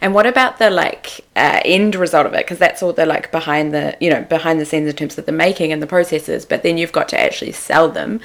And 0.01 0.15
what 0.15 0.27
about 0.27 0.59
the 0.59 0.71
like 0.71 1.25
uh, 1.35 1.61
end 1.65 1.95
result 1.97 2.27
of 2.27 2.35
it? 2.35 2.47
Because 2.47 2.59
that's 2.59 2.83
all 2.83 2.93
the 2.93 3.05
like 3.05 3.33
behind 3.33 3.75
the 3.75 3.97
you 4.01 4.11
know 4.11 4.23
behind 4.23 4.61
the 4.61 4.65
scenes 4.65 4.89
in 4.89 4.95
terms 4.95 5.19
of 5.19 5.27
the 5.27 5.33
making 5.33 5.73
and 5.73 5.83
the 5.83 5.87
processes. 5.87 6.47
But 6.47 6.63
then 6.63 6.79
you've 6.79 6.93
got 6.93 7.09
to 7.11 7.21
actually 7.21 7.53
sell 7.53 7.89
them, 7.89 8.21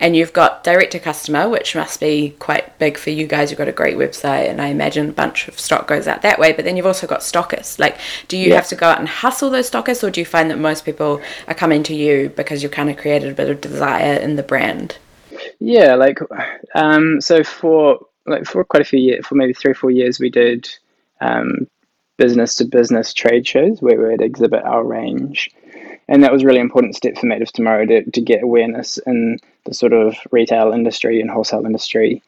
and 0.00 0.16
you've 0.16 0.32
got 0.32 0.64
direct 0.64 0.92
to 0.92 0.98
customer, 0.98 1.48
which 1.48 1.76
must 1.76 2.00
be 2.00 2.30
quite 2.38 2.76
big 2.78 2.96
for 2.96 3.10
you 3.10 3.26
guys. 3.26 3.50
You've 3.50 3.58
got 3.58 3.68
a 3.68 3.72
great 3.72 3.96
website, 3.96 4.48
and 4.48 4.60
I 4.60 4.68
imagine 4.68 5.10
a 5.10 5.12
bunch 5.12 5.46
of 5.46 5.60
stock 5.60 5.86
goes 5.86 6.08
out 6.08 6.22
that 6.22 6.38
way. 6.38 6.52
But 6.52 6.64
then 6.64 6.76
you've 6.76 6.86
also 6.86 7.06
got 7.06 7.20
stockists. 7.20 7.78
Like, 7.78 7.98
do 8.26 8.36
you 8.38 8.48
Yeah. 8.48 8.56
have 8.56 8.68
to 8.68 8.74
go 8.76 8.88
out 8.88 8.98
and 8.98 9.08
hustle 9.08 9.50
those 9.50 9.70
stockists, 9.70 10.02
or 10.02 10.10
do 10.10 10.20
you 10.20 10.24
find 10.24 10.50
that 10.50 10.58
most 10.58 10.86
people 10.86 11.20
are 11.46 11.54
coming 11.54 11.82
to 11.84 11.94
you 11.94 12.30
because 12.34 12.62
you've 12.62 12.72
kind 12.72 12.88
of 12.90 12.96
created 12.96 13.30
a 13.30 13.34
bit 13.34 13.50
of 13.50 13.60
desire 13.60 14.14
in 14.14 14.36
the 14.36 14.42
brand? 14.42 14.96
Yeah, 15.58 15.94
like 15.94 16.18
um, 16.74 17.20
so 17.20 17.44
for 17.44 18.00
like 18.26 18.46
for 18.46 18.64
quite 18.64 18.82
a 18.82 18.86
few 18.86 18.98
years, 18.98 19.26
for 19.26 19.34
maybe 19.34 19.52
three 19.52 19.72
or 19.72 19.74
four 19.74 19.90
years, 19.90 20.18
we 20.18 20.30
did 20.30 20.68
um, 21.20 21.66
business 22.16 22.56
to 22.56 22.64
business 22.64 23.12
trade 23.12 23.46
shows 23.46 23.82
where 23.82 24.00
we'd 24.00 24.22
exhibit 24.22 24.62
our 24.64 24.82
range, 24.82 25.50
and 26.08 26.22
that 26.24 26.32
was 26.32 26.42
a 26.42 26.46
really 26.46 26.60
important 26.60 26.96
step 26.96 27.18
for 27.18 27.26
Made 27.26 27.42
of 27.42 27.52
Tomorrow 27.52 27.84
to 27.86 28.10
to 28.10 28.20
get 28.22 28.42
awareness 28.42 28.98
in 29.06 29.38
the 29.64 29.74
sort 29.74 29.92
of 29.92 30.16
retail 30.30 30.72
industry 30.72 31.20
and 31.20 31.30
wholesale 31.30 31.66
industry. 31.66 32.22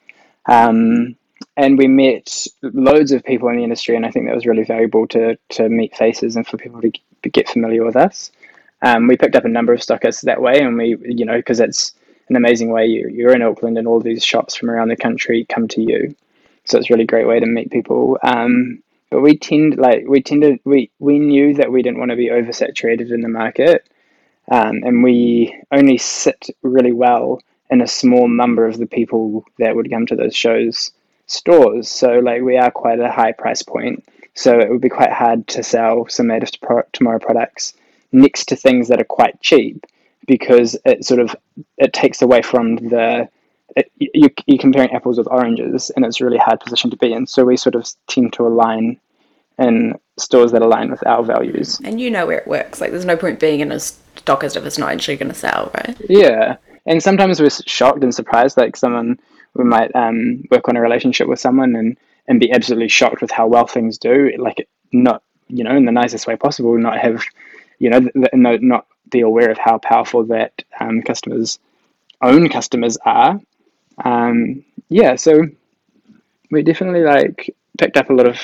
Um, 0.47 1.17
and 1.57 1.77
we 1.77 1.87
met 1.87 2.47
loads 2.63 3.13
of 3.13 3.25
people 3.25 3.49
in 3.49 3.57
the 3.57 3.65
industry, 3.65 3.97
and 3.97 4.07
I 4.07 4.11
think 4.11 4.27
that 4.27 4.35
was 4.35 4.47
really 4.47 4.65
valuable 4.65 5.07
to 5.09 5.37
to 5.51 5.69
meet 5.69 5.97
faces 5.97 6.37
and 6.37 6.47
for 6.47 6.57
people 6.57 6.81
to 6.81 7.29
get 7.31 7.49
familiar 7.49 7.85
with 7.85 7.97
us. 7.97 8.31
Um, 8.83 9.07
we 9.07 9.17
picked 9.17 9.37
up 9.37 9.45
a 9.45 9.49
number 9.49 9.73
of 9.73 9.81
stockists 9.81 10.23
that 10.23 10.43
way, 10.43 10.61
and 10.61 10.77
we, 10.77 10.97
you 11.05 11.25
know, 11.25 11.37
because 11.37 11.61
it's 11.61 11.95
an 12.29 12.37
amazing 12.37 12.71
way. 12.71 12.87
You, 12.87 13.09
you're 13.09 13.35
in 13.35 13.43
Auckland, 13.43 13.79
and 13.79 13.87
all 13.87 14.01
these 14.01 14.25
shops 14.25 14.55
from 14.55 14.71
around 14.71 14.89
the 14.89 14.97
country 14.97 15.45
come 15.49 15.69
to 15.69 15.83
you, 15.83 16.15
so 16.65 16.79
it's 16.79 16.91
a 16.91 16.95
really 16.95 17.07
great 17.07 17.27
way 17.27 17.39
to 17.39 17.47
meet 17.47 17.71
people. 17.71 18.19
Um, 18.23 18.83
but 19.11 19.21
we 19.21 19.37
tend, 19.37 19.77
like, 19.77 20.05
we 20.09 20.23
tended, 20.23 20.59
we 20.65 20.91
we 20.99 21.19
knew 21.19 21.55
that 21.55 21.71
we 21.71 21.83
didn't 21.83 21.99
want 21.99 22.11
to 22.13 22.17
be 22.17 22.31
oversaturated 22.31 23.13
in 23.13 23.21
the 23.21 23.29
market, 23.29 23.87
um, 24.51 24.83
and 24.85 25.03
we 25.03 25.61
only 25.71 25.99
sit 25.99 26.49
really 26.63 26.93
well 26.93 27.41
in 27.71 27.81
a 27.81 27.87
small 27.87 28.29
number 28.29 28.67
of 28.67 28.79
the 28.79 28.87
people 28.87 29.45
that 29.59 29.75
would 29.75 29.91
come 29.91 30.07
to 30.07 30.17
those 30.17 30.37
shows 30.37 30.91
stores. 31.27 31.91
So, 31.91 32.19
like, 32.19 32.43
we 32.43 32.59
are 32.59 32.71
quite 32.71 33.01
a 33.01 33.11
high 33.11 33.33
price 33.33 33.63
point, 33.63 34.05
so 34.35 34.59
it 34.59 34.71
would 34.71 34.81
be 34.81 34.89
quite 34.89 35.13
hard 35.13 35.47
to 35.49 35.63
sell 35.63 36.07
some 36.09 36.31
of 36.31 36.43
tomorrow 36.93 37.19
products 37.19 37.75
next 38.13 38.47
to 38.47 38.57
things 38.57 38.89
that 38.89 39.01
are 39.01 39.05
quite 39.05 39.41
cheap 39.41 39.87
because 40.27 40.77
it 40.85 41.05
sort 41.05 41.21
of 41.21 41.35
it 41.79 41.93
takes 41.93 42.23
away 42.23 42.43
from 42.43 42.77
the 42.77 43.29
it, 43.77 43.91
you, 43.99 44.29
you're 44.47 44.59
comparing 44.59 44.91
apples 44.91 45.19
with 45.19 45.29
oranges, 45.29 45.91
and 45.91 46.05
it's 46.05 46.21
a 46.21 46.25
really 46.25 46.39
hard 46.39 46.61
position 46.61 46.91
to 46.91 46.97
be 46.97 47.13
in. 47.13 47.27
So 47.27 47.45
we 47.45 47.57
sort 47.57 47.75
of 47.75 47.89
tend 48.07 48.33
to 48.35 48.47
align 48.47 49.01
in 49.59 49.99
stores 50.19 50.53
that 50.53 50.63
align 50.63 50.91
with 50.91 51.07
our 51.07 51.23
values. 51.23 51.81
And 51.85 52.01
you 52.01 52.11
know 52.11 52.27
where 52.27 52.39
it 52.39 52.47
works. 52.47 52.81
Like, 52.81 52.91
there's 52.91 53.05
no 53.05 53.17
point 53.17 53.41
being 53.41 53.61
in 53.61 53.73
a 53.73 53.81
stockist 54.25 54.57
if 54.57 54.65
it's 54.65 54.79
not 54.79 54.93
actually 54.93 55.17
going 55.17 55.33
to 55.33 55.39
sell, 55.39 55.71
right? 55.75 55.97
Yeah, 56.09 56.57
and 56.87 57.03
sometimes 57.03 57.41
we're 57.41 57.51
shocked 57.51 58.03
and 58.03 58.15
surprised. 58.15 58.57
Like 58.57 58.77
someone, 58.77 59.19
we 59.55 59.65
might 59.65 59.95
um, 59.95 60.45
work 60.51 60.69
on 60.69 60.77
a 60.77 60.81
relationship 60.81 61.29
with 61.29 61.41
someone 61.41 61.77
and 61.77 61.97
and 62.29 62.41
be 62.41 62.53
absolutely 62.53 62.89
shocked 62.89 63.21
with 63.21 63.31
how 63.31 63.47
well 63.47 63.67
things 63.67 63.99
do. 63.99 64.33
Like 64.39 64.69
not 64.93 65.23
you 65.49 65.65
know 65.65 65.77
in 65.77 65.85
the 65.85 65.93
nicest 65.93 66.27
way 66.27 66.37
possible. 66.37 66.77
Not 66.79 66.99
have 66.99 67.23
you 67.79 67.91
know 67.91 68.09
no, 68.33 68.57
not 68.57 68.87
be 69.11 69.21
aware 69.21 69.51
of 69.51 69.59
how 69.59 69.79
powerful 69.79 70.25
that 70.25 70.63
um, 70.81 71.03
customers 71.03 71.59
own 72.21 72.49
customers 72.49 72.97
are. 73.05 73.41
Um, 74.05 74.65
yeah, 74.89 75.17
so 75.17 75.43
we 76.51 76.63
definitely 76.63 77.03
like 77.03 77.55
picked 77.79 77.97
up 77.97 78.11
a 78.11 78.15
lot 78.15 78.27
of 78.27 78.39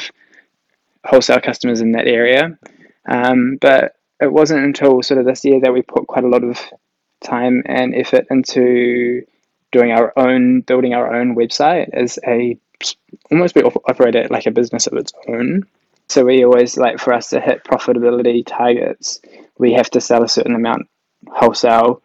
wholesale 1.04 1.40
customers 1.40 1.80
in 1.80 1.92
that 1.92 2.06
area. 2.06 2.58
Um, 3.06 3.56
but 3.60 3.96
it 4.20 4.33
wasn't 4.33 4.64
until 4.64 5.02
sort 5.02 5.20
of 5.20 5.26
this 5.26 5.44
year 5.44 5.61
that 5.61 5.72
we 5.72 5.83
put 5.83 6.07
quite 6.07 6.24
a 6.24 6.28
lot 6.28 6.44
of 6.44 6.59
time 7.20 7.62
and 7.66 7.94
effort 7.94 8.26
into 8.31 9.22
doing 9.72 9.92
our 9.92 10.12
own, 10.16 10.61
building 10.62 10.94
our 10.94 11.14
own 11.14 11.37
website 11.37 11.90
as 11.92 12.18
a 12.26 12.59
almost 13.31 13.57
we 13.57 13.62
operate 13.62 14.14
it 14.14 14.31
like 14.31 14.46
a 14.46 14.50
business 14.50 14.87
of 14.87 14.94
its 14.94 15.12
own. 15.28 15.64
So 16.09 16.24
we 16.24 16.44
always 16.44 16.76
like 16.76 16.98
for 16.98 17.12
us 17.12 17.28
to 17.31 17.40
hit 17.40 17.64
profitability 17.64 18.44
targets, 18.46 19.20
we 19.59 19.72
have 19.74 19.90
to 19.90 20.00
sell 20.00 20.22
a 20.22 20.28
certain 20.28 20.54
amount 20.54 20.88
wholesale 21.28 22.02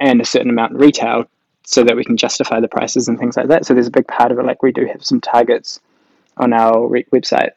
and 0.00 0.20
a 0.20 0.24
certain 0.24 0.50
amount 0.50 0.74
retail 0.74 1.26
so 1.62 1.84
that 1.84 1.96
we 1.96 2.04
can 2.04 2.16
justify 2.16 2.60
the 2.60 2.68
prices 2.68 3.08
and 3.08 3.18
things 3.18 3.36
like 3.36 3.48
that. 3.48 3.64
So 3.64 3.74
there's 3.74 3.86
a 3.86 3.92
big 3.92 4.08
part 4.08 4.32
of 4.32 4.38
it. 4.38 4.44
Like 4.44 4.62
we 4.62 4.72
do 4.72 4.86
have 4.86 5.04
some 5.04 5.20
targets 5.20 5.80
on 6.36 6.52
our 6.52 6.88
website 7.12 7.50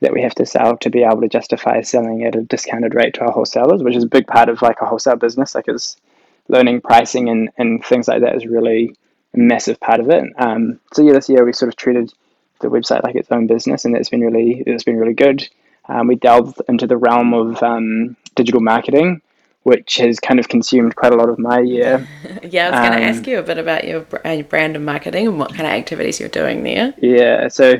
that 0.00 0.12
we 0.12 0.22
have 0.22 0.34
to 0.36 0.46
sell 0.46 0.76
to 0.76 0.90
be 0.90 1.02
able 1.02 1.20
to 1.20 1.28
justify 1.28 1.80
selling 1.80 2.24
at 2.24 2.36
a 2.36 2.42
discounted 2.42 2.94
rate 2.94 3.14
to 3.14 3.22
our 3.22 3.32
wholesalers, 3.32 3.82
which 3.82 3.96
is 3.96 4.04
a 4.04 4.08
big 4.08 4.26
part 4.26 4.48
of 4.48 4.62
like 4.62 4.80
a 4.80 4.86
wholesale 4.86 5.16
business. 5.16 5.54
Like 5.54 5.68
is 5.68 5.96
learning 6.48 6.80
pricing 6.80 7.28
and, 7.28 7.50
and 7.58 7.84
things 7.84 8.08
like 8.08 8.22
that 8.22 8.36
is 8.36 8.46
really 8.46 8.94
a 9.34 9.38
massive 9.38 9.80
part 9.80 10.00
of 10.00 10.08
it. 10.10 10.24
Um, 10.38 10.80
so 10.92 11.02
yeah, 11.02 11.12
this 11.12 11.28
year 11.28 11.44
we 11.44 11.52
sort 11.52 11.68
of 11.68 11.76
treated 11.76 12.12
the 12.60 12.68
website 12.68 13.02
like 13.02 13.16
its 13.16 13.30
own 13.30 13.46
business, 13.46 13.84
and 13.84 13.94
that's 13.94 14.08
been 14.08 14.20
really 14.20 14.62
it's 14.66 14.84
been 14.84 14.96
really 14.96 15.14
good. 15.14 15.48
Um, 15.88 16.06
we 16.06 16.16
delved 16.16 16.60
into 16.68 16.86
the 16.86 16.96
realm 16.96 17.32
of 17.32 17.62
um, 17.62 18.16
digital 18.34 18.60
marketing, 18.60 19.22
which 19.62 19.96
has 19.96 20.20
kind 20.20 20.38
of 20.38 20.48
consumed 20.48 20.96
quite 20.96 21.12
a 21.12 21.16
lot 21.16 21.28
of 21.28 21.38
my 21.38 21.60
year. 21.60 22.06
yeah, 22.42 22.68
I 22.68 22.70
was 22.70 22.88
going 22.88 23.00
to 23.00 23.06
ask 23.06 23.18
um, 23.24 23.30
you 23.30 23.38
a 23.38 23.42
bit 23.42 23.58
about 23.58 23.84
your 23.84 24.00
brand 24.02 24.76
and 24.76 24.84
marketing 24.84 25.28
and 25.28 25.38
what 25.38 25.50
kind 25.50 25.62
of 25.62 25.72
activities 25.72 26.20
you're 26.20 26.28
doing 26.28 26.62
there. 26.62 26.94
Yeah, 26.98 27.48
so 27.48 27.76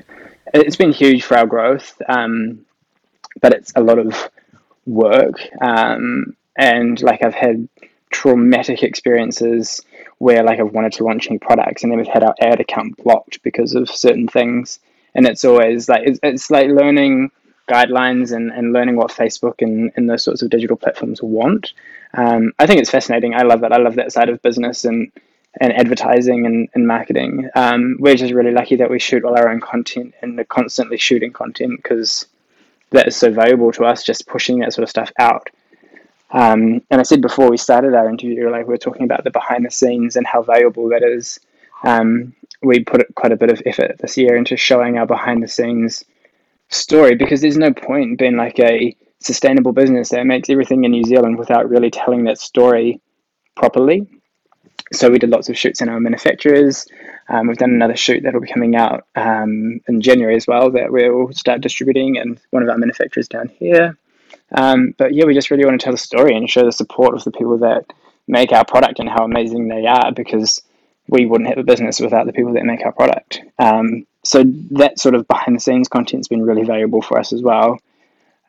it's 0.54 0.76
been 0.76 0.92
huge 0.92 1.24
for 1.24 1.36
our 1.36 1.46
growth, 1.46 2.00
um, 2.08 2.64
but 3.40 3.52
it's 3.52 3.72
a 3.76 3.80
lot 3.80 3.98
of 3.98 4.30
work. 4.86 5.40
Um, 5.60 6.36
and 6.56 7.00
like 7.02 7.22
I've 7.22 7.34
had 7.34 7.68
traumatic 8.10 8.82
experiences 8.82 9.82
where 10.18 10.42
like 10.42 10.58
I've 10.58 10.72
wanted 10.72 10.92
to 10.94 11.04
launch 11.04 11.30
new 11.30 11.38
products 11.38 11.82
and 11.82 11.92
then 11.92 11.98
we've 11.98 12.08
had 12.08 12.24
our 12.24 12.34
ad 12.40 12.60
account 12.60 12.96
blocked 12.96 13.42
because 13.42 13.74
of 13.74 13.88
certain 13.88 14.26
things. 14.26 14.80
And 15.14 15.26
it's 15.26 15.44
always 15.44 15.88
like 15.88 16.02
it's, 16.04 16.20
it's 16.22 16.50
like 16.50 16.68
learning 16.68 17.30
guidelines 17.68 18.34
and, 18.34 18.50
and 18.50 18.72
learning 18.72 18.96
what 18.96 19.10
Facebook 19.10 19.60
and, 19.60 19.92
and 19.96 20.08
those 20.08 20.24
sorts 20.24 20.42
of 20.42 20.50
digital 20.50 20.76
platforms 20.76 21.22
want. 21.22 21.72
Um, 22.14 22.52
I 22.58 22.66
think 22.66 22.80
it's 22.80 22.90
fascinating. 22.90 23.34
I 23.34 23.42
love 23.42 23.62
it. 23.62 23.72
I 23.72 23.78
love 23.78 23.96
that 23.96 24.12
side 24.12 24.30
of 24.30 24.42
business 24.42 24.84
and 24.84 25.12
and 25.60 25.72
advertising 25.72 26.46
and, 26.46 26.68
and 26.74 26.86
marketing. 26.86 27.48
Um, 27.54 27.96
we're 27.98 28.16
just 28.16 28.32
really 28.32 28.52
lucky 28.52 28.76
that 28.76 28.90
we 28.90 28.98
shoot 28.98 29.24
all 29.24 29.36
our 29.36 29.48
own 29.48 29.60
content 29.60 30.14
and 30.22 30.38
are 30.38 30.44
constantly 30.44 30.98
shooting 30.98 31.32
content 31.32 31.80
because 31.82 32.26
that 32.90 33.08
is 33.08 33.16
so 33.16 33.30
valuable 33.30 33.72
to 33.72 33.84
us, 33.84 34.02
just 34.02 34.26
pushing 34.26 34.60
that 34.60 34.72
sort 34.72 34.84
of 34.84 34.90
stuff 34.90 35.12
out. 35.18 35.48
Um, 36.30 36.82
and 36.90 37.00
I 37.00 37.02
said 37.02 37.22
before 37.22 37.50
we 37.50 37.56
started 37.56 37.94
our 37.94 38.08
interview, 38.08 38.50
like 38.50 38.66
we 38.66 38.74
are 38.74 38.78
talking 38.78 39.04
about 39.04 39.24
the 39.24 39.30
behind 39.30 39.64
the 39.64 39.70
scenes 39.70 40.16
and 40.16 40.26
how 40.26 40.42
valuable 40.42 40.88
that 40.90 41.02
is. 41.02 41.40
Um, 41.84 42.34
we 42.62 42.80
put 42.80 43.14
quite 43.14 43.32
a 43.32 43.36
bit 43.36 43.50
of 43.50 43.62
effort 43.66 43.98
this 43.98 44.16
year 44.16 44.36
into 44.36 44.56
showing 44.56 44.98
our 44.98 45.06
behind 45.06 45.42
the 45.42 45.48
scenes 45.48 46.04
story 46.70 47.14
because 47.14 47.40
there's 47.40 47.56
no 47.56 47.72
point 47.72 48.18
being 48.18 48.36
like 48.36 48.58
a 48.58 48.94
sustainable 49.20 49.72
business 49.72 50.10
that 50.10 50.26
makes 50.26 50.50
everything 50.50 50.84
in 50.84 50.90
New 50.90 51.04
Zealand 51.04 51.38
without 51.38 51.68
really 51.68 51.90
telling 51.90 52.24
that 52.24 52.38
story 52.38 53.00
properly. 53.56 54.06
So 54.92 55.10
we 55.10 55.18
did 55.18 55.30
lots 55.30 55.48
of 55.48 55.58
shoots 55.58 55.80
in 55.80 55.88
our 55.88 56.00
manufacturers. 56.00 56.86
Um, 57.28 57.46
we've 57.46 57.58
done 57.58 57.70
another 57.70 57.96
shoot 57.96 58.22
that 58.22 58.32
will 58.32 58.40
be 58.40 58.52
coming 58.52 58.74
out 58.74 59.06
um, 59.14 59.80
in 59.86 60.00
January 60.00 60.36
as 60.36 60.46
well 60.46 60.70
that 60.70 60.90
we'll 60.90 61.32
start 61.32 61.60
distributing, 61.60 62.18
and 62.18 62.40
one 62.50 62.62
of 62.62 62.68
our 62.68 62.78
manufacturers 62.78 63.28
down 63.28 63.48
here. 63.48 63.96
Um, 64.52 64.94
but 64.96 65.14
yeah, 65.14 65.24
we 65.24 65.34
just 65.34 65.50
really 65.50 65.64
want 65.64 65.78
to 65.78 65.84
tell 65.84 65.92
the 65.92 65.98
story 65.98 66.34
and 66.34 66.48
show 66.48 66.64
the 66.64 66.72
support 66.72 67.14
of 67.14 67.24
the 67.24 67.30
people 67.30 67.58
that 67.58 67.84
make 68.26 68.52
our 68.52 68.64
product 68.64 68.98
and 68.98 69.08
how 69.08 69.24
amazing 69.24 69.68
they 69.68 69.86
are 69.86 70.12
because 70.12 70.62
we 71.08 71.26
wouldn't 71.26 71.48
have 71.48 71.58
a 71.58 71.64
business 71.64 72.00
without 72.00 72.26
the 72.26 72.32
people 72.32 72.54
that 72.54 72.64
make 72.64 72.84
our 72.84 72.92
product. 72.92 73.40
Um, 73.58 74.06
so 74.24 74.44
that 74.72 74.98
sort 74.98 75.14
of 75.14 75.26
behind 75.26 75.56
the 75.56 75.60
scenes 75.60 75.88
content's 75.88 76.28
been 76.28 76.42
really 76.42 76.64
valuable 76.64 77.02
for 77.02 77.18
us 77.18 77.32
as 77.32 77.42
well. 77.42 77.80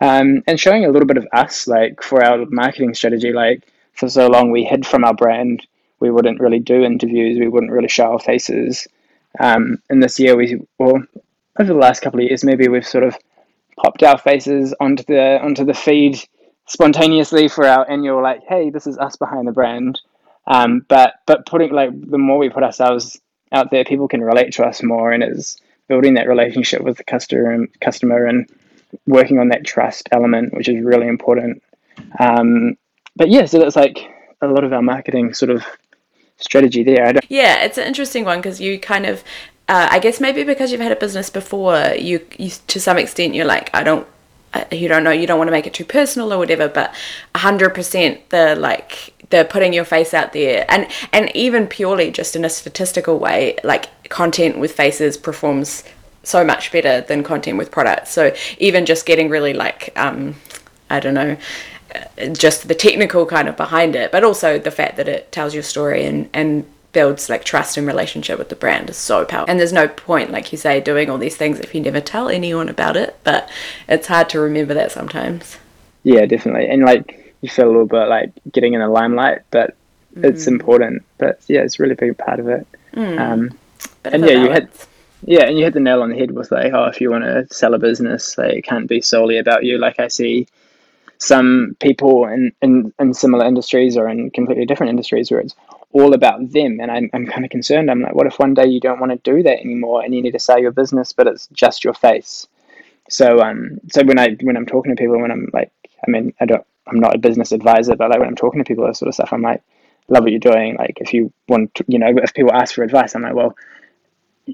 Um, 0.01 0.43
and 0.47 0.59
showing 0.59 0.85
a 0.85 0.89
little 0.89 1.07
bit 1.07 1.17
of 1.17 1.27
us, 1.33 1.67
like 1.67 2.01
for 2.01 2.23
our 2.23 2.45
marketing 2.45 2.93
strategy, 2.93 3.33
like 3.33 3.67
for 3.93 4.09
so 4.09 4.27
long 4.27 4.51
we 4.51 4.63
hid 4.63 4.85
from 4.85 5.03
our 5.03 5.13
brand, 5.13 5.65
we 5.99 6.11
wouldn't 6.11 6.39
really 6.39 6.59
do 6.59 6.83
interviews, 6.83 7.39
we 7.39 7.47
wouldn't 7.47 7.71
really 7.71 7.87
show 7.87 8.13
our 8.13 8.19
faces. 8.19 8.87
Um, 9.39 9.81
and 9.89 10.01
this 10.01 10.19
year, 10.19 10.35
we 10.35 10.59
well, 10.77 11.03
over 11.59 11.73
the 11.73 11.79
last 11.79 12.01
couple 12.01 12.19
of 12.19 12.25
years, 12.27 12.43
maybe 12.43 12.67
we've 12.67 12.87
sort 12.87 13.03
of 13.03 13.17
popped 13.77 14.03
our 14.03 14.17
faces 14.17 14.73
onto 14.79 15.03
the 15.03 15.39
onto 15.41 15.65
the 15.65 15.73
feed 15.73 16.19
spontaneously 16.67 17.47
for 17.47 17.65
our 17.65 17.89
annual 17.89 18.21
like, 18.21 18.41
hey, 18.47 18.69
this 18.69 18.87
is 18.87 18.97
us 18.97 19.15
behind 19.15 19.47
the 19.47 19.51
brand. 19.51 19.99
Um, 20.47 20.85
but 20.87 21.15
but 21.25 21.45
putting 21.45 21.71
like 21.71 21.89
the 22.09 22.17
more 22.17 22.37
we 22.37 22.49
put 22.49 22.63
ourselves 22.63 23.19
out 23.51 23.71
there, 23.71 23.83
people 23.83 24.07
can 24.07 24.21
relate 24.21 24.53
to 24.53 24.63
us 24.63 24.81
more, 24.83 25.11
and 25.11 25.23
it's 25.23 25.57
building 25.87 26.15
that 26.15 26.27
relationship 26.27 26.81
with 26.81 26.97
the 26.97 27.03
customer 27.03 27.51
and 27.51 27.67
customer 27.81 28.25
and 28.25 28.49
working 29.05 29.39
on 29.39 29.49
that 29.49 29.65
trust 29.65 30.09
element, 30.11 30.53
which 30.53 30.69
is 30.69 30.83
really 30.83 31.07
important. 31.07 31.61
Um, 32.19 32.77
but 33.15 33.29
yeah, 33.29 33.45
so 33.45 33.59
that's 33.59 33.75
like 33.75 33.99
a 34.41 34.47
lot 34.47 34.63
of 34.63 34.73
our 34.73 34.81
marketing 34.81 35.33
sort 35.33 35.51
of 35.51 35.63
strategy 36.39 36.83
there. 36.83 37.13
yeah, 37.29 37.63
it's 37.63 37.77
an 37.77 37.87
interesting 37.87 38.25
one 38.25 38.39
because 38.39 38.59
you 38.59 38.79
kind 38.79 39.05
of 39.05 39.23
uh, 39.69 39.87
I 39.91 39.99
guess 39.99 40.19
maybe 40.19 40.43
because 40.43 40.71
you've 40.71 40.81
had 40.81 40.91
a 40.91 40.95
business 40.95 41.29
before, 41.29 41.93
you, 41.95 42.25
you 42.37 42.49
to 42.67 42.79
some 42.81 42.97
extent 42.97 43.35
you're 43.35 43.45
like, 43.45 43.69
I 43.71 43.83
don't, 43.83 44.07
uh, 44.51 44.65
you 44.71 44.87
don't 44.87 45.03
know, 45.03 45.11
you 45.11 45.27
don't 45.27 45.37
want 45.37 45.47
to 45.47 45.51
make 45.51 45.67
it 45.67 45.75
too 45.75 45.85
personal 45.85 46.33
or 46.33 46.39
whatever. 46.39 46.67
But 46.67 46.93
hundred 47.35 47.75
percent, 47.75 48.27
the 48.31 48.55
like 48.55 49.13
the 49.29 49.45
putting 49.47 49.71
your 49.71 49.85
face 49.85 50.11
out 50.15 50.33
there, 50.33 50.65
and 50.69 50.87
and 51.13 51.33
even 51.35 51.67
purely 51.67 52.09
just 52.09 52.35
in 52.35 52.43
a 52.43 52.49
statistical 52.49 53.19
way, 53.19 53.57
like 53.63 54.09
content 54.09 54.57
with 54.57 54.71
faces 54.71 55.17
performs 55.17 55.83
so 56.23 56.43
much 56.43 56.71
better 56.71 57.01
than 57.01 57.23
content 57.23 57.59
with 57.59 57.69
products. 57.69 58.09
So 58.09 58.35
even 58.57 58.87
just 58.87 59.05
getting 59.05 59.29
really 59.29 59.53
like, 59.53 59.93
um, 59.95 60.35
I 60.89 60.99
don't 60.99 61.13
know 61.13 61.37
just 62.33 62.67
the 62.67 62.75
technical 62.75 63.25
kind 63.25 63.47
of 63.47 63.57
behind 63.57 63.95
it, 63.95 64.11
but 64.11 64.23
also 64.23 64.59
the 64.59 64.71
fact 64.71 64.97
that 64.97 65.07
it 65.07 65.31
tells 65.31 65.53
your 65.53 65.63
story 65.63 66.05
and 66.05 66.29
and 66.33 66.65
builds 66.91 67.29
like 67.29 67.43
trust 67.43 67.77
and 67.77 67.85
relationship 67.85 68.39
with 68.39 68.49
the 68.49 68.55
brand 68.55 68.89
is 68.89 68.97
so 68.97 69.23
powerful. 69.23 69.49
And 69.49 69.59
there's 69.59 69.73
no 69.73 69.87
point, 69.87 70.31
like 70.31 70.51
you 70.51 70.57
say, 70.57 70.81
doing 70.81 71.09
all 71.09 71.17
these 71.17 71.37
things 71.37 71.59
if 71.59 71.75
you 71.75 71.81
never 71.81 72.01
tell 72.01 72.29
anyone 72.29 72.69
about 72.69 72.97
it. 72.97 73.15
But 73.23 73.49
it's 73.87 74.07
hard 74.07 74.29
to 74.29 74.39
remember 74.39 74.73
that 74.73 74.91
sometimes. 74.91 75.57
Yeah, 76.03 76.25
definitely. 76.25 76.67
And 76.69 76.83
like 76.83 77.35
you 77.41 77.49
feel 77.49 77.67
a 77.67 77.71
little 77.71 77.85
bit 77.85 78.07
like 78.07 78.31
getting 78.51 78.73
in 78.73 78.81
the 78.81 78.87
limelight, 78.87 79.41
but 79.51 79.75
mm. 80.15 80.25
it's 80.25 80.47
important. 80.47 81.03
But 81.17 81.39
yeah, 81.47 81.61
it's 81.61 81.79
really 81.79 81.95
big 81.95 82.17
part 82.17 82.39
of 82.39 82.47
it. 82.47 82.67
Mm. 82.93 83.19
Um, 83.19 83.57
and 84.03 84.25
yeah, 84.25 84.43
you 84.43 84.49
had 84.49 84.69
yeah, 85.23 85.43
and 85.45 85.57
you 85.57 85.65
hit 85.65 85.73
the 85.73 85.79
nail 85.79 86.01
on 86.01 86.09
the 86.09 86.17
head 86.17 86.31
with 86.31 86.51
like, 86.51 86.73
oh, 86.73 86.85
if 86.85 87.01
you 87.01 87.11
want 87.11 87.25
to 87.25 87.45
sell 87.53 87.73
a 87.73 87.79
business, 87.79 88.37
like, 88.37 88.53
it 88.53 88.61
can't 88.63 88.87
be 88.87 89.01
solely 89.01 89.37
about 89.37 89.65
you. 89.65 89.77
Like 89.77 89.99
I 89.99 90.07
see 90.07 90.47
some 91.19 91.75
people 91.79 92.25
in, 92.25 92.51
in, 92.61 92.93
in 92.99 93.13
similar 93.13 93.45
industries 93.45 93.97
or 93.97 94.07
in 94.09 94.31
completely 94.31 94.65
different 94.65 94.89
industries 94.89 95.29
where 95.29 95.41
it's 95.41 95.55
all 95.91 96.13
about 96.13 96.51
them. 96.51 96.79
And 96.79 96.89
I'm, 96.89 97.09
I'm 97.13 97.27
kind 97.27 97.43
of 97.43 97.51
concerned. 97.51 97.91
I'm 97.91 98.01
like, 98.01 98.15
what 98.15 98.25
if 98.25 98.39
one 98.39 98.53
day 98.53 98.65
you 98.65 98.79
don't 98.79 98.99
want 98.99 99.11
to 99.11 99.31
do 99.31 99.43
that 99.43 99.59
anymore 99.59 100.01
and 100.01 100.15
you 100.15 100.21
need 100.21 100.31
to 100.31 100.39
sell 100.39 100.59
your 100.59 100.71
business, 100.71 101.13
but 101.13 101.27
it's 101.27 101.47
just 101.51 101.83
your 101.83 101.93
face? 101.93 102.47
So, 103.09 103.41
um, 103.41 103.79
so 103.91 104.03
when 104.03 104.19
I 104.19 104.37
when 104.41 104.55
I'm 104.55 104.65
talking 104.65 104.95
to 104.95 104.99
people, 104.99 105.19
when 105.19 105.31
I'm 105.31 105.49
like, 105.51 105.71
I 106.07 106.11
mean, 106.11 106.33
I 106.39 106.45
don't, 106.45 106.65
I'm 106.87 106.99
not 106.99 107.15
a 107.15 107.19
business 107.19 107.51
advisor, 107.51 107.95
but 107.95 108.09
like 108.09 108.19
when 108.19 108.29
I'm 108.29 108.35
talking 108.35 108.63
to 108.63 108.67
people, 108.67 108.85
that 108.85 108.95
sort 108.95 109.09
of 109.09 109.15
stuff, 109.15 109.33
I'm 109.33 109.41
like, 109.41 109.61
love 110.07 110.23
what 110.23 110.31
you're 110.31 110.39
doing. 110.39 110.77
Like, 110.77 110.97
if 111.01 111.13
you 111.13 111.33
want, 111.47 111.73
to, 111.75 111.85
you 111.87 111.99
know, 111.99 112.13
if 112.23 112.33
people 112.33 112.53
ask 112.53 112.75
for 112.75 112.83
advice, 112.83 113.15
I'm 113.15 113.23
like, 113.23 113.35
well, 113.35 113.55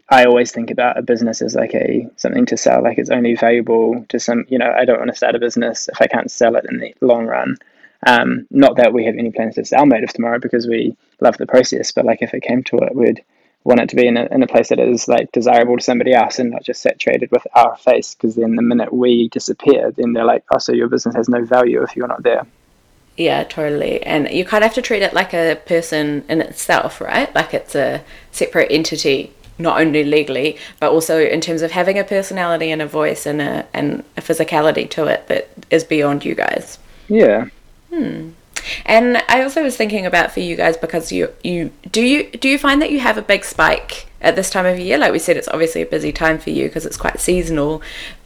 I 0.10 0.26
always 0.26 0.52
think 0.52 0.72
about 0.72 0.98
a 0.98 1.02
business 1.02 1.42
as 1.42 1.56
like 1.56 1.74
a 1.74 2.10
something 2.16 2.46
to 2.48 2.58
sell. 2.58 2.84
Like 2.84 2.98
it's 2.98 3.10
only 3.10 3.36
valuable 3.36 4.06
to 4.10 4.20
some. 4.20 4.46
You 4.48 4.58
know, 4.58 4.72
I 4.72 4.86
don't 4.86 5.00
want 5.00 5.10
to 5.10 5.18
start 5.18 5.36
a 5.36 5.40
business 5.40 5.90
if 5.90 6.02
I 6.02 6.08
can't 6.08 6.32
sell 6.32 6.56
it 6.56 6.66
in 6.70 6.80
the 6.80 6.94
long 7.02 7.26
run. 7.26 7.58
Um, 8.06 8.48
not 8.52 8.78
that 8.78 8.94
we 8.94 9.06
have 9.06 9.16
any 9.18 9.32
plans 9.32 9.56
to 9.56 9.66
sell 9.66 9.92
of 9.92 10.14
Tomorrow 10.14 10.40
because 10.40 10.68
we 10.68 10.96
love 11.22 11.38
the 11.38 11.48
process, 11.48 11.92
but 11.92 12.06
like 12.06 12.22
if 12.22 12.34
it 12.34 12.44
came 12.44 12.64
to 12.66 12.78
it, 12.78 12.96
we'd 12.96 13.24
want 13.66 13.80
it 13.82 13.90
to 13.90 13.96
be 13.96 14.08
in 14.08 14.16
a, 14.16 14.26
in 14.28 14.44
a 14.44 14.48
place 14.48 14.70
that 14.70 14.80
is 14.80 15.08
like 15.08 15.32
desirable 15.32 15.76
to 15.76 15.84
somebody 15.84 16.14
else 16.14 16.38
and 16.40 16.52
not 16.52 16.64
just 16.64 16.82
saturated 16.82 17.30
with 17.32 17.46
our 17.56 17.76
face 17.78 18.14
because 18.14 18.36
then 18.36 18.56
the 18.56 18.62
minute 18.62 18.94
we 18.94 19.28
disappear 19.30 19.92
then 19.92 20.14
they're 20.14 20.24
like 20.24 20.46
oh 20.54 20.60
so 20.60 20.72
your 20.72 20.88
business 20.88 21.16
has 21.16 21.28
no 21.28 21.44
value 21.44 21.82
if 21.82 21.96
you're 21.96 22.08
not 22.08 22.22
there 22.22 22.46
yeah 23.18 23.44
totally 23.44 24.02
and 24.04 24.30
you 24.30 24.46
kind 24.46 24.64
of 24.64 24.70
have 24.70 24.76
to 24.76 24.84
treat 24.84 25.02
it 25.02 25.16
like 25.16 25.34
a 25.34 25.60
person 25.66 26.24
in 26.30 26.42
itself 26.42 27.02
right 27.02 27.34
like 27.34 27.56
it's 27.56 27.74
a 27.74 28.04
separate 28.32 28.72
entity 28.72 29.34
not 29.58 29.80
only 29.80 30.04
legally 30.04 30.58
but 30.80 30.92
also 30.92 31.20
in 31.20 31.42
terms 31.42 31.62
of 31.62 31.72
having 31.72 31.98
a 31.98 32.04
personality 32.04 32.72
and 32.72 32.82
a 32.82 32.88
voice 32.88 33.26
and 33.26 33.42
a 33.42 33.66
and 33.74 34.04
a 34.18 34.22
physicality 34.22 34.90
to 34.90 35.06
it 35.06 35.28
that 35.28 35.50
is 35.70 35.84
beyond 35.84 36.26
you 36.26 36.36
guys 36.36 36.78
yeah 37.08 37.48
hmm 37.90 38.30
and 38.86 39.18
I 39.30 39.44
also 39.44 39.64
was 39.64 39.78
thinking 39.78 40.06
about 40.06 40.32
for 40.32 40.40
you 40.40 40.56
guys 40.56 40.78
because 40.78 41.12
you 41.12 41.30
you 41.44 41.72
do 41.92 42.02
you 42.02 42.30
do 42.32 42.50
you 42.50 42.58
find 42.58 42.82
that 42.82 42.92
you 42.92 43.00
have 43.00 43.18
a 43.18 43.22
big 43.22 43.46
spike 43.46 44.08
at 44.22 44.36
this 44.36 44.50
time 44.50 44.66
of 44.66 44.80
year? 44.80 44.98
Like 44.98 45.12
we 45.12 45.20
said, 45.20 45.38
it's 45.38 45.48
obviously 45.48 45.82
a 45.82 45.86
busy 45.86 46.12
time 46.12 46.40
for 46.40 46.50
you 46.50 46.66
because 46.66 46.86
it's 46.86 46.98
quite 46.98 47.20
seasonal. 47.20 47.82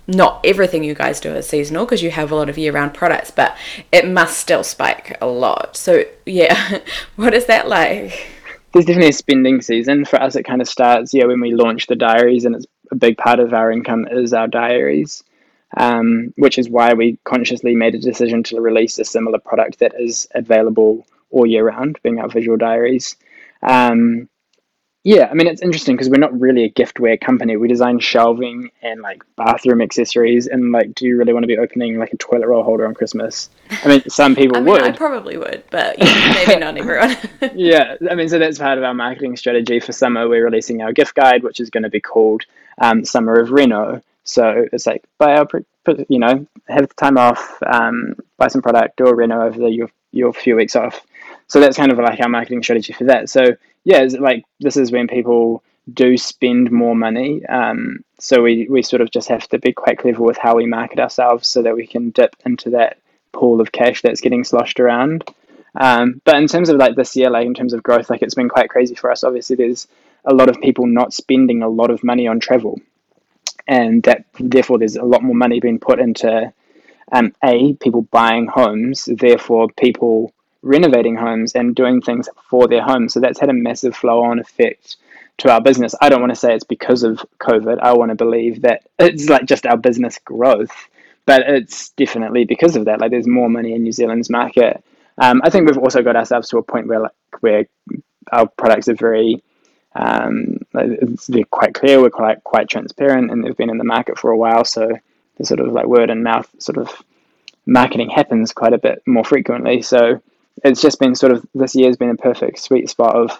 Not 0.07 0.39
everything 0.43 0.83
you 0.83 0.95
guys 0.95 1.19
do 1.19 1.33
is 1.35 1.47
seasonal 1.47 1.85
because 1.85 2.01
you 2.01 2.09
have 2.11 2.31
a 2.31 2.35
lot 2.35 2.49
of 2.49 2.57
year-round 2.57 2.95
products, 2.95 3.29
but 3.29 3.55
it 3.91 4.07
must 4.07 4.39
still 4.39 4.63
spike 4.63 5.15
a 5.21 5.27
lot. 5.27 5.77
So 5.77 6.03
yeah, 6.25 6.79
what 7.15 7.33
is 7.33 7.45
that 7.45 7.67
like? 7.67 8.27
There's 8.71 8.85
definitely 8.85 9.09
a 9.09 9.13
spending 9.13 9.61
season 9.61 10.05
for 10.05 10.21
us. 10.21 10.35
It 10.35 10.43
kind 10.43 10.61
of 10.61 10.69
starts 10.69 11.13
yeah 11.13 11.25
when 11.25 11.41
we 11.41 11.53
launch 11.53 11.87
the 11.87 11.95
diaries, 11.95 12.45
and 12.45 12.55
it's 12.55 12.67
a 12.91 12.95
big 12.95 13.17
part 13.17 13.39
of 13.39 13.53
our 13.53 13.71
income 13.71 14.07
is 14.09 14.33
our 14.33 14.47
diaries 14.47 15.23
um, 15.77 16.33
which 16.37 16.57
is 16.57 16.69
why 16.69 16.93
we 16.93 17.19
consciously 17.23 17.75
made 17.75 17.95
a 17.95 17.99
decision 17.99 18.43
to 18.43 18.61
release 18.61 18.97
a 18.99 19.05
similar 19.05 19.39
product 19.39 19.79
that 19.79 19.93
is 19.99 20.27
available 20.33 21.05
all 21.29 21.45
year 21.45 21.67
round, 21.67 21.99
being 22.01 22.19
our 22.19 22.29
visual 22.29 22.57
diaries. 22.57 23.15
Um, 23.61 24.29
yeah, 25.03 25.29
I 25.31 25.33
mean, 25.33 25.47
it's 25.47 25.61
interesting 25.61 25.95
because 25.95 26.09
we're 26.09 26.17
not 26.17 26.37
really 26.37 26.65
a 26.65 26.69
giftware 26.69 27.19
company. 27.19 27.55
We 27.55 27.69
design 27.69 27.99
shelving 27.99 28.69
and 28.81 29.01
like 29.01 29.23
bathroom 29.37 29.81
accessories. 29.81 30.47
And 30.47 30.73
like, 30.73 30.93
do 30.93 31.05
you 31.05 31.17
really 31.17 31.31
want 31.31 31.43
to 31.43 31.47
be 31.47 31.57
opening 31.57 31.97
like 31.97 32.11
a 32.11 32.17
toilet 32.17 32.47
roll 32.47 32.63
holder 32.63 32.85
on 32.85 32.93
Christmas? 32.93 33.49
I 33.83 33.87
mean, 33.87 34.09
some 34.09 34.35
people 34.35 34.57
I 34.57 34.59
mean, 34.59 34.71
would. 34.73 34.83
I 34.83 34.91
probably 34.91 35.37
would, 35.37 35.63
but 35.71 35.97
yeah, 35.99 36.33
maybe 36.45 36.59
not 36.59 36.77
everyone. 36.77 37.15
yeah, 37.55 37.95
I 38.11 38.15
mean, 38.15 38.27
so 38.27 38.39
that's 38.39 38.59
part 38.59 38.77
of 38.77 38.83
our 38.83 38.93
marketing 38.93 39.37
strategy 39.37 39.79
for 39.79 39.93
summer. 39.93 40.27
We're 40.27 40.43
releasing 40.43 40.81
our 40.81 40.91
gift 40.91 41.15
guide, 41.15 41.43
which 41.43 41.61
is 41.61 41.69
going 41.69 41.83
to 41.83 41.89
be 41.89 42.01
called 42.01 42.43
um, 42.77 43.05
Summer 43.05 43.39
of 43.39 43.51
Reno. 43.51 44.01
So 44.25 44.65
it's 44.73 44.85
like 44.85 45.05
buy 45.17 45.37
our, 45.37 45.47
you 46.09 46.19
know, 46.19 46.45
have 46.67 46.87
the 46.87 46.93
time 46.95 47.17
off, 47.17 47.57
um, 47.65 48.15
buy 48.37 48.49
some 48.49 48.61
product, 48.61 48.97
do 48.97 49.07
a 49.07 49.15
reno 49.15 49.43
over 49.45 49.59
the, 49.59 49.71
your 49.71 49.89
your 50.11 50.33
few 50.33 50.55
weeks 50.55 50.75
off. 50.75 51.01
So 51.49 51.59
that's 51.59 51.77
kind 51.77 51.91
of 51.91 51.97
like 51.97 52.19
our 52.21 52.29
marketing 52.29 52.63
strategy 52.63 52.93
for 52.93 53.05
that. 53.05 53.29
So 53.29 53.57
yeah, 53.83 54.07
like 54.19 54.45
this 54.59 54.77
is 54.77 54.91
when 54.91 55.07
people 55.07 55.63
do 55.91 56.17
spend 56.17 56.71
more 56.71 56.95
money. 56.95 57.45
Um, 57.45 58.05
so 58.19 58.41
we 58.41 58.67
we 58.69 58.81
sort 58.81 59.01
of 59.01 59.11
just 59.11 59.29
have 59.29 59.47
to 59.49 59.59
be 59.59 59.73
quite 59.73 59.99
clever 59.99 60.23
with 60.23 60.37
how 60.37 60.55
we 60.55 60.65
market 60.65 60.99
ourselves 60.99 61.47
so 61.47 61.61
that 61.63 61.75
we 61.75 61.87
can 61.87 62.11
dip 62.11 62.35
into 62.45 62.71
that 62.71 62.99
pool 63.33 63.61
of 63.61 63.71
cash 63.71 64.01
that's 64.01 64.21
getting 64.21 64.43
sloshed 64.43 64.79
around. 64.79 65.23
Um, 65.75 66.21
but 66.25 66.35
in 66.35 66.47
terms 66.47 66.69
of 66.69 66.77
like 66.77 66.95
this 66.95 67.15
year, 67.15 67.29
like 67.29 67.45
in 67.45 67.53
terms 67.53 67.73
of 67.73 67.83
growth, 67.83 68.09
like 68.09 68.21
it's 68.21 68.35
been 68.35 68.49
quite 68.49 68.69
crazy 68.69 68.95
for 68.95 69.11
us. 69.11 69.23
Obviously, 69.23 69.55
there's 69.55 69.87
a 70.25 70.33
lot 70.33 70.49
of 70.49 70.61
people 70.61 70.85
not 70.87 71.13
spending 71.13 71.61
a 71.61 71.69
lot 71.69 71.91
of 71.91 72.03
money 72.03 72.27
on 72.27 72.39
travel 72.39 72.79
and 73.69 74.01
that 74.03 74.25
therefore 74.39 74.79
there's 74.79 74.95
a 74.95 75.03
lot 75.03 75.23
more 75.23 75.35
money 75.35 75.59
being 75.59 75.79
put 75.79 75.99
into 75.99 76.51
um, 77.11 77.33
a 77.43 77.73
people 77.73 78.01
buying 78.01 78.47
homes, 78.47 79.07
therefore 79.11 79.69
people 79.77 80.33
renovating 80.61 81.15
homes 81.15 81.53
and 81.53 81.75
doing 81.75 82.01
things 82.01 82.27
for 82.49 82.67
their 82.67 82.81
homes. 82.81 83.13
So 83.13 83.19
that's 83.19 83.39
had 83.39 83.49
a 83.49 83.53
massive 83.53 83.95
flow 83.95 84.23
on 84.23 84.39
effect 84.39 84.97
to 85.37 85.51
our 85.51 85.61
business. 85.61 85.95
I 86.01 86.09
don't 86.09 86.21
want 86.21 86.31
to 86.31 86.39
say 86.39 86.53
it's 86.53 86.63
because 86.63 87.03
of 87.03 87.25
COVID. 87.39 87.79
I 87.79 87.93
want 87.93 88.09
to 88.09 88.15
believe 88.15 88.61
that 88.61 88.83
it's 88.99 89.29
like 89.29 89.45
just 89.45 89.65
our 89.65 89.77
business 89.77 90.19
growth, 90.19 90.89
but 91.25 91.43
it's 91.47 91.89
definitely 91.91 92.45
because 92.45 92.75
of 92.75 92.85
that. 92.85 92.99
Like 92.99 93.11
there's 93.11 93.27
more 93.27 93.49
money 93.49 93.73
in 93.73 93.83
New 93.83 93.91
Zealand's 93.91 94.29
market. 94.29 94.83
Um, 95.17 95.41
I 95.43 95.49
think 95.49 95.67
we've 95.67 95.77
also 95.77 96.01
got 96.01 96.15
ourselves 96.15 96.49
to 96.49 96.57
a 96.57 96.63
point 96.63 96.87
where 96.87 97.01
like 97.01 97.11
where 97.39 97.65
our 98.31 98.47
products 98.47 98.87
are 98.89 98.95
very 98.95 99.41
um, 99.95 100.59
they're 100.73 101.43
quite 101.49 101.73
clear. 101.73 102.01
We're 102.01 102.09
quite 102.09 102.43
quite 102.43 102.69
transparent, 102.69 103.31
and 103.31 103.43
they've 103.43 103.57
been 103.57 103.69
in 103.69 103.77
the 103.77 103.83
market 103.83 104.19
for 104.19 104.31
a 104.31 104.37
while. 104.37 104.65
So 104.65 104.89
the 105.37 105.45
sort 105.45 105.59
of 105.59 105.71
like 105.71 105.87
word 105.87 106.09
and 106.09 106.23
mouth 106.23 106.49
sort 106.59 106.77
of 106.77 106.91
marketing 107.65 108.09
happens 108.09 108.51
quite 108.51 108.73
a 108.73 108.77
bit 108.77 109.01
more 109.05 109.23
frequently. 109.23 109.81
So 109.81 110.21
it's 110.63 110.81
just 110.81 110.99
been 110.99 111.15
sort 111.15 111.31
of 111.31 111.45
this 111.53 111.75
year's 111.75 111.97
been 111.97 112.09
a 112.09 112.15
perfect 112.15 112.59
sweet 112.59 112.89
spot 112.89 113.15
of 113.15 113.31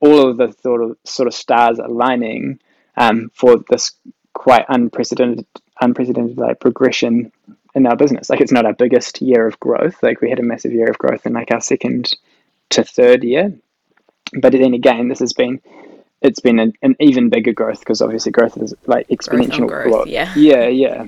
all 0.00 0.28
of 0.28 0.36
the 0.36 0.54
sort 0.62 0.82
of 0.82 0.96
sort 1.04 1.26
of 1.28 1.34
stars 1.34 1.78
aligning 1.78 2.58
um, 2.96 3.30
for 3.34 3.58
this 3.70 3.92
quite 4.34 4.64
unprecedented 4.68 5.46
unprecedented 5.80 6.38
like 6.38 6.60
progression 6.60 7.32
in 7.74 7.86
our 7.86 7.96
business. 7.96 8.30
Like 8.30 8.40
it's 8.40 8.52
not 8.52 8.66
our 8.66 8.74
biggest 8.74 9.20
year 9.22 9.46
of 9.46 9.58
growth. 9.60 10.02
Like 10.02 10.20
we 10.20 10.30
had 10.30 10.40
a 10.40 10.44
massive 10.44 10.72
year 10.72 10.88
of 10.90 10.98
growth 10.98 11.26
in 11.26 11.32
like 11.32 11.50
our 11.50 11.60
second 11.60 12.14
to 12.70 12.84
third 12.84 13.24
year. 13.24 13.52
But 14.40 14.52
then 14.52 14.74
again, 14.74 15.08
this 15.08 15.20
has 15.20 15.32
been 15.32 15.60
it's 16.22 16.40
been 16.40 16.58
an, 16.58 16.72
an 16.82 16.96
even 17.00 17.28
bigger 17.28 17.52
growth 17.52 17.80
because 17.80 18.00
obviously 18.00 18.32
growth 18.32 18.56
is 18.56 18.74
like 18.86 19.08
exponential 19.08 19.66
growth, 19.66 19.90
growth 19.90 20.06
yeah 20.06 20.32
yeah 20.36 20.68
yeah 20.68 21.06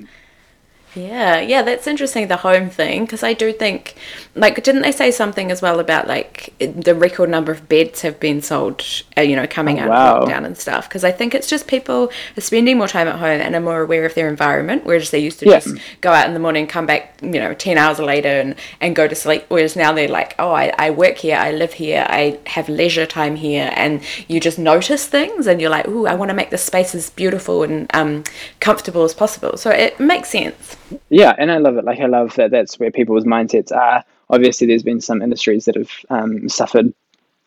yeah, 0.95 1.39
yeah, 1.39 1.61
that's 1.61 1.87
interesting, 1.87 2.27
the 2.27 2.37
home 2.37 2.69
thing, 2.69 3.03
because 3.03 3.21
I 3.21 3.33
do 3.33 3.51
think, 3.51 3.95
like, 4.33 4.63
didn't 4.63 4.81
they 4.81 4.91
say 4.91 5.11
something 5.11 5.51
as 5.51 5.61
well 5.61 5.79
about, 5.79 6.07
like, 6.07 6.53
the 6.59 6.95
record 6.95 7.29
number 7.29 7.51
of 7.51 7.67
beds 7.67 8.01
have 8.01 8.19
been 8.19 8.41
sold, 8.41 8.81
uh, 9.17 9.21
you 9.21 9.35
know, 9.35 9.45
coming 9.45 9.79
oh, 9.79 9.83
out 9.83 9.89
wow. 9.89 10.17
of 10.17 10.29
lockdown 10.29 10.45
and 10.45 10.57
stuff? 10.57 10.87
Because 10.87 11.03
I 11.03 11.11
think 11.11 11.35
it's 11.35 11.47
just 11.47 11.67
people 11.67 12.11
are 12.37 12.41
spending 12.41 12.77
more 12.77 12.87
time 12.87 13.07
at 13.07 13.19
home 13.19 13.41
and 13.41 13.53
are 13.55 13.61
more 13.61 13.81
aware 13.81 14.05
of 14.05 14.15
their 14.15 14.29
environment, 14.29 14.85
whereas 14.85 15.11
they 15.11 15.19
used 15.19 15.39
to 15.39 15.45
yeah. 15.45 15.59
just 15.59 15.77
go 16.01 16.11
out 16.11 16.27
in 16.27 16.33
the 16.33 16.39
morning, 16.39 16.65
come 16.65 16.85
back, 16.85 17.19
you 17.21 17.39
know, 17.39 17.53
10 17.53 17.77
hours 17.77 17.99
later 17.99 18.29
and, 18.29 18.55
and 18.79 18.95
go 18.95 19.07
to 19.07 19.15
sleep. 19.15 19.45
Whereas 19.49 19.75
now 19.75 19.91
they're 19.91 20.07
like, 20.07 20.33
oh, 20.39 20.51
I, 20.51 20.73
I 20.77 20.91
work 20.91 21.17
here, 21.17 21.37
I 21.37 21.51
live 21.51 21.73
here, 21.73 22.05
I 22.09 22.39
have 22.45 22.69
leisure 22.69 23.05
time 23.05 23.35
here, 23.35 23.71
and 23.75 24.01
you 24.27 24.39
just 24.39 24.57
notice 24.57 25.05
things 25.05 25.45
and 25.47 25.59
you're 25.59 25.69
like, 25.69 25.87
oh, 25.87 26.05
I 26.05 26.15
want 26.15 26.29
to 26.29 26.35
make 26.35 26.51
the 26.51 26.57
space 26.57 26.95
as 26.95 27.09
beautiful 27.09 27.63
and 27.63 27.93
um, 27.93 28.23
comfortable 28.59 29.03
as 29.03 29.13
possible. 29.13 29.57
So 29.57 29.71
it 29.71 29.99
makes 29.99 30.29
sense. 30.29 30.77
Yeah, 31.09 31.33
and 31.37 31.51
I 31.51 31.57
love 31.57 31.77
it. 31.77 31.85
Like 31.85 31.99
I 31.99 32.05
love 32.05 32.35
that 32.35 32.51
that's 32.51 32.79
where 32.79 32.91
people's 32.91 33.25
mindsets 33.25 33.71
are. 33.75 34.03
Obviously, 34.29 34.67
there's 34.67 34.83
been 34.83 35.01
some 35.01 35.21
industries 35.21 35.65
that 35.65 35.75
have 35.75 35.91
um, 36.09 36.49
suffered 36.49 36.93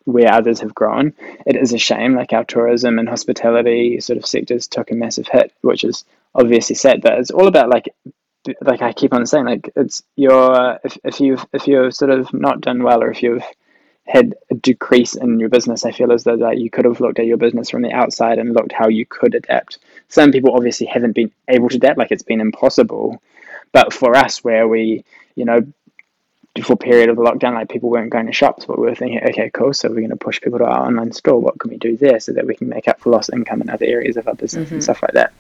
where 0.05 0.32
others 0.32 0.61
have 0.61 0.74
grown. 0.74 1.12
It 1.47 1.57
is 1.57 1.72
a 1.72 1.78
shame. 1.78 2.14
Like 2.14 2.32
our 2.32 2.45
tourism 2.45 2.99
and 2.99 3.09
hospitality 3.09 4.01
sort 4.01 4.16
of 4.16 4.26
sectors 4.26 4.66
took 4.66 4.91
a 4.91 4.95
massive 4.95 5.28
hit, 5.28 5.53
which 5.61 5.84
is 5.84 6.05
obviously 6.34 6.76
sad. 6.76 7.03
But 7.03 7.18
it's 7.18 7.30
all 7.30 7.47
about 7.47 7.68
like 7.68 7.95
like 8.62 8.82
I 8.82 8.93
keep 8.93 9.12
on 9.12 9.26
saying, 9.26 9.47
like 9.47 9.70
it's 9.76 10.03
your 10.16 10.78
if, 10.84 10.97
if 11.05 11.20
you've 11.20 11.45
if 11.53 11.66
you've 11.66 11.95
sort 11.95 12.11
of 12.11 12.32
not 12.32 12.61
done 12.61 12.82
well 12.82 13.03
or 13.03 13.11
if 13.11 13.22
you've 13.22 13.45
had 14.07 14.34
a 14.51 14.55
decrease 14.55 15.14
in 15.14 15.39
your 15.39 15.51
business, 15.51 15.84
I 15.84 15.93
feel 15.93 16.12
as 16.12 16.24
though 16.24 16.39
that 16.39 16.59
you 16.59 16.70
could 16.70 16.86
have 16.86 17.01
looked 17.01 17.18
at 17.18 17.26
your 17.26 17.36
business 17.36 17.68
from 17.68 17.82
the 17.82 17.93
outside 17.93 18.39
and 18.39 18.55
looked 18.55 18.72
how 18.72 18.89
you 18.89 19.05
could 19.05 19.34
adapt. 19.34 19.78
Some 20.09 20.32
people 20.32 20.55
obviously 20.55 20.86
haven't 20.86 21.12
been 21.12 21.30
able 21.47 21.68
to 21.68 21.76
adapt, 21.76 21.99
like 21.99 22.11
it's 22.11 22.22
been 22.22 22.41
impossible. 22.41 23.20
But 23.73 23.93
for 23.93 24.16
us, 24.16 24.43
where 24.43 24.66
we, 24.66 25.05
you 25.35 25.45
know, 25.45 25.66
for 26.62 26.77
period 26.77 27.09
of 27.09 27.16
the 27.16 27.23
lockdown, 27.23 27.55
like 27.55 27.69
people 27.69 27.91
weren't 27.91 28.11
going 28.11 28.27
to 28.27 28.33
shops, 28.33 28.64
but 28.64 28.79
we 28.79 28.87
were 28.87 28.95
thinking, 28.95 29.21
okay, 29.29 29.51
cool, 29.53 29.73
so 29.73 29.89
we're 29.89 29.97
going 29.97 30.11
to 30.11 30.16
push 30.16 30.41
people 30.41 30.59
to 30.59 30.64
our 30.64 30.87
online 30.87 31.12
store. 31.12 31.39
What 31.39 31.59
can 31.59 31.71
we 31.71 31.77
do 31.77 31.97
there 31.97 32.19
so 32.19 32.33
that 32.33 32.47
we 32.47 32.57
can 32.57 32.69
make 32.69 32.89
up 32.89 33.01
for 33.01 33.11
lost 33.11 33.31
income 33.33 33.62
in 33.62 33.71
other 33.71 33.87
areas 33.87 34.16
of 34.16 34.27
our 34.27 34.35
business 34.35 34.66
mm-hmm. 34.66 34.75
and 34.75 34.83
stuff 34.83 35.03
like 35.03 35.12
that? 35.12 35.33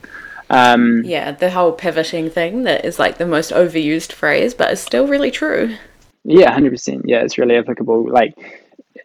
Um, 0.50 1.02
yeah, 1.04 1.32
the 1.32 1.50
whole 1.50 1.72
pivoting 1.72 2.30
thing 2.30 2.62
that 2.62 2.84
is 2.84 2.98
like 2.98 3.18
the 3.18 3.26
most 3.26 3.50
overused 3.50 4.12
phrase, 4.12 4.54
but 4.54 4.72
it's 4.72 4.80
still 4.80 5.06
really 5.06 5.30
true. 5.30 5.76
Yeah, 6.24 6.50
hundred 6.52 6.70
percent. 6.70 7.02
Yeah, 7.06 7.22
it's 7.22 7.38
really 7.38 7.56
applicable. 7.56 8.10
Like, 8.10 8.36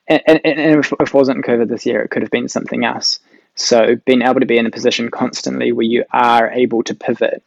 and, 0.08 0.22
and, 0.26 0.42
and 0.46 0.80
if 0.80 0.92
it 0.92 1.14
wasn't 1.14 1.46
COVID 1.46 1.68
this 1.68 1.86
year, 1.86 2.02
it 2.02 2.10
could 2.10 2.22
have 2.22 2.32
been 2.32 2.48
something 2.48 2.86
else. 2.86 3.20
So 3.56 3.96
being 4.06 4.24
able 4.24 4.40
to 4.40 4.46
be 4.46 4.58
in 4.58 4.66
a 4.66 4.72
position 4.72 5.12
constantly 5.12 5.72
where 5.72 5.86
you 5.86 6.06
are 6.12 6.50
able 6.50 6.84
to 6.84 6.96
pivot, 6.96 7.44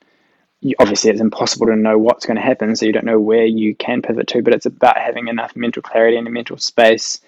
you, 0.61 0.75
obviously 0.79 1.11
it's 1.11 1.21
impossible 1.21 1.67
to 1.67 1.77
know 1.77 1.99
what's 1.99 2.27
going 2.27 2.37
to 2.37 2.43
happen, 2.43 2.75
so 2.77 2.87
you 2.87 2.93
don't 2.93 3.05
know 3.05 3.21
where 3.21 3.45
you 3.45 3.75
can 3.75 4.03
pivot 4.03 4.29
to. 4.29 4.43
But 4.43 4.55
it's 4.55 4.67
about 4.67 4.99
having 4.99 5.29
enough 5.29 5.57
mental 5.57 5.83
clarity 5.83 6.17
and 6.17 6.27
a 6.27 6.31
mental 6.31 6.57
space, 6.57 7.21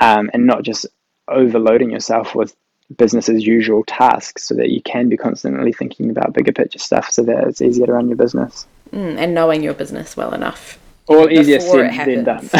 um, 0.00 0.30
and 0.32 0.46
not 0.46 0.62
just 0.62 0.86
overloading 1.28 1.90
yourself 1.90 2.34
with 2.34 2.54
business 2.96 3.28
as 3.28 3.46
usual 3.46 3.84
tasks, 3.84 4.44
so 4.44 4.54
that 4.54 4.70
you 4.70 4.82
can 4.82 5.08
be 5.08 5.16
constantly 5.16 5.72
thinking 5.72 6.10
about 6.10 6.32
bigger 6.32 6.52
picture 6.52 6.78
stuff, 6.78 7.10
so 7.10 7.22
that 7.22 7.44
it's 7.48 7.62
easier 7.62 7.86
to 7.86 7.92
run 7.92 8.08
your 8.08 8.16
business. 8.16 8.66
Mm, 8.92 9.18
and 9.18 9.34
knowing 9.34 9.62
your 9.62 9.74
business 9.74 10.16
well 10.16 10.34
enough 10.34 10.78
all 11.10 11.30
easier 11.30 11.60
said 11.60 12.06
than 12.06 12.24
done. 12.24 12.50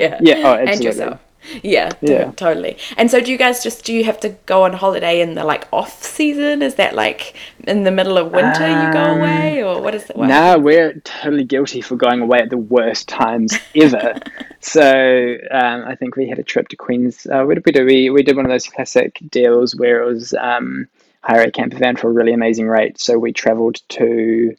yeah. 0.00 0.18
Yeah. 0.20 0.42
Oh, 0.44 0.54
absolutely. 0.54 0.72
And 0.72 0.84
yourself. 0.84 1.20
Yeah, 1.62 1.90
Yeah. 2.00 2.32
totally. 2.32 2.76
And 2.96 3.10
so, 3.10 3.20
do 3.20 3.30
you 3.30 3.38
guys 3.38 3.62
just 3.62 3.84
do 3.84 3.92
you 3.92 4.04
have 4.04 4.20
to 4.20 4.30
go 4.46 4.64
on 4.64 4.72
holiday 4.72 5.20
in 5.20 5.34
the 5.34 5.44
like 5.44 5.66
off 5.72 6.02
season? 6.02 6.62
Is 6.62 6.74
that 6.76 6.94
like 6.94 7.34
in 7.66 7.84
the 7.84 7.90
middle 7.90 8.18
of 8.18 8.32
winter 8.32 8.66
you 8.66 8.92
go 8.92 9.04
Um, 9.04 9.18
away, 9.20 9.62
or 9.62 9.80
what 9.80 9.94
is 9.94 10.08
it? 10.10 10.16
No, 10.16 10.24
Nah, 10.26 10.56
we're 10.58 10.94
totally 11.04 11.44
guilty 11.44 11.80
for 11.80 11.96
going 11.96 12.20
away 12.20 12.38
at 12.38 12.50
the 12.50 12.58
worst 12.58 13.08
times 13.08 13.58
ever. 13.74 14.14
so 14.60 15.36
um, 15.50 15.84
I 15.86 15.94
think 15.94 16.16
we 16.16 16.28
had 16.28 16.38
a 16.38 16.42
trip 16.42 16.68
to 16.68 16.76
Queens. 16.76 17.26
Uh, 17.26 17.44
what 17.44 17.54
did 17.54 17.64
we 17.66 17.72
do? 17.72 17.84
We 17.84 18.10
we 18.10 18.22
did 18.22 18.36
one 18.36 18.44
of 18.44 18.50
those 18.50 18.66
classic 18.66 19.18
deals 19.30 19.74
where 19.76 20.02
it 20.02 20.06
was 20.06 20.34
um, 20.34 20.88
hire 21.22 21.42
a 21.42 21.50
camper 21.50 21.78
van 21.78 21.96
for 21.96 22.08
a 22.08 22.12
really 22.12 22.32
amazing 22.32 22.68
rate. 22.68 23.00
So 23.00 23.18
we 23.18 23.32
travelled 23.32 23.80
to 23.90 24.54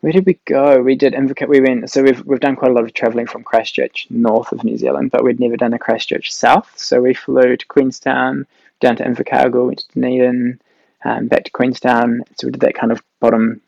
where 0.00 0.12
did 0.12 0.26
we 0.26 0.38
go? 0.46 0.80
We 0.80 0.94
did 0.94 1.12
Invercargill. 1.12 1.48
We 1.48 1.60
went. 1.60 1.90
So 1.90 2.02
we've 2.02 2.24
we've 2.24 2.40
done 2.40 2.56
quite 2.56 2.70
a 2.70 2.74
lot 2.74 2.84
of 2.84 2.94
travelling 2.94 3.26
from 3.26 3.44
Christchurch 3.44 4.06
north 4.10 4.52
of 4.52 4.64
New 4.64 4.76
Zealand, 4.76 5.10
but 5.10 5.22
we'd 5.22 5.40
never 5.40 5.56
done 5.56 5.74
a 5.74 5.78
Christchurch 5.78 6.32
south. 6.32 6.72
So 6.76 7.00
we 7.00 7.14
flew 7.14 7.56
to 7.56 7.66
Queenstown, 7.66 8.46
down 8.80 8.96
to 8.96 9.04
Invercargill, 9.04 9.66
went 9.66 9.78
to 9.80 9.88
Dunedin, 9.92 10.60
um, 11.04 11.28
back 11.28 11.44
to 11.44 11.50
Queenstown. 11.50 12.24
So 12.36 12.46
we 12.46 12.52
did 12.52 12.62
that 12.62 12.74
kind 12.74 12.92
of 12.92 13.02
bottom 13.20 13.60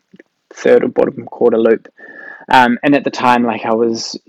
third 0.51 0.83
or 0.83 0.87
bottom 0.87 1.25
quarter 1.25 1.59
loop. 1.59 1.87
Um, 2.51 2.77
and 2.83 2.95
at 2.95 3.03
the 3.03 3.11
time, 3.11 3.43
like 3.43 3.65
I 3.65 3.73
was 3.73 4.19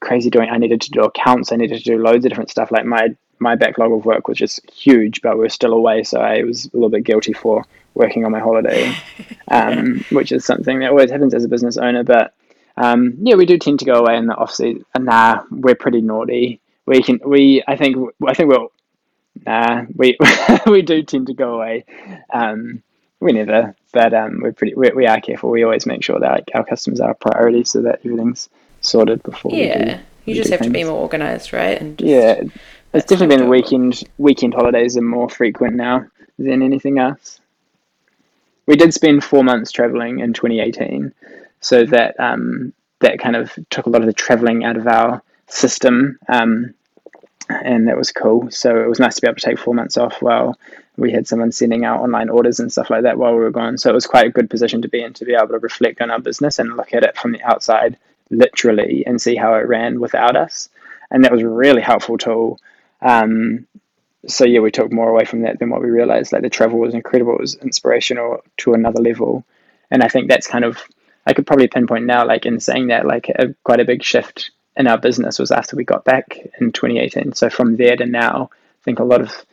crazy 0.00 0.30
doing, 0.30 0.48
I 0.50 0.58
needed 0.58 0.80
to 0.82 0.90
do 0.90 1.02
accounts, 1.02 1.52
I 1.52 1.56
needed 1.56 1.78
to 1.78 1.84
do 1.84 2.02
loads 2.02 2.24
of 2.24 2.30
different 2.30 2.50
stuff. 2.50 2.70
Like 2.70 2.84
my 2.84 3.14
my 3.38 3.54
backlog 3.54 3.92
of 3.92 4.06
work 4.06 4.28
was 4.28 4.38
just 4.38 4.68
huge, 4.70 5.20
but 5.20 5.38
we 5.38 5.44
are 5.44 5.50
still 5.50 5.74
away, 5.74 6.02
so 6.02 6.18
I 6.18 6.42
was 6.42 6.64
a 6.64 6.70
little 6.72 6.88
bit 6.88 7.04
guilty 7.04 7.34
for 7.34 7.66
working 7.96 8.24
on 8.24 8.30
my 8.30 8.38
holiday, 8.38 8.94
um, 9.48 10.04
which 10.10 10.30
is 10.30 10.44
something 10.44 10.80
that 10.80 10.90
always 10.90 11.10
happens 11.10 11.34
as 11.34 11.44
a 11.44 11.48
business 11.48 11.76
owner. 11.76 12.04
But 12.04 12.34
um, 12.76 13.14
yeah, 13.20 13.34
we 13.34 13.46
do 13.46 13.58
tend 13.58 13.78
to 13.80 13.84
go 13.84 13.94
away 13.94 14.16
in 14.16 14.26
the 14.26 14.34
off 14.36 14.52
season. 14.52 14.84
Nah, 14.98 15.42
we're 15.50 15.74
pretty 15.74 16.00
naughty. 16.02 16.60
We 16.84 17.02
can 17.02 17.18
we 17.24 17.64
I 17.66 17.76
think 17.76 17.96
I 18.26 18.34
think 18.34 18.50
we'll 18.50 18.70
nah 19.44 19.84
we 19.94 20.16
we 20.66 20.82
do 20.82 21.02
tend 21.02 21.26
to 21.28 21.34
go 21.34 21.54
away. 21.54 21.84
Um, 22.32 22.82
we 23.18 23.32
never, 23.32 23.74
but 23.92 24.12
um, 24.12 24.40
we're 24.42 24.52
pretty 24.52 24.74
we, 24.74 24.90
we 24.90 25.06
are 25.06 25.20
careful. 25.20 25.50
We 25.50 25.64
always 25.64 25.86
make 25.86 26.04
sure 26.04 26.20
that 26.20 26.30
like, 26.30 26.50
our 26.54 26.64
customers 26.64 27.00
are 27.00 27.12
a 27.12 27.14
priority, 27.14 27.64
so 27.64 27.80
that 27.82 28.00
everything's 28.04 28.48
sorted 28.82 29.22
before. 29.22 29.52
we 29.52 29.58
do- 29.58 29.64
yeah, 29.64 30.00
we 30.26 30.34
you 30.34 30.40
just 30.40 30.50
do 30.50 30.52
have 30.52 30.66
to 30.66 30.70
be 30.70 30.84
more 30.84 31.00
organized, 31.00 31.52
right? 31.52 31.80
And 31.80 31.98
just, 31.98 32.08
Yeah, 32.08 32.42
it's 32.92 33.06
definitely 33.06 33.38
been 33.38 33.48
weekend 33.48 34.04
weekend 34.18 34.54
holidays 34.54 34.96
are 34.98 35.02
more 35.02 35.30
frequent 35.30 35.76
now 35.76 36.06
than 36.38 36.62
anything 36.62 36.98
else. 36.98 37.40
We 38.66 38.76
did 38.76 38.92
spend 38.94 39.24
four 39.24 39.44
months 39.44 39.70
traveling 39.70 40.20
in 40.20 40.32
2018, 40.32 41.12
so 41.60 41.84
that 41.86 42.18
um, 42.18 42.72
that 43.00 43.18
kind 43.18 43.36
of 43.36 43.56
took 43.70 43.86
a 43.86 43.90
lot 43.90 44.02
of 44.02 44.06
the 44.06 44.12
traveling 44.12 44.64
out 44.64 44.76
of 44.76 44.86
our 44.86 45.22
system, 45.46 46.18
um, 46.28 46.74
and 47.48 47.88
that 47.88 47.96
was 47.96 48.12
cool. 48.12 48.50
So 48.50 48.82
it 48.82 48.88
was 48.88 49.00
nice 49.00 49.16
to 49.16 49.22
be 49.22 49.28
able 49.28 49.36
to 49.36 49.44
take 49.44 49.58
four 49.58 49.74
months 49.74 49.96
off 49.96 50.20
while 50.20 50.58
we 50.96 51.12
had 51.12 51.28
someone 51.28 51.52
sending 51.52 51.84
out 51.84 52.00
online 52.00 52.28
orders 52.28 52.58
and 52.58 52.72
stuff 52.72 52.90
like 52.90 53.02
that 53.02 53.18
while 53.18 53.32
we 53.32 53.38
were 53.38 53.50
gone. 53.50 53.78
So 53.78 53.90
it 53.90 53.94
was 53.94 54.06
quite 54.06 54.26
a 54.26 54.30
good 54.30 54.50
position 54.50 54.82
to 54.82 54.88
be 54.88 55.02
in 55.02 55.12
to 55.14 55.24
be 55.24 55.34
able 55.34 55.48
to 55.48 55.58
reflect 55.58 56.00
on 56.00 56.10
our 56.10 56.18
business 56.18 56.58
and 56.58 56.76
look 56.76 56.94
at 56.94 57.04
it 57.04 57.16
from 57.16 57.32
the 57.32 57.42
outside, 57.42 57.98
literally, 58.30 59.04
and 59.06 59.20
see 59.20 59.36
how 59.36 59.54
it 59.54 59.68
ran 59.68 60.00
without 60.00 60.36
us. 60.36 60.68
And 61.10 61.24
that 61.24 61.32
was 61.32 61.42
a 61.42 61.48
really 61.48 61.82
helpful 61.82 62.18
tool. 62.18 62.58
Um, 63.02 63.66
so 64.26 64.44
yeah, 64.44 64.60
we 64.60 64.70
took 64.70 64.92
more 64.92 65.08
away 65.08 65.24
from 65.24 65.42
that 65.42 65.58
than 65.58 65.70
what 65.70 65.82
we 65.82 65.90
realized. 65.90 66.32
Like 66.32 66.42
the 66.42 66.50
travel 66.50 66.78
was 66.78 66.94
incredible; 66.94 67.34
it 67.34 67.40
was 67.40 67.54
inspirational 67.56 68.42
to 68.58 68.74
another 68.74 69.00
level, 69.00 69.44
and 69.90 70.02
I 70.02 70.08
think 70.08 70.28
that's 70.28 70.46
kind 70.46 70.64
of 70.64 70.78
I 71.26 71.32
could 71.32 71.46
probably 71.46 71.68
pinpoint 71.68 72.06
now, 72.06 72.26
like 72.26 72.46
in 72.46 72.60
saying 72.60 72.88
that, 72.88 73.06
like 73.06 73.28
a, 73.28 73.54
quite 73.64 73.80
a 73.80 73.84
big 73.84 74.02
shift 74.02 74.50
in 74.76 74.86
our 74.86 74.98
business 74.98 75.38
was 75.38 75.50
after 75.50 75.74
we 75.76 75.84
got 75.84 76.04
back 76.04 76.36
in 76.60 76.70
2018. 76.72 77.32
So 77.32 77.50
from 77.50 77.76
there 77.76 77.96
to 77.96 78.06
now, 78.06 78.50
I 78.52 78.82
think 78.84 78.98
a 79.00 79.04
lot 79.04 79.20
of 79.20 79.44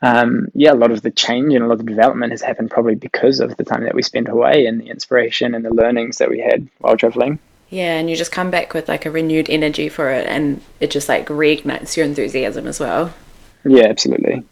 um, 0.00 0.48
yeah, 0.54 0.72
a 0.72 0.74
lot 0.74 0.92
of 0.92 1.02
the 1.02 1.10
change 1.10 1.54
and 1.54 1.64
a 1.64 1.66
lot 1.66 1.74
of 1.74 1.78
the 1.78 1.92
development 1.92 2.30
has 2.30 2.40
happened 2.40 2.70
probably 2.70 2.94
because 2.94 3.40
of 3.40 3.56
the 3.56 3.64
time 3.64 3.82
that 3.82 3.94
we 3.94 4.02
spent 4.02 4.28
away 4.28 4.66
and 4.66 4.80
the 4.80 4.88
inspiration 4.88 5.54
and 5.54 5.64
the 5.64 5.74
learnings 5.74 6.18
that 6.18 6.30
we 6.30 6.38
had 6.38 6.68
while 6.78 6.96
traveling. 6.96 7.40
yeah, 7.68 7.98
and 7.98 8.08
you 8.08 8.16
just 8.16 8.32
come 8.32 8.50
back 8.50 8.74
with 8.74 8.88
like 8.88 9.06
a 9.06 9.10
renewed 9.10 9.50
energy 9.50 9.88
for 9.88 10.10
it, 10.10 10.26
and 10.26 10.62
it 10.78 10.90
just 10.90 11.08
like 11.08 11.26
reignites 11.26 11.96
your 11.96 12.06
enthusiasm 12.06 12.66
as 12.66 12.78
well. 12.78 13.12
Yeah, 13.64 13.84
absolutely. 13.86 14.44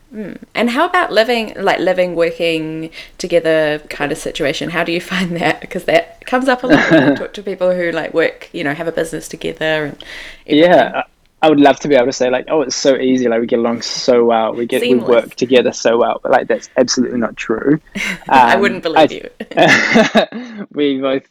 And 0.55 0.71
how 0.71 0.87
about 0.87 1.13
living, 1.13 1.55
like 1.57 1.79
living, 1.79 2.15
working 2.15 2.91
together 3.19 3.79
kind 3.91 4.13
of 4.13 4.19
situation? 4.19 4.71
How 4.71 4.85
do 4.85 4.93
you 4.93 5.01
find 5.15 5.37
that? 5.37 5.61
Because 5.61 5.85
that 5.85 6.25
comes 6.27 6.49
up 6.49 6.63
a 6.65 6.67
lot 6.67 6.91
when 6.91 7.05
you 7.11 7.13
talk 7.17 7.33
to 7.35 7.43
people 7.43 7.75
who 7.75 7.91
like 7.93 8.13
work, 8.15 8.49
you 8.53 8.65
know, 8.65 8.75
have 8.75 8.89
a 8.89 8.93
business 8.93 9.29
together 9.29 9.87
and 9.87 10.05
everything. 10.47 10.71
Yeah, 10.71 10.93
I 10.95 11.03
I 11.43 11.51
would 11.51 11.61
love 11.61 11.79
to 11.81 11.89
be 11.89 11.95
able 11.95 12.07
to 12.07 12.13
say 12.13 12.31
like, 12.31 12.47
oh, 12.49 12.63
it's 12.63 12.75
so 12.75 12.97
easy. 12.97 13.29
Like 13.29 13.41
we 13.41 13.47
get 13.47 13.59
along 13.59 13.83
so 13.83 14.25
well. 14.25 14.55
We 14.55 14.67
get 14.67 14.81
Seamless. 14.81 15.07
we 15.07 15.15
work 15.15 15.35
together 15.35 15.71
so 15.73 15.99
well. 15.99 16.19
But 16.23 16.33
like 16.33 16.49
that's 16.49 16.71
absolutely 16.77 17.19
not 17.19 17.37
true. 17.37 17.79
I 18.29 18.55
Um, 18.55 18.61
wouldn't 18.61 18.83
believe 18.83 19.13
I- 19.57 20.29
you. 20.31 20.67
we 20.73 20.99
both, 21.01 21.25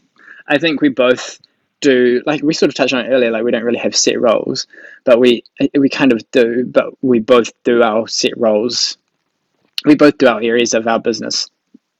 I 0.47 0.57
think 0.59 0.81
we 0.81 0.89
both 0.89 1.39
do. 1.81 2.21
Like 2.25 2.41
we 2.41 2.53
sort 2.53 2.69
of 2.69 2.75
touched 2.75 2.93
on 2.93 3.05
it 3.05 3.09
earlier. 3.09 3.31
Like 3.31 3.43
we 3.43 3.51
don't 3.51 3.63
really 3.63 3.79
have 3.79 3.95
set 3.95 4.19
roles, 4.19 4.67
but 5.03 5.19
we 5.19 5.43
we 5.77 5.89
kind 5.89 6.11
of 6.13 6.29
do. 6.31 6.65
But 6.65 6.93
we 7.01 7.19
both 7.19 7.51
do 7.63 7.81
our 7.83 8.07
set 8.07 8.37
roles. 8.37 8.97
We 9.85 9.95
both 9.95 10.17
do 10.17 10.27
our 10.27 10.41
areas 10.41 10.73
of 10.73 10.87
our 10.87 10.99
business 10.99 11.49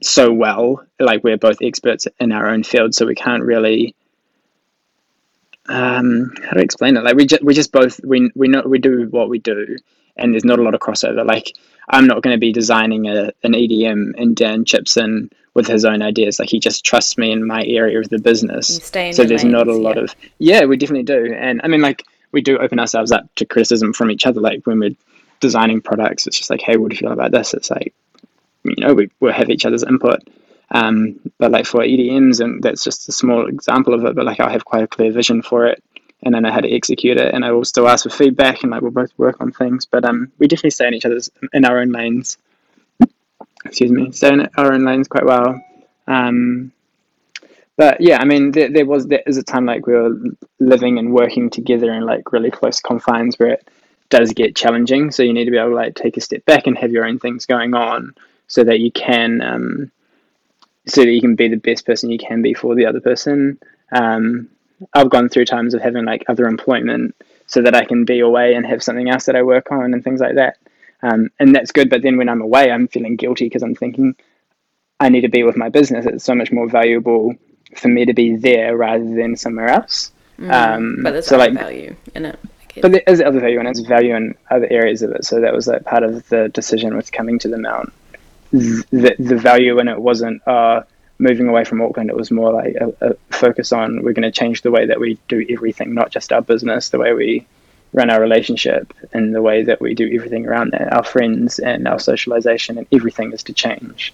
so 0.01 0.31
well. 0.31 0.85
Like 0.99 1.23
we're 1.23 1.37
both 1.37 1.57
experts 1.61 2.07
in 2.19 2.31
our 2.31 2.47
own 2.47 2.63
field, 2.63 2.95
so 2.95 3.05
we 3.05 3.15
can't 3.15 3.43
really 3.43 3.95
um 5.67 6.31
how 6.43 6.57
I 6.57 6.61
explain 6.61 6.97
it? 6.97 7.03
Like 7.03 7.15
we 7.15 7.25
just 7.25 7.43
we 7.43 7.53
just 7.53 7.71
both 7.71 7.99
we 8.03 8.31
we 8.35 8.47
know 8.47 8.61
we 8.65 8.79
do 8.79 9.07
what 9.09 9.29
we 9.29 9.39
do, 9.39 9.77
and 10.15 10.33
there's 10.33 10.45
not 10.45 10.59
a 10.59 10.63
lot 10.63 10.75
of 10.75 10.79
crossover. 10.79 11.25
Like 11.25 11.55
I'm 11.89 12.07
not 12.07 12.21
going 12.21 12.35
to 12.35 12.39
be 12.39 12.51
designing 12.51 13.07
a 13.07 13.31
an 13.43 13.53
EDM, 13.53 14.13
and 14.17 14.35
Dan 14.35 14.65
chips 14.65 14.97
in 14.97 15.31
with 15.55 15.67
his 15.67 15.85
own 15.85 16.01
ideas. 16.03 16.37
Like 16.37 16.49
he 16.49 16.59
just 16.59 16.85
trusts 16.85 17.17
me 17.17 17.31
in 17.31 17.47
my 17.47 17.63
area 17.65 17.99
of 17.99 18.09
the 18.09 18.19
business. 18.19 18.79
So 19.15 19.23
there's 19.23 19.43
not 19.43 19.67
a 19.67 19.73
lot 19.73 19.95
yeah. 19.95 20.03
of 20.03 20.15
yeah, 20.37 20.65
we 20.65 20.77
definitely 20.77 21.03
do, 21.03 21.33
and 21.33 21.61
I 21.63 21.67
mean 21.67 21.81
like 21.81 22.03
we 22.31 22.41
do 22.41 22.57
open 22.59 22.79
ourselves 22.79 23.11
up 23.11 23.33
to 23.35 23.45
criticism 23.45 23.93
from 23.93 24.11
each 24.11 24.27
other. 24.27 24.41
Like 24.41 24.67
when 24.67 24.79
we're 24.79 24.95
designing 25.39 25.81
products, 25.81 26.27
it's 26.27 26.37
just 26.37 26.49
like, 26.49 26.61
hey, 26.61 26.77
what 26.77 26.91
do 26.91 26.95
you 26.95 26.99
feel 26.99 27.11
about 27.11 27.31
this? 27.31 27.53
It's 27.53 27.71
like 27.71 27.93
you 28.63 28.75
know 28.77 28.93
we 28.93 29.09
we 29.19 29.31
have 29.31 29.49
each 29.49 29.65
other's 29.65 29.83
input. 29.83 30.19
Um, 30.71 31.19
but 31.37 31.51
like 31.51 31.65
for 31.65 31.81
EDMs, 31.81 32.41
and 32.41 32.61
that's 32.61 32.83
just 32.83 33.07
a 33.07 33.11
small 33.11 33.47
example 33.47 33.93
of 33.93 34.03
it. 34.03 34.15
But 34.15 34.25
like 34.25 34.39
I'll 34.39 34.49
have 34.49 34.65
quite 34.65 34.83
a 34.83 34.87
clear 34.87 35.11
vision 35.11 35.41
for 35.41 35.65
it, 35.65 35.81
and 36.23 36.33
then 36.33 36.43
I 36.43 36.49
know 36.49 36.53
how 36.53 36.61
to 36.61 36.71
execute 36.71 37.17
it, 37.17 37.33
and 37.33 37.45
I 37.45 37.51
will 37.51 37.65
still 37.65 37.87
ask 37.87 38.03
for 38.03 38.09
feedback, 38.09 38.63
and 38.63 38.71
like 38.71 38.81
we'll 38.81 38.91
both 38.91 39.11
work 39.17 39.39
on 39.39 39.51
things. 39.51 39.85
But 39.85 40.03
um, 40.03 40.31
we 40.37 40.47
definitely 40.47 40.71
stay 40.71 40.87
in 40.87 40.93
each 40.93 41.05
other's 41.05 41.29
in 41.53 41.63
our 41.63 41.79
own 41.79 41.91
lanes. 41.91 42.37
Excuse 43.65 43.91
me, 43.91 44.11
in 44.21 44.47
our 44.57 44.73
own 44.73 44.85
lanes 44.85 45.07
quite 45.07 45.25
well. 45.25 45.61
Um, 46.07 46.71
but 47.77 47.99
yeah, 47.99 48.19
I 48.19 48.25
mean, 48.25 48.51
there, 48.51 48.69
there 48.71 48.85
was 48.85 49.07
there 49.07 49.23
is 49.25 49.37
a 49.37 49.43
time 49.43 49.65
like 49.65 49.85
we 49.85 49.93
were 49.93 50.15
living 50.59 50.97
and 50.97 51.13
working 51.13 51.49
together 51.49 51.91
in 51.91 52.05
like 52.05 52.31
really 52.31 52.51
close 52.51 52.79
confines 52.79 53.37
where 53.37 53.51
it 53.51 53.67
does 54.09 54.31
get 54.33 54.55
challenging. 54.55 55.11
So 55.11 55.23
you 55.23 55.33
need 55.33 55.45
to 55.45 55.51
be 55.51 55.57
able 55.57 55.71
to 55.71 55.75
like 55.75 55.95
take 55.95 56.15
a 56.15 56.21
step 56.21 56.45
back 56.45 56.67
and 56.67 56.77
have 56.77 56.91
your 56.91 57.05
own 57.05 57.19
things 57.19 57.45
going 57.45 57.73
on, 57.73 58.15
so 58.47 58.63
that 58.63 58.79
you 58.79 58.91
can 58.91 59.41
um, 59.41 59.91
so 60.85 61.01
that 61.01 61.11
you 61.11 61.21
can 61.21 61.35
be 61.35 61.47
the 61.47 61.57
best 61.57 61.85
person 61.85 62.11
you 62.11 62.19
can 62.19 62.41
be 62.41 62.53
for 62.53 62.75
the 62.75 62.85
other 62.85 63.01
person. 63.01 63.59
Um, 63.91 64.47
I've 64.93 65.09
gone 65.09 65.29
through 65.29 65.45
times 65.45 65.73
of 65.73 65.81
having 65.81 66.05
like 66.05 66.23
other 66.27 66.45
employment 66.45 67.15
so 67.47 67.61
that 67.61 67.75
I 67.75 67.85
can 67.85 68.05
be 68.05 68.19
away 68.19 68.53
and 68.55 68.65
have 68.65 68.83
something 68.83 69.09
else 69.09 69.25
that 69.25 69.35
I 69.35 69.43
work 69.43 69.71
on 69.71 69.93
and 69.93 70.03
things 70.03 70.19
like 70.19 70.35
that. 70.35 70.57
Um, 71.05 71.29
and 71.39 71.55
that's 71.55 71.71
good. 71.71 71.89
But 71.89 72.01
then 72.01 72.17
when 72.17 72.29
I'm 72.29 72.41
away, 72.41 72.71
I'm 72.71 72.87
feeling 72.87 73.15
guilty 73.15 73.45
because 73.45 73.63
I'm 73.63 73.75
thinking 73.75 74.15
I 74.99 75.09
need 75.09 75.21
to 75.21 75.29
be 75.29 75.43
with 75.43 75.57
my 75.57 75.69
business. 75.69 76.05
It's 76.05 76.23
so 76.23 76.35
much 76.35 76.51
more 76.51 76.67
valuable 76.67 77.35
for 77.75 77.89
me 77.89 78.05
to 78.05 78.13
be 78.13 78.35
there 78.35 78.75
rather 78.75 79.03
than 79.03 79.35
somewhere 79.35 79.67
else. 79.67 80.11
Um, 80.39 80.47
Mm. 80.47 81.03
But 81.03 81.11
there's 81.11 81.27
so 81.27 81.35
other 81.35 81.51
like, 81.51 81.59
value 81.59 81.95
in 82.13 82.25
it. 82.25 82.39
But 82.81 82.91
there 82.91 83.03
is 83.07 83.21
other 83.21 83.39
value 83.39 83.59
and 83.59 83.67
it's 83.67 83.79
value 83.79 84.15
in 84.15 84.35
other 84.49 84.67
areas 84.69 85.01
of 85.01 85.11
it. 85.11 85.23
So 85.25 85.39
that 85.39 85.53
was 85.53 85.67
like 85.67 85.85
part 85.85 86.03
of 86.03 86.27
the 86.27 86.49
decision 86.49 86.97
with 86.97 87.11
coming 87.11 87.39
to 87.39 87.47
the 87.47 87.57
Mount. 87.57 87.93
The, 88.51 89.15
the 89.17 89.37
value 89.37 89.79
in 89.79 89.87
it 89.87 89.99
wasn't 89.99 90.45
uh, 90.47 90.83
moving 91.17 91.47
away 91.47 91.63
from 91.63 91.81
Auckland. 91.81 92.09
It 92.09 92.15
was 92.15 92.31
more 92.31 92.51
like 92.51 92.75
a, 92.75 92.93
a 93.01 93.15
focus 93.35 93.71
on 93.71 94.03
we're 94.03 94.13
going 94.13 94.29
to 94.29 94.31
change 94.31 94.61
the 94.61 94.71
way 94.71 94.85
that 94.87 94.99
we 94.99 95.17
do 95.27 95.45
everything, 95.49 95.93
not 95.93 96.11
just 96.11 96.33
our 96.33 96.41
business, 96.41 96.89
the 96.89 96.99
way 96.99 97.13
we 97.13 97.47
run 97.95 98.09
our 98.09 98.19
relationship 98.19 98.93
and 99.13 99.33
the 99.33 99.41
way 99.41 99.63
that 99.63 99.79
we 99.79 99.93
do 99.93 100.11
everything 100.13 100.45
around 100.45 100.71
that, 100.71 100.91
our 100.93 101.03
friends 101.03 101.59
and 101.59 101.87
our 101.87 101.99
socialization 101.99 102.77
and 102.77 102.87
everything 102.91 103.31
is 103.31 103.43
to 103.43 103.53
change. 103.53 104.13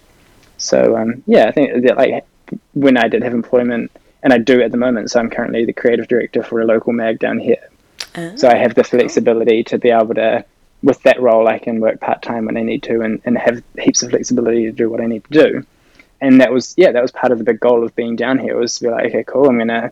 So 0.57 0.95
um, 0.95 1.23
yeah, 1.25 1.47
I 1.47 1.51
think 1.51 1.83
that 1.83 1.97
like 1.97 2.25
when 2.73 2.95
I 2.97 3.07
did 3.07 3.23
have 3.23 3.33
employment, 3.33 3.91
and 4.23 4.33
I 4.33 4.37
do 4.37 4.61
at 4.61 4.71
the 4.71 4.77
moment. 4.77 5.11
So 5.11 5.19
I'm 5.19 5.29
currently 5.29 5.65
the 5.65 5.73
creative 5.73 6.07
director 6.07 6.43
for 6.43 6.61
a 6.61 6.65
local 6.65 6.93
mag 6.93 7.19
down 7.19 7.39
here. 7.39 7.69
Ah, 8.15 8.33
So 8.35 8.47
I 8.47 8.55
have 8.55 8.75
the 8.75 8.83
flexibility 8.83 9.63
to 9.65 9.77
be 9.77 9.89
able 9.89 10.15
to, 10.15 10.45
with 10.83 11.01
that 11.03 11.21
role, 11.21 11.47
I 11.47 11.59
can 11.59 11.79
work 11.79 11.99
part 11.99 12.21
time 12.21 12.45
when 12.45 12.57
I 12.57 12.61
need 12.61 12.83
to, 12.83 13.01
and, 13.01 13.21
and 13.25 13.37
have 13.37 13.63
heaps 13.79 14.03
of 14.03 14.11
flexibility 14.11 14.65
to 14.65 14.71
do 14.71 14.89
what 14.89 15.01
I 15.01 15.07
need 15.07 15.23
to 15.25 15.31
do. 15.31 15.65
And 16.19 16.39
that 16.39 16.51
was 16.51 16.75
yeah, 16.77 16.91
that 16.91 17.01
was 17.01 17.11
part 17.11 17.31
of 17.31 17.39
the 17.39 17.43
big 17.43 17.59
goal 17.59 17.83
of 17.83 17.95
being 17.95 18.15
down 18.15 18.37
here 18.37 18.55
was 18.55 18.75
to 18.75 18.83
be 18.83 18.89
like, 18.91 19.05
okay, 19.07 19.23
cool, 19.23 19.49
I'm 19.49 19.57
gonna 19.57 19.91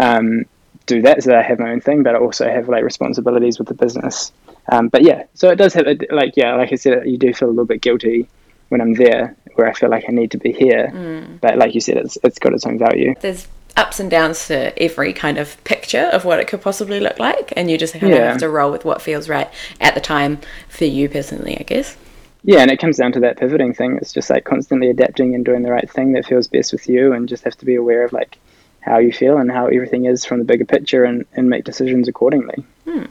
um, 0.00 0.46
do 0.86 1.02
that 1.02 1.22
so 1.22 1.30
that 1.30 1.38
I 1.38 1.42
have 1.42 1.58
my 1.58 1.70
own 1.70 1.80
thing, 1.80 2.02
but 2.02 2.14
I 2.14 2.18
also 2.18 2.48
have 2.48 2.68
like 2.68 2.84
responsibilities 2.84 3.58
with 3.58 3.68
the 3.68 3.74
business. 3.74 4.32
Um, 4.70 4.88
but 4.88 5.02
yeah, 5.02 5.24
so 5.34 5.50
it 5.50 5.56
does 5.56 5.74
have 5.74 5.86
a, 5.86 5.98
like 6.10 6.36
yeah, 6.36 6.54
like 6.54 6.72
I 6.72 6.76
said, 6.76 7.06
you 7.06 7.18
do 7.18 7.32
feel 7.34 7.48
a 7.48 7.50
little 7.50 7.66
bit 7.66 7.82
guilty 7.82 8.28
when 8.68 8.80
I'm 8.80 8.94
there, 8.94 9.36
where 9.54 9.68
I 9.68 9.72
feel 9.72 9.90
like 9.90 10.04
I 10.08 10.12
need 10.12 10.30
to 10.32 10.38
be 10.38 10.52
here. 10.52 10.90
Mm. 10.92 11.40
But 11.40 11.58
like 11.58 11.74
you 11.74 11.80
said, 11.80 11.98
it's 11.98 12.18
it's 12.22 12.38
got 12.38 12.52
its 12.52 12.66
own 12.66 12.78
value. 12.78 13.14
There's 13.20 13.46
ups 13.76 14.00
and 14.00 14.10
downs 14.10 14.46
to 14.46 14.76
every 14.82 15.12
kind 15.12 15.36
of 15.36 15.62
picture 15.64 16.08
of 16.12 16.24
what 16.24 16.40
it 16.40 16.48
could 16.48 16.62
possibly 16.62 17.00
look 17.00 17.18
like, 17.18 17.52
and 17.56 17.70
you 17.70 17.76
just 17.78 17.94
kind 17.94 18.12
of 18.12 18.18
have 18.18 18.38
to 18.38 18.48
roll 18.48 18.72
with 18.72 18.84
what 18.84 19.02
feels 19.02 19.28
right 19.28 19.50
at 19.80 19.94
the 19.94 20.00
time 20.00 20.38
for 20.68 20.84
you 20.84 21.08
personally, 21.08 21.56
I 21.58 21.62
guess. 21.62 21.96
Yeah, 22.42 22.60
and 22.60 22.70
it 22.70 22.78
comes 22.78 22.96
down 22.96 23.12
to 23.12 23.20
that 23.20 23.38
pivoting 23.38 23.74
thing. 23.74 23.98
It's 24.00 24.12
just 24.12 24.30
like 24.30 24.44
constantly 24.44 24.88
adapting 24.88 25.34
and 25.34 25.44
doing 25.44 25.62
the 25.62 25.72
right 25.72 25.90
thing 25.90 26.12
that 26.12 26.26
feels 26.26 26.46
best 26.46 26.72
with 26.72 26.88
you, 26.88 27.12
and 27.12 27.28
just 27.28 27.44
have 27.44 27.56
to 27.58 27.64
be 27.64 27.74
aware 27.74 28.04
of 28.04 28.12
like 28.12 28.38
how 28.86 28.98
you 28.98 29.12
feel 29.12 29.36
and 29.38 29.50
how 29.50 29.66
everything 29.66 30.06
is 30.06 30.24
from 30.24 30.38
the 30.38 30.44
bigger 30.44 30.64
picture, 30.64 31.04
and, 31.04 31.26
and 31.34 31.50
make 31.50 31.64
decisions 31.64 32.08
accordingly. 32.08 32.64
Hmm. 32.84 33.04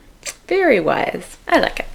Very 0.48 0.80
wise. 0.80 1.38
I 1.48 1.60
like 1.60 1.80
it. 1.82 1.88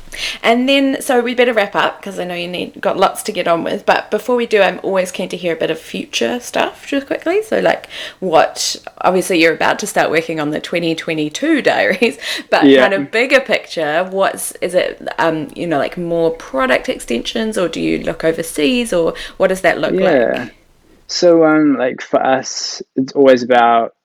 And 0.43 0.69
then, 0.69 1.01
so 1.01 1.21
we 1.21 1.35
better 1.35 1.53
wrap 1.53 1.75
up 1.75 2.01
because 2.01 2.19
I 2.19 2.25
know 2.25 2.35
you 2.35 2.49
need 2.49 2.81
got 2.81 2.97
lots 2.97 3.23
to 3.25 3.33
get 3.33 3.47
on 3.47 3.63
with. 3.65 3.87
But 3.87 4.11
before 4.11 4.37
we 4.37 4.47
do, 4.47 4.61
I'm 4.61 4.81
always 4.83 5.13
keen 5.13 5.29
to 5.31 5.37
hear 5.37 5.55
a 5.55 5.59
bit 5.59 5.71
of 5.71 5.79
future 5.79 6.41
stuff 6.41 6.87
just 6.87 7.07
quickly. 7.07 7.43
So, 7.43 7.61
like, 7.61 7.89
what 8.19 8.77
obviously 8.99 9.41
you're 9.41 9.55
about 9.55 9.79
to 9.81 9.87
start 9.87 10.11
working 10.11 10.41
on 10.41 10.51
the 10.51 10.61
2022 10.61 11.63
diaries, 11.63 12.19
but 12.51 12.67
yeah. 12.67 12.81
kind 12.81 12.95
of 12.95 13.11
bigger 13.11 13.41
picture. 13.41 14.05
What's 14.05 14.53
is 14.57 14.75
it? 14.75 15.07
Um, 15.19 15.49
you 15.55 15.67
know, 15.67 15.79
like 15.79 15.97
more 15.97 16.33
product 16.33 16.89
extensions, 16.89 17.57
or 17.57 17.69
do 17.69 17.81
you 17.81 17.99
look 17.99 18.25
overseas, 18.25 18.93
or 18.93 19.15
what 19.37 19.49
does 19.49 19.61
that 19.63 19.79
look 19.79 19.95
yeah. 19.95 20.35
like? 20.39 20.55
So, 21.11 21.45
um, 21.45 21.77
like 21.77 22.01
for 22.03 22.25
us, 22.25 22.83
it's 22.95 23.13
always 23.15 23.43
about 23.43 23.97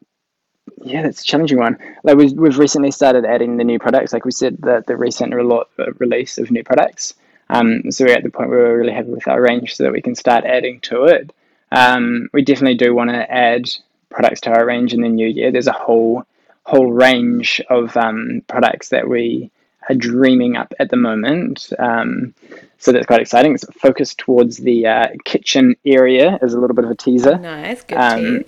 yeah, 0.84 1.06
it's 1.06 1.22
a 1.22 1.24
challenging 1.24 1.60
one. 1.60 1.78
Like 2.04 2.18
we've, 2.18 2.34
we've 2.34 2.58
recently 2.58 2.90
started 2.90 3.26
adding 3.26 3.58
the 3.58 3.64
new 3.64 3.78
products. 3.78 4.12
Like 4.12 4.26
we 4.26 4.32
said, 4.32 4.58
the, 4.60 4.84
the 4.86 4.98
recent 4.98 5.34
re- 5.34 5.64
release 6.00 6.40
of 6.40 6.50
new 6.50 6.64
products. 6.64 7.14
Um, 7.50 7.92
so 7.92 8.06
we're 8.06 8.16
at 8.16 8.24
the 8.24 8.32
point 8.32 8.50
where 8.50 8.60
we're 8.60 8.80
really 8.80 8.94
happy 8.94 9.12
with 9.12 9.28
our 9.28 9.40
range 9.40 9.76
so 9.76 9.84
that 9.84 9.94
we 9.94 10.02
can 10.02 10.16
start 10.16 10.46
adding 10.46 10.80
to 10.82 11.04
it. 11.06 11.32
Um, 11.72 12.28
we 12.34 12.42
definitely 12.42 12.78
do 12.78 12.96
want 12.96 13.12
to 13.12 13.32
add 13.32 13.70
products 14.10 14.42
to 14.42 14.50
our 14.50 14.66
range 14.66 14.94
in 14.94 15.02
the 15.02 15.10
new 15.10 15.28
year. 15.28 15.52
There's 15.52 15.68
a 15.68 15.74
whole 15.74 16.26
whole 16.64 16.92
range 16.92 17.62
of 17.70 17.96
um, 17.96 18.42
products 18.48 18.90
that 18.90 19.08
we 19.08 19.52
are 19.88 19.96
dreaming 19.96 20.58
up 20.58 20.74
at 20.80 20.90
the 20.90 20.98
moment. 20.98 21.72
Um, 21.78 22.34
so 22.78 22.92
that's 22.92 23.06
quite 23.06 23.22
exciting. 23.22 23.54
It's 23.56 23.66
focused 23.80 24.18
towards 24.18 24.58
the 24.58 24.88
uh, 24.88 25.08
kitchen 25.24 25.76
area 25.86 26.38
as 26.42 26.54
a 26.54 26.60
little 26.60 26.76
bit 26.76 26.86
of 26.86 26.92
a 26.92 26.96
teaser. 26.96 27.38
Nice, 27.38 27.84
good 27.84 27.98
um, 27.98 28.44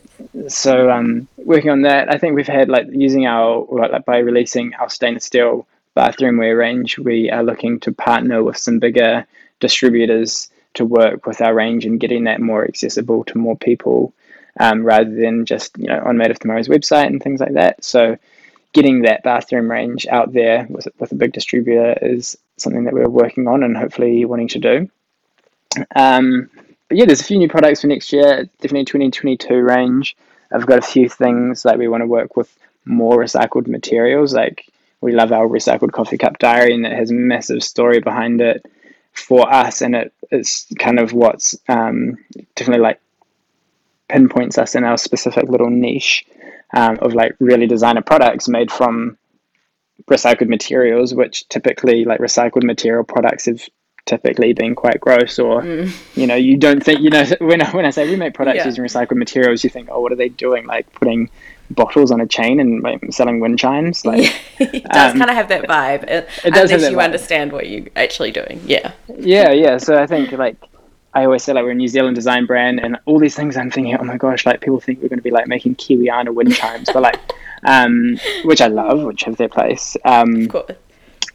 So 0.50 0.92
um, 0.92 1.28
working 1.38 1.70
on 1.70 1.82
that, 1.84 2.14
I 2.14 2.18
think 2.18 2.36
we've 2.36 2.48
had 2.48 2.70
like 2.70 2.88
using 2.92 3.26
our 3.26 3.66
like 3.72 4.06
by 4.06 4.18
releasing 4.18 4.74
our 4.76 4.90
stainless 4.90 5.26
steel 5.26 5.68
bathroomware 5.96 6.58
range, 6.58 7.00
we 7.00 7.30
are 7.32 7.44
looking 7.44 7.80
to 7.82 7.92
partner 7.92 8.44
with 8.44 8.58
some 8.58 8.80
bigger 8.80 9.26
distributors 9.60 10.50
to 10.76 10.86
work 10.86 11.26
with 11.26 11.42
our 11.42 11.56
range 11.56 11.86
and 11.86 12.00
getting 12.00 12.26
that 12.26 12.40
more 12.40 12.64
accessible 12.64 13.24
to 13.24 13.40
more 13.40 13.58
people, 13.58 14.14
um, 14.60 14.84
rather 14.84 15.10
than 15.10 15.46
just 15.46 15.78
you 15.78 15.88
know 15.88 16.02
on 16.06 16.18
Made 16.18 16.32
of 16.32 16.40
Tomorrow's 16.40 16.68
website 16.68 17.08
and 17.08 17.22
things 17.22 17.40
like 17.40 17.54
that. 17.54 17.84
So 17.84 18.18
getting 18.74 19.02
that 19.02 19.24
bathroom 19.24 19.72
range 19.72 20.06
out 20.08 20.34
there 20.34 20.68
with, 20.70 20.88
with 21.00 21.12
a 21.12 21.16
big 21.16 21.34
distributor 21.34 21.98
is 22.02 22.38
something 22.58 22.86
that 22.86 22.94
we're 22.94 23.10
working 23.10 23.48
on 23.48 23.64
and 23.64 23.78
hopefully 23.78 24.26
wanting 24.26 24.48
to 24.50 24.60
do. 24.60 24.90
Um, 25.96 26.50
but 26.88 26.98
yeah, 26.98 27.06
there's 27.06 27.22
a 27.22 27.26
few 27.26 27.38
new 27.38 27.50
products 27.50 27.82
for 27.82 27.88
next 27.88 28.12
year. 28.14 28.50
Definitely 28.62 28.86
2022 28.86 29.56
range. 29.56 30.16
I've 30.52 30.66
got 30.66 30.80
a 30.80 30.82
few 30.82 31.10
things 31.10 31.66
like 31.66 31.78
we 31.78 31.88
want 31.88 32.02
to 32.02 32.08
work 32.08 32.38
with 32.38 32.56
more 32.86 33.18
recycled 33.18 33.68
materials. 33.68 34.34
Like 34.34 34.66
we 35.02 35.12
love 35.12 35.32
our 35.32 35.48
recycled 35.48 35.92
coffee 35.92 36.18
cup 36.18 36.40
diary, 36.40 36.74
and 36.74 36.86
it 36.86 36.94
has 36.94 37.12
a 37.12 37.16
massive 37.16 37.64
story 37.64 38.00
behind 38.00 38.42
it 38.42 38.66
for 39.14 39.52
us, 39.52 39.82
and 39.82 39.96
it 39.96 40.14
it's 40.32 40.68
kind 40.80 41.00
of 41.00 41.14
what's 41.14 41.58
um, 41.68 42.18
definitely 42.56 42.84
like 42.84 43.00
pinpoints 44.08 44.58
us 44.58 44.76
in 44.76 44.84
our 44.84 44.98
specific 44.98 45.50
little 45.50 45.70
niche 45.70 46.26
um, 46.74 46.98
of 47.02 47.14
like 47.14 47.36
really 47.40 47.68
designer 47.68 48.02
products 48.02 48.48
made 48.48 48.72
from 48.72 49.18
recycled 50.06 50.48
materials, 50.48 51.14
which 51.14 51.48
typically 51.50 52.06
like 52.06 52.20
recycled 52.20 52.64
material 52.64 53.04
products 53.04 53.46
have 53.46 53.62
typically 54.06 54.54
been 54.54 54.74
quite 54.74 55.00
gross 55.02 55.38
or 55.38 55.62
mm. 55.62 55.92
you 56.16 56.26
know 56.26 56.36
you 56.36 56.58
don't 56.58 56.82
think 56.82 57.02
you 57.02 57.10
know 57.10 57.26
when 57.40 57.62
I, 57.62 57.70
when 57.72 57.86
I 57.86 57.90
say 57.90 58.10
we 58.10 58.16
make 58.16 58.34
products 58.34 58.58
yeah. 58.58 58.66
using 58.66 58.84
recycled 58.84 59.18
materials 59.18 59.66
you 59.66 59.70
think 59.70 59.90
oh 59.92 60.00
what 60.00 60.14
are 60.14 60.16
they 60.16 60.30
doing 60.30 60.66
like 60.66 60.90
putting 60.94 61.30
bottles 61.72 62.10
on 62.10 62.22
a 62.22 62.26
chain 62.26 62.62
and 62.62 62.82
like, 62.82 63.04
selling 63.12 63.42
wind 63.42 63.60
chimes 63.60 64.06
like 64.06 64.34
it 64.60 64.86
does 64.86 65.12
um, 65.12 65.20
kind 65.20 65.30
of 65.30 65.36
have 65.36 65.50
that 65.50 65.64
vibe 65.64 66.04
it, 66.04 66.30
it 66.46 66.54
does 66.54 66.72
unless 66.72 66.90
you 66.90 66.96
vibe. 66.96 67.04
understand 67.04 67.52
what 67.52 67.68
you're 67.70 67.86
actually 67.98 68.32
doing 68.32 68.62
yeah 68.66 68.94
yeah 69.18 69.52
yeah 69.52 69.78
so 69.78 70.02
I 70.02 70.08
think 70.08 70.32
like 70.32 70.56
I 71.14 71.26
always 71.26 71.44
say 71.44 71.52
like 71.52 71.64
we're 71.64 71.72
a 71.72 71.76
New 71.76 71.88
Zealand 71.88 72.16
design 72.16 72.46
brand 72.46 72.80
and 72.80 72.98
all 73.06 73.18
these 73.18 73.36
things 73.36 73.58
I'm 73.58 73.72
thinking, 73.72 73.98
oh 74.00 74.04
my 74.04 74.18
gosh, 74.18 74.46
like 74.46 74.62
people 74.62 74.80
think 74.80 75.02
we're 75.02 75.08
going 75.10 75.18
to 75.18 75.24
be 75.24 75.32
like 75.32 75.48
making 75.48 75.76
Kiwiana 75.76 76.32
wind 76.32 76.54
chimes, 76.54 76.90
but 76.94 77.02
like, 77.02 77.20
um, 77.64 78.18
which 78.44 78.62
I 78.62 78.68
love, 78.68 79.04
which 79.04 79.24
have 79.24 79.38
their 79.38 79.50
place. 79.50 79.98
Um. 80.06 80.48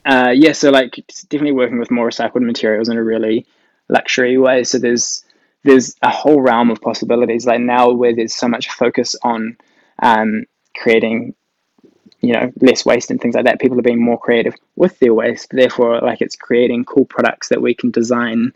Uh, 0.04 0.32
yeah, 0.34 0.52
so 0.52 0.70
like 0.70 0.96
definitely 1.28 1.52
working 1.52 1.78
with 1.78 1.90
more 1.90 2.08
recycled 2.08 2.42
materials 2.42 2.88
in 2.88 2.96
a 2.96 3.04
really 3.04 3.46
luxury 3.88 4.36
way. 4.36 4.64
So 4.64 4.78
there's 4.78 5.24
there's 5.64 5.94
a 6.02 6.10
whole 6.10 6.40
realm 6.40 6.70
of 6.70 6.80
possibilities. 6.80 7.46
Like 7.46 7.60
now, 7.60 7.90
where 7.92 8.14
there's 8.14 8.34
so 8.34 8.48
much 8.48 8.68
focus 8.70 9.14
on 9.22 9.56
um, 10.02 10.46
creating, 10.76 11.34
you 12.20 12.32
know, 12.32 12.52
less 12.60 12.84
waste 12.84 13.10
and 13.10 13.20
things 13.20 13.36
like 13.36 13.44
that, 13.44 13.60
people 13.60 13.78
are 13.78 13.82
being 13.82 14.02
more 14.02 14.18
creative 14.18 14.54
with 14.74 14.98
their 14.98 15.14
waste. 15.14 15.50
Therefore, 15.52 16.00
like 16.00 16.20
it's 16.20 16.36
creating 16.36 16.84
cool 16.84 17.04
products 17.04 17.48
that 17.50 17.62
we 17.62 17.74
can 17.74 17.92
design 17.92 18.52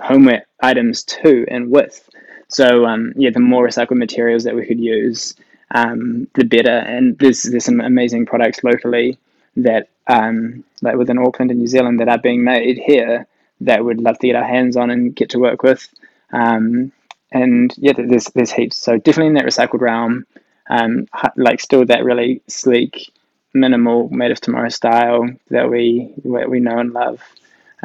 homeware 0.00 0.46
items 0.62 1.02
to 1.04 1.44
and 1.48 1.70
with. 1.70 2.08
So 2.48 2.86
um, 2.86 3.12
yeah, 3.16 3.30
the 3.30 3.40
more 3.40 3.66
recycled 3.66 3.98
materials 3.98 4.44
that 4.44 4.54
we 4.54 4.66
could 4.66 4.80
use, 4.80 5.34
um, 5.72 6.28
the 6.34 6.44
better. 6.44 6.78
And 6.78 7.18
there's 7.18 7.42
there's 7.42 7.64
some 7.64 7.80
amazing 7.80 8.26
products 8.26 8.62
locally 8.64 9.18
that 9.56 9.88
um, 10.06 10.64
like 10.82 10.96
within 10.96 11.18
Auckland 11.18 11.50
and 11.50 11.60
New 11.60 11.66
Zealand 11.66 12.00
that 12.00 12.08
are 12.08 12.18
being 12.18 12.44
made 12.44 12.78
here 12.78 13.26
that 13.62 13.84
we'd 13.84 14.00
love 14.00 14.18
to 14.18 14.26
get 14.26 14.36
our 14.36 14.44
hands 14.46 14.76
on 14.76 14.90
and 14.90 15.14
get 15.14 15.30
to 15.30 15.38
work 15.38 15.62
with. 15.62 15.88
Um, 16.32 16.92
and 17.30 17.74
yeah, 17.78 17.92
there's 17.96 18.26
there's 18.26 18.52
heaps. 18.52 18.76
So 18.76 18.98
definitely 18.98 19.28
in 19.28 19.34
that 19.34 19.44
recycled 19.46 19.80
realm, 19.80 20.26
um, 20.68 21.06
like 21.36 21.60
still 21.60 21.84
that 21.86 22.04
really 22.04 22.42
sleek, 22.48 23.12
minimal, 23.54 24.08
made 24.10 24.30
of 24.32 24.40
tomorrow 24.40 24.68
style 24.68 25.28
that 25.50 25.70
we 25.70 26.12
that 26.24 26.50
we 26.50 26.60
know 26.60 26.78
and 26.78 26.92
love. 26.92 27.22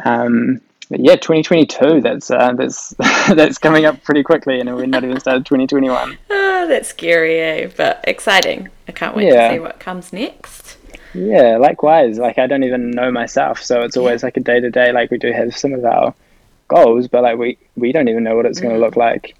Um, 0.04 0.60
but 0.90 1.00
yeah, 1.00 1.16
2022. 1.16 2.00
That's 2.00 2.30
uh, 2.30 2.52
that's 2.54 2.94
that's 3.28 3.58
coming 3.58 3.84
up 3.84 4.02
pretty 4.02 4.22
quickly, 4.22 4.60
and 4.60 4.74
we're 4.74 4.86
not 4.86 5.04
even 5.04 5.20
started 5.20 5.44
2021. 5.46 6.18
Oh, 6.30 6.66
that's 6.68 6.88
scary, 6.88 7.40
eh? 7.40 7.70
But 7.76 8.04
exciting. 8.06 8.68
I 8.86 8.92
can't 8.92 9.14
wait 9.14 9.32
yeah. 9.32 9.48
to 9.48 9.54
see 9.54 9.60
what 9.60 9.80
comes 9.80 10.12
next. 10.12 10.76
Yeah, 11.14 11.56
likewise. 11.56 12.18
Like 12.18 12.38
I 12.38 12.46
don't 12.46 12.64
even 12.64 12.90
know 12.90 13.10
myself, 13.10 13.62
so 13.62 13.82
it's 13.82 13.96
always 13.96 14.22
like 14.22 14.36
a 14.36 14.40
day 14.40 14.60
to 14.60 14.70
day. 14.70 14.92
Like 14.92 15.10
we 15.10 15.18
do 15.18 15.32
have 15.32 15.56
some 15.56 15.72
of 15.72 15.84
our 15.84 16.14
goals, 16.68 17.08
but 17.08 17.22
like 17.22 17.38
we 17.38 17.58
we 17.76 17.92
don't 17.92 18.08
even 18.08 18.24
know 18.24 18.36
what 18.36 18.46
it's 18.46 18.58
mm. 18.58 18.62
going 18.62 18.74
to 18.74 18.80
look 18.80 18.96
like. 18.96 19.36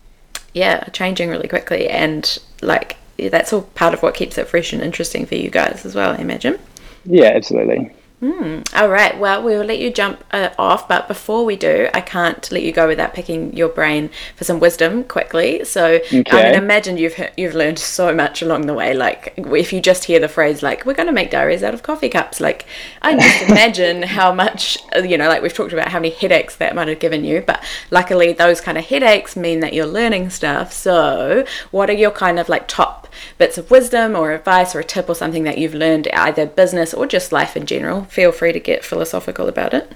Yeah, 0.55 0.85
changing 0.91 1.29
really 1.29 1.49
quickly, 1.49 1.89
and 1.89 2.39
like 2.63 2.97
that's 3.19 3.53
all 3.53 3.63
part 3.63 3.95
of 3.95 4.03
what 4.03 4.15
keeps 4.15 4.39
it 4.39 4.49
fresh 4.49 4.73
and 4.73 4.83
interesting 4.83 5.27
for 5.27 5.35
you 5.35 5.51
guys 5.51 5.85
as 5.85 5.95
well. 5.95 6.13
I 6.13 6.17
imagine. 6.17 6.59
Yeah, 7.05 7.33
absolutely. 7.35 7.93
Mm. 8.21 8.67
All 8.75 8.89
right. 8.89 9.17
Well, 9.17 9.45
we 9.45 9.57
will 9.57 9.65
let 9.65 9.79
you 9.79 9.93
jump 9.93 10.25
uh, 10.33 10.51
off, 10.59 10.89
but 10.89 11.07
before 11.07 11.45
we 11.45 11.55
do, 11.55 11.89
I 11.95 12.01
can't 12.01 12.51
let 12.51 12.65
you 12.65 12.73
go 12.73 12.89
without 12.89 13.15
picking 13.15 13.53
your 13.57 13.69
brain 13.69 14.11
for 14.35 14.43
some 14.43 14.59
wisdom 14.59 15.05
quickly. 15.05 15.65
So, 15.65 16.01
okay. 16.13 16.25
I 16.29 16.51
mean, 16.51 16.55
imagine 16.61 16.97
you've 16.99 17.15
you've 17.37 17.55
learned 17.55 17.79
so 17.79 18.13
much 18.13 18.43
along 18.43 18.67
the 18.67 18.75
way. 18.75 18.93
Like, 18.93 19.35
if 19.37 19.73
you 19.73 19.81
just 19.81 20.05
hear 20.05 20.19
the 20.19 20.29
phrase 20.29 20.65
like 20.65 20.85
"we're 20.85 20.95
going 20.95 21.07
to 21.07 21.13
make 21.13 21.31
diaries 21.31 21.63
out 21.63 21.75
of 21.75 21.85
coffee 21.85 22.09
cups," 22.09 22.41
like 22.41 22.67
I 23.03 23.15
just 23.17 23.43
imagine 23.51 24.03
how 24.03 24.35
much 24.35 24.79
uh, 24.97 25.01
you 25.01 25.17
know. 25.17 25.29
Like 25.29 25.41
we've 25.41 25.55
talked 25.55 25.73
about 25.73 25.89
how 25.89 26.01
many 26.01 26.11
headaches 26.11 26.57
that 26.57 26.75
might 26.75 26.89
have 26.89 26.99
given 26.99 27.23
you, 27.23 27.45
but 27.47 27.63
luckily 27.93 28.33
those 28.33 28.61
kind 28.61 28.77
of 28.79 28.85
headaches 28.85 29.37
mean 29.37 29.61
that 29.61 29.75
you're 29.75 29.87
learning 29.87 30.31
stuff. 30.31 30.73
So, 30.73 31.45
what 31.71 31.89
are 31.89 31.95
your 31.95 32.11
kind 32.11 32.41
of 32.41 32.49
like 32.49 32.67
top 32.67 33.07
bits 33.39 33.59
of 33.59 33.71
wisdom 33.71 34.17
or 34.17 34.33
advice 34.33 34.75
or 34.75 34.81
a 34.81 34.85
tip 34.85 35.09
or 35.09 35.15
something 35.15 35.45
that 35.45 35.59
you've 35.59 35.75
learned 35.75 36.09
either 36.13 36.47
business 36.47 36.93
or 36.93 37.07
just 37.07 37.31
life 37.31 37.57
in 37.57 37.65
general? 37.65 38.08
Feel 38.09 38.33
free 38.33 38.53
to 38.53 38.61
get 38.61 38.85
philosophical 38.85 39.49
about 39.49 39.75
it. 39.75 39.93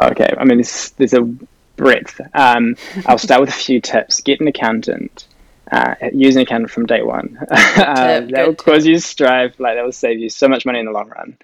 Okay, 0.00 0.28
I 0.36 0.44
mean, 0.44 0.58
there's, 0.58 0.90
there's 0.92 1.14
a 1.14 1.22
breadth. 1.76 2.20
Um, 2.34 2.76
I'll 3.06 3.18
start 3.18 3.40
with 3.40 3.50
a 3.50 3.52
few 3.52 3.80
tips. 3.80 4.20
Get 4.20 4.40
an 4.40 4.48
accountant. 4.48 5.26
Uh, 5.70 5.94
use 6.12 6.36
an 6.36 6.42
accountant 6.42 6.70
from 6.70 6.86
day 6.86 7.02
one. 7.02 7.38
uh, 7.50 8.20
that 8.20 8.46
will 8.46 8.54
cause 8.54 8.86
you 8.86 8.94
to 8.94 9.00
strive. 9.00 9.58
Like 9.58 9.76
that 9.76 9.84
will 9.84 9.92
save 9.92 10.18
you 10.18 10.28
so 10.28 10.48
much 10.48 10.64
money 10.66 10.78
in 10.78 10.86
the 10.86 10.92
long 10.92 11.08
run. 11.08 11.36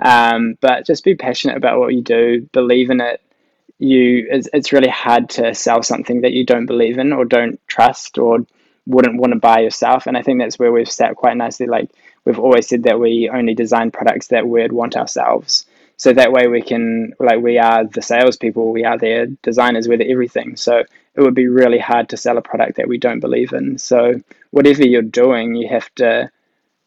Um, 0.00 0.56
but 0.60 0.86
just 0.86 1.04
be 1.04 1.14
passionate 1.14 1.56
about 1.56 1.78
what 1.78 1.94
you 1.94 2.02
do. 2.02 2.48
Believe 2.52 2.90
in 2.90 3.00
it. 3.00 3.20
You, 3.78 4.26
it's, 4.30 4.48
it's 4.52 4.72
really 4.72 4.88
hard 4.88 5.30
to 5.30 5.54
sell 5.54 5.82
something 5.82 6.22
that 6.22 6.32
you 6.32 6.44
don't 6.44 6.66
believe 6.66 6.98
in 6.98 7.12
or 7.12 7.24
don't 7.24 7.60
trust 7.66 8.18
or 8.18 8.44
wouldn't 8.86 9.20
want 9.20 9.32
to 9.32 9.38
buy 9.38 9.60
yourself. 9.60 10.06
And 10.06 10.16
I 10.16 10.22
think 10.22 10.40
that's 10.40 10.58
where 10.58 10.72
we've 10.72 10.90
sat 10.90 11.16
quite 11.16 11.36
nicely. 11.36 11.66
Like 11.66 11.90
we've 12.24 12.38
always 12.38 12.68
said 12.68 12.84
that 12.84 13.00
we 13.00 13.30
only 13.32 13.54
design 13.54 13.90
products 13.90 14.28
that 14.28 14.48
we'd 14.48 14.72
want 14.72 14.96
ourselves. 14.96 15.66
So 15.96 16.12
that 16.14 16.32
way 16.32 16.46
we 16.46 16.62
can 16.62 17.12
like 17.20 17.40
we 17.40 17.58
are 17.58 17.84
the 17.84 18.00
salespeople, 18.00 18.72
we 18.72 18.84
are 18.84 18.96
their 18.96 19.26
designers, 19.26 19.86
we're 19.86 19.98
the 19.98 20.10
everything. 20.10 20.56
So 20.56 20.78
it 20.78 21.20
would 21.20 21.34
be 21.34 21.48
really 21.48 21.78
hard 21.78 22.08
to 22.10 22.16
sell 22.16 22.38
a 22.38 22.42
product 22.42 22.76
that 22.76 22.88
we 22.88 22.98
don't 22.98 23.20
believe 23.20 23.52
in. 23.52 23.76
So 23.78 24.20
whatever 24.50 24.86
you're 24.86 25.02
doing, 25.02 25.54
you 25.54 25.68
have 25.68 25.94
to 25.96 26.30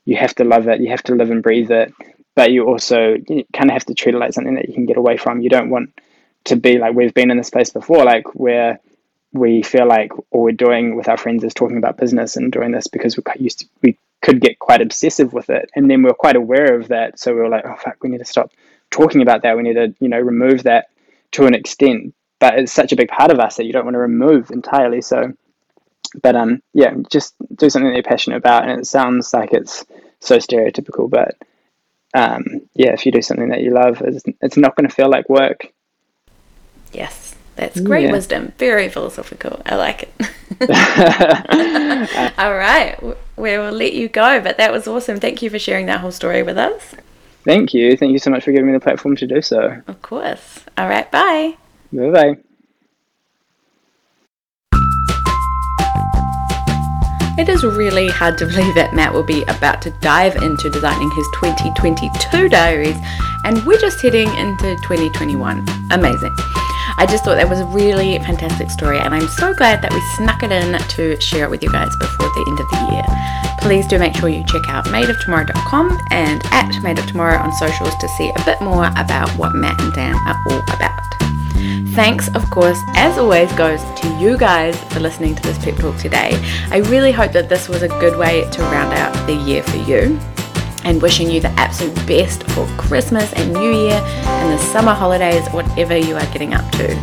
you 0.06 0.18
have 0.18 0.36
to 0.36 0.44
love 0.44 0.68
it, 0.68 0.82
you 0.82 0.90
have 0.90 1.04
to 1.04 1.16
live 1.16 1.30
and 1.30 1.44
breathe 1.44 1.72
it, 1.72 1.94
but 2.36 2.52
you 2.52 2.66
also 2.66 3.16
you 3.28 3.46
kind 3.54 3.70
of 3.70 3.74
have 3.74 3.86
to 3.86 3.94
treat 3.94 4.16
it 4.16 4.18
like 4.18 4.34
something 4.34 4.56
that 4.56 4.68
you 4.68 4.74
can 4.74 4.86
get 4.86 4.98
away 4.98 5.18
from. 5.18 5.42
You 5.42 5.50
don't 5.50 5.70
want 5.70 5.92
to 6.46 6.56
be 6.56 6.78
like 6.78 6.96
we've 6.96 7.14
been 7.14 7.32
in 7.32 7.38
this 7.38 7.52
place 7.52 7.70
before, 7.70 8.04
like 8.04 8.34
where 8.34 8.80
we 9.32 9.64
feel 9.64 9.88
like 9.88 10.12
all 10.32 10.42
we're 10.42 10.52
doing 10.52 10.96
with 10.96 11.08
our 11.08 11.18
friends 11.18 11.44
is 11.44 11.54
talking 11.54 11.78
about 11.78 11.98
business 11.98 12.36
and 12.36 12.52
doing 12.52 12.72
this 12.72 12.88
because 12.88 13.18
we're 13.18 13.24
used 13.36 13.60
to, 13.60 13.66
we 13.82 13.98
could 14.24 14.42
get 14.42 14.58
quite 14.58 14.82
obsessive 14.82 15.34
with 15.34 15.50
it, 15.52 15.70
and 15.76 15.92
then 15.92 16.02
we 16.02 16.10
are 16.10 16.16
quite 16.16 16.36
aware 16.36 16.76
of 16.76 16.88
that. 16.88 17.20
So 17.20 17.34
we 17.34 17.42
were 17.42 17.50
like, 17.50 17.66
oh 17.66 17.76
fuck, 17.76 17.98
we 18.02 18.10
need 18.10 18.20
to 18.20 18.26
stop 18.26 18.52
talking 18.90 19.22
about 19.22 19.44
that. 19.44 19.56
We 19.56 19.64
need 19.64 19.76
to 19.76 19.94
you 20.00 20.10
know 20.10 20.20
remove 20.20 20.64
that 20.64 20.88
to 21.34 21.46
an 21.46 21.54
extent. 21.54 22.16
But 22.40 22.58
it's 22.58 22.74
such 22.74 22.92
a 22.92 22.96
big 22.96 23.10
part 23.10 23.32
of 23.32 23.40
us 23.40 23.58
that 23.58 23.66
you 23.66 23.74
don't 23.74 23.86
want 23.86 23.96
to 23.96 24.00
remove 24.00 24.50
entirely. 24.50 25.02
So, 25.02 25.34
but 26.22 26.36
um, 26.36 26.62
yeah, 26.74 26.94
just 27.12 27.36
do 27.56 27.70
something 27.70 27.90
that 27.90 27.96
you're 27.96 28.04
passionate 28.04 28.38
about, 28.38 28.68
and 28.68 28.80
it 28.80 28.88
sounds 28.88 29.34
like 29.34 29.54
it's 29.54 29.86
so 30.20 30.38
stereotypical, 30.38 31.10
but 31.10 31.38
um, 32.14 32.62
yeah, 32.76 32.92
if 32.94 33.06
you 33.06 33.12
do 33.12 33.22
something 33.22 33.50
that 33.50 33.62
you 33.62 33.72
love, 33.72 34.02
it's, 34.02 34.24
it's 34.42 34.58
not 34.58 34.76
going 34.76 34.88
to 34.88 34.96
feel 34.96 35.10
like 35.10 35.30
work. 35.30 35.68
Yes. 36.92 37.36
That's 37.56 37.80
great 37.80 38.06
yeah. 38.06 38.12
wisdom. 38.12 38.54
Very 38.58 38.90
philosophical. 38.90 39.62
I 39.66 39.76
like 39.76 40.04
it. 40.04 40.14
All 42.38 42.54
right. 42.56 42.98
We 43.44 43.58
will 43.58 43.74
let 43.74 43.92
you 43.92 44.08
go, 44.08 44.40
but 44.40 44.56
that 44.56 44.72
was 44.72 44.88
awesome. 44.88 45.20
Thank 45.20 45.42
you 45.42 45.50
for 45.50 45.60
sharing 45.60 45.88
that 45.88 46.00
whole 46.00 46.14
story 46.14 46.44
with 46.44 46.58
us. 46.58 46.96
Thank 47.44 47.74
you. 47.74 47.98
Thank 47.98 48.14
you 48.14 48.18
so 48.18 48.32
much 48.32 48.46
for 48.46 48.54
giving 48.54 48.68
me 48.68 48.72
the 48.72 48.80
platform 48.80 49.18
to 49.18 49.28
do 49.28 49.42
so. 49.42 49.82
Of 49.86 50.02
course. 50.02 50.64
All 50.78 50.88
right. 50.88 51.12
Bye. 51.12 51.58
Bye 51.92 52.10
bye. 52.10 52.38
It 57.38 57.50
is 57.50 57.66
really 57.66 58.08
hard 58.08 58.38
to 58.38 58.46
believe 58.46 58.76
that 58.76 58.94
Matt 58.94 59.12
will 59.12 59.24
be 59.24 59.44
about 59.50 59.82
to 59.82 59.90
dive 60.00 60.38
into 60.38 60.70
designing 60.70 61.12
his 61.12 61.28
2022 61.34 62.48
diaries, 62.48 62.96
and 63.44 63.62
we're 63.66 63.78
just 63.78 64.02
heading 64.02 64.30
into 64.38 64.78
2021. 64.84 65.68
Amazing. 65.92 66.34
I 66.98 67.06
just 67.06 67.24
thought 67.24 67.36
that 67.36 67.50
was 67.50 67.60
a 67.60 67.66
really 67.66 68.18
fantastic 68.20 68.70
story, 68.70 69.00
and 69.00 69.14
I'm 69.14 69.28
so 69.28 69.54
glad 69.54 69.82
that 69.82 69.92
we 69.92 70.00
snuck 70.18 70.44
it 70.44 70.52
in 70.52 70.78
to 70.78 71.20
share 71.22 71.46
it 71.46 71.50
with 71.50 71.64
you 71.64 71.72
guys 71.72 71.96
before 71.98 72.28
the 72.28 72.46
end 72.48 72.60
of 72.60 72.70
the 72.70 72.94
year. 72.94 73.58
Please 73.60 73.88
do 73.88 73.98
make 73.98 74.16
sure 74.16 74.30
you 74.30 74.44
check 74.46 74.68
out 74.68 74.86
madeoftomorrow.com 74.86 75.98
and 76.12 76.42
at 76.52 76.82
Made 76.84 77.00
of 77.00 77.08
Tomorrow 77.08 77.40
on 77.40 77.52
socials 77.54 77.96
to 77.96 78.08
see 78.10 78.30
a 78.36 78.46
bit 78.46 78.62
more 78.62 78.88
about 78.98 79.30
what 79.32 79.56
Matt 79.56 79.80
and 79.82 79.94
Dan 79.94 80.16
are 80.16 80.42
all 80.50 80.62
about. 80.74 81.00
Thanks, 81.94 82.28
of 82.36 82.50
course, 82.50 82.78
as 82.96 83.18
always, 83.18 83.52
goes 83.54 83.82
to 84.02 84.18
you 84.20 84.38
guys 84.38 84.78
for 84.92 85.00
listening 85.00 85.36
to 85.36 85.42
this 85.44 85.64
pep 85.64 85.78
talk 85.78 85.98
today. 85.98 86.32
I 86.72 86.78
really 86.90 87.12
hope 87.12 87.32
that 87.34 87.50
this 87.50 87.70
was 87.70 87.84
a 87.84 87.88
good 87.88 88.18
way 88.18 88.50
to 88.50 88.62
round 88.64 88.94
out 88.94 89.28
the 89.28 89.36
year 89.36 89.64
for 89.64 89.78
you 89.78 90.20
and 90.84 91.02
wishing 91.02 91.30
you 91.30 91.40
the 91.40 91.50
absolute 91.50 91.96
best 92.08 92.44
for 92.52 92.66
Christmas 92.78 93.32
and 93.34 93.54
New 93.54 93.72
Year 93.72 94.02
and 94.04 94.54
the 94.54 94.58
summer 94.58 94.94
holidays, 94.94 95.48
whatever 95.50 95.98
you 95.98 96.16
are 96.16 96.26
getting 96.28 96.54
up 96.54 96.70
to. 96.74 96.96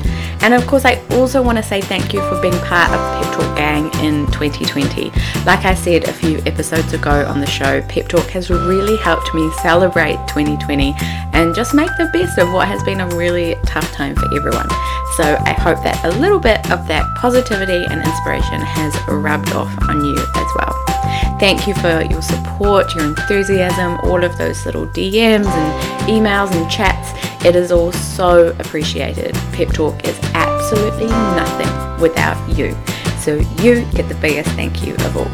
And 0.42 0.54
of 0.54 0.66
course, 0.66 0.84
I 0.84 0.94
also 1.10 1.42
want 1.42 1.58
to 1.58 1.62
say 1.62 1.80
thank 1.80 2.12
you 2.12 2.20
for 2.28 2.40
being 2.40 2.58
part 2.60 2.90
of 2.90 3.22
Pep 3.22 3.34
Talk 3.34 3.56
Gang 3.56 3.86
in 4.02 4.26
2020. 4.32 5.10
Like 5.44 5.64
I 5.66 5.74
said 5.74 6.04
a 6.04 6.12
few 6.12 6.38
episodes 6.46 6.92
ago 6.94 7.26
on 7.26 7.40
the 7.40 7.46
show, 7.46 7.82
Pep 7.82 8.08
Talk 8.08 8.26
has 8.30 8.48
really 8.48 8.96
helped 8.96 9.34
me 9.34 9.50
celebrate 9.62 10.16
2020 10.28 10.94
and 11.32 11.54
just 11.54 11.74
make 11.74 11.90
the 11.98 12.08
best 12.12 12.38
of 12.38 12.52
what 12.52 12.68
has 12.68 12.82
been 12.84 13.00
a 13.00 13.08
really 13.08 13.54
tough 13.66 13.90
time 13.92 14.14
for 14.16 14.34
everyone. 14.34 14.68
So 15.20 15.36
I 15.44 15.52
hope 15.52 15.82
that 15.84 16.02
a 16.02 16.18
little 16.18 16.40
bit 16.40 16.70
of 16.70 16.88
that 16.88 17.04
positivity 17.14 17.84
and 17.90 18.00
inspiration 18.00 18.62
has 18.62 18.96
rubbed 19.06 19.52
off 19.52 19.70
on 19.86 20.02
you 20.02 20.16
as 20.16 20.50
well. 20.56 20.72
Thank 21.38 21.66
you 21.66 21.74
for 21.74 22.00
your 22.10 22.22
support, 22.22 22.94
your 22.94 23.04
enthusiasm, 23.04 24.00
all 24.04 24.24
of 24.24 24.38
those 24.38 24.64
little 24.64 24.86
DMs 24.86 25.44
and 25.44 26.08
emails 26.08 26.52
and 26.52 26.70
chats. 26.70 27.12
It 27.44 27.54
is 27.54 27.70
all 27.70 27.92
so 27.92 28.56
appreciated. 28.60 29.34
Pep 29.52 29.68
Talk 29.74 30.08
is 30.08 30.18
absolutely 30.32 31.08
nothing 31.08 32.00
without 32.00 32.40
you. 32.56 32.74
So 33.18 33.34
you 33.62 33.84
get 33.92 34.08
the 34.08 34.16
biggest 34.22 34.48
thank 34.52 34.86
you 34.86 34.94
of 34.94 35.18
all. 35.18 35.30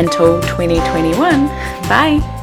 Until 0.00 0.42
2021, 0.42 1.46
bye. 1.86 2.41